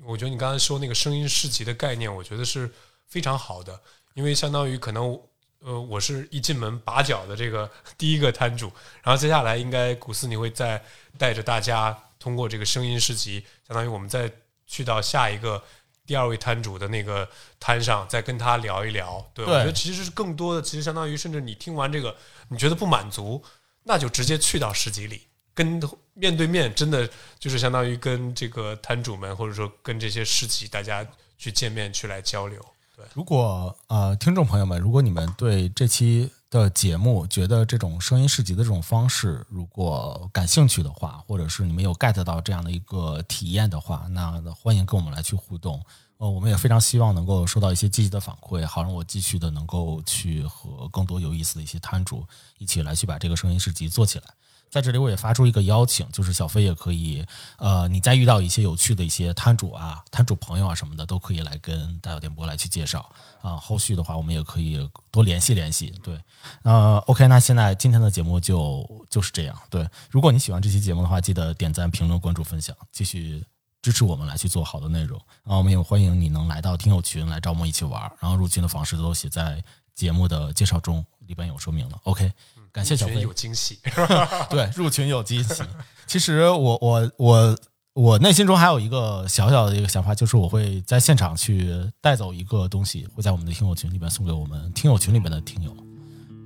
[0.08, 2.70] 我觉得你刚才说那个声音市集的概念，我觉得是
[3.06, 3.78] 非常好的，
[4.14, 5.20] 因为相当于可能
[5.60, 8.72] 呃，我是一进门把脚的这个第一个摊主，
[9.02, 10.82] 然后接下来应该古斯你会再
[11.18, 14.32] 带着大家通过这个声音市集，相当于我们再
[14.66, 15.62] 去到下一个。
[16.06, 17.28] 第二位摊主的那个
[17.60, 19.30] 摊上，再跟他聊一聊。
[19.34, 22.16] 对，对我觉得其实是更多的，其实相当于，甚至你听完这个，
[22.48, 23.44] 你觉得不满足，
[23.82, 25.78] 那就直接去到市集里，跟
[26.18, 27.08] 面对面，真的
[27.38, 31.06] 就是相当于跟这个摊主们，或者说跟这些市集大家
[31.38, 32.60] 去见面，去来交流。
[32.96, 45.80] 对，如果呃，听众朋友们，如果你们对这期的节目觉得这种声音市集的这种方式如果感兴趣的话，或者是你们有 get 到这样的一个体验的话，那欢迎跟我们来去互动。
[46.16, 52.26] 呃，我们也非常希望能够收到一些积极的反馈，好让我继续的能够去和更多有意思的一些摊主
[52.58, 54.24] 一起来去把这个声音市集做起来。
[54.70, 57.24] 在这里我也发出一个邀请，就是小飞也可以，
[57.56, 63.56] 呃，你再遇到一些有趣的一些摊主啊、摊主朋友啊什么的，都可以来跟大小电波来去介绍啊。
[63.56, 65.90] 后续的话，我们也可以多联系联系。
[66.02, 66.20] 对，
[66.62, 69.58] 呃，OK，那现在今天的节目就就是这样。
[69.70, 73.42] 对，如果你喜欢这期节目的话，记得点赞、评论、关注、分享，继续
[73.80, 75.18] 支持我们来去做好的内容。
[75.44, 79.64] 然后我们也欢迎你能来到听友群来找我们一起玩，然后入群的方式都写在
[79.94, 81.98] 节目的介绍中，里边有说明了。
[82.04, 82.30] OK。
[82.72, 83.78] 感谢小飞有惊喜，
[84.50, 85.62] 对，入群有惊喜。
[86.06, 87.58] 其实我我我
[87.94, 95.74] 我内心中还有一个小小的一个想法，就是我会在现场去带走一个东西，会在我们的听友群里面送给我们听友群里面的听友。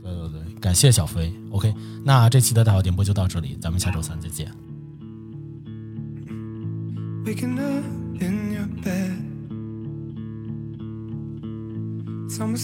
[0.03, 1.33] 对对对，感谢小飞。
[1.53, 1.73] OK，
[2.05, 4.53] 那这期的大小点播就到这里，咱们下周三再见。
[12.43, 12.57] I'm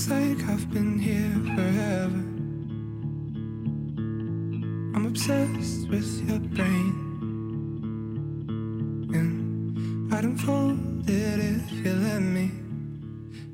[5.08, 6.92] obsessed with your brain.
[9.16, 12.50] And I'd unfold it if you let me.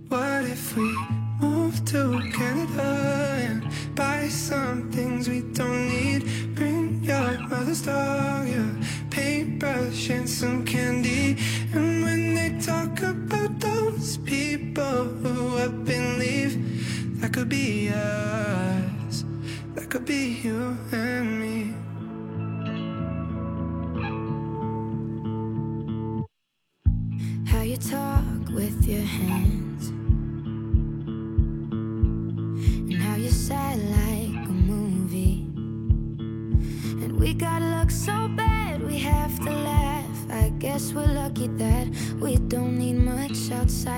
[0.09, 0.91] What if we
[1.41, 2.91] move to Canada
[3.47, 3.61] and
[3.95, 6.23] buy some things we don't need?
[6.57, 8.75] Bring your mother's dog, your
[9.11, 11.37] paintbrush, and some candy.
[11.73, 19.25] And when they talk about those people who up and leave, that could be us.
[19.75, 21.34] That could be you and me.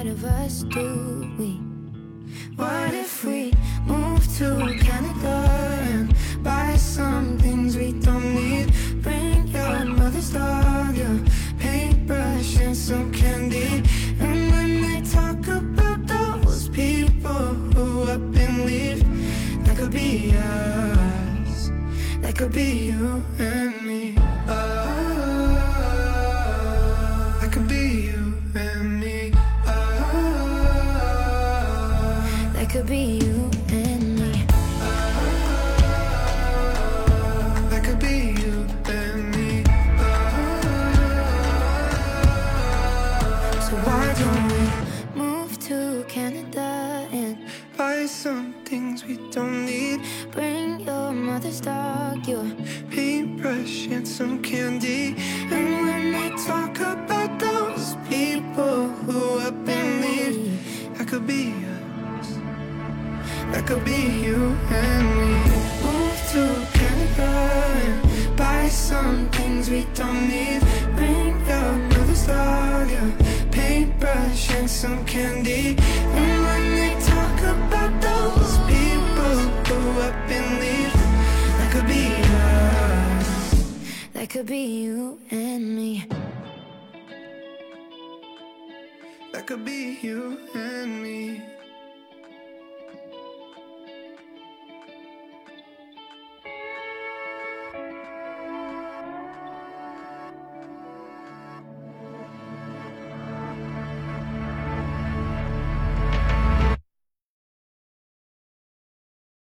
[0.09, 1.26] Of us, do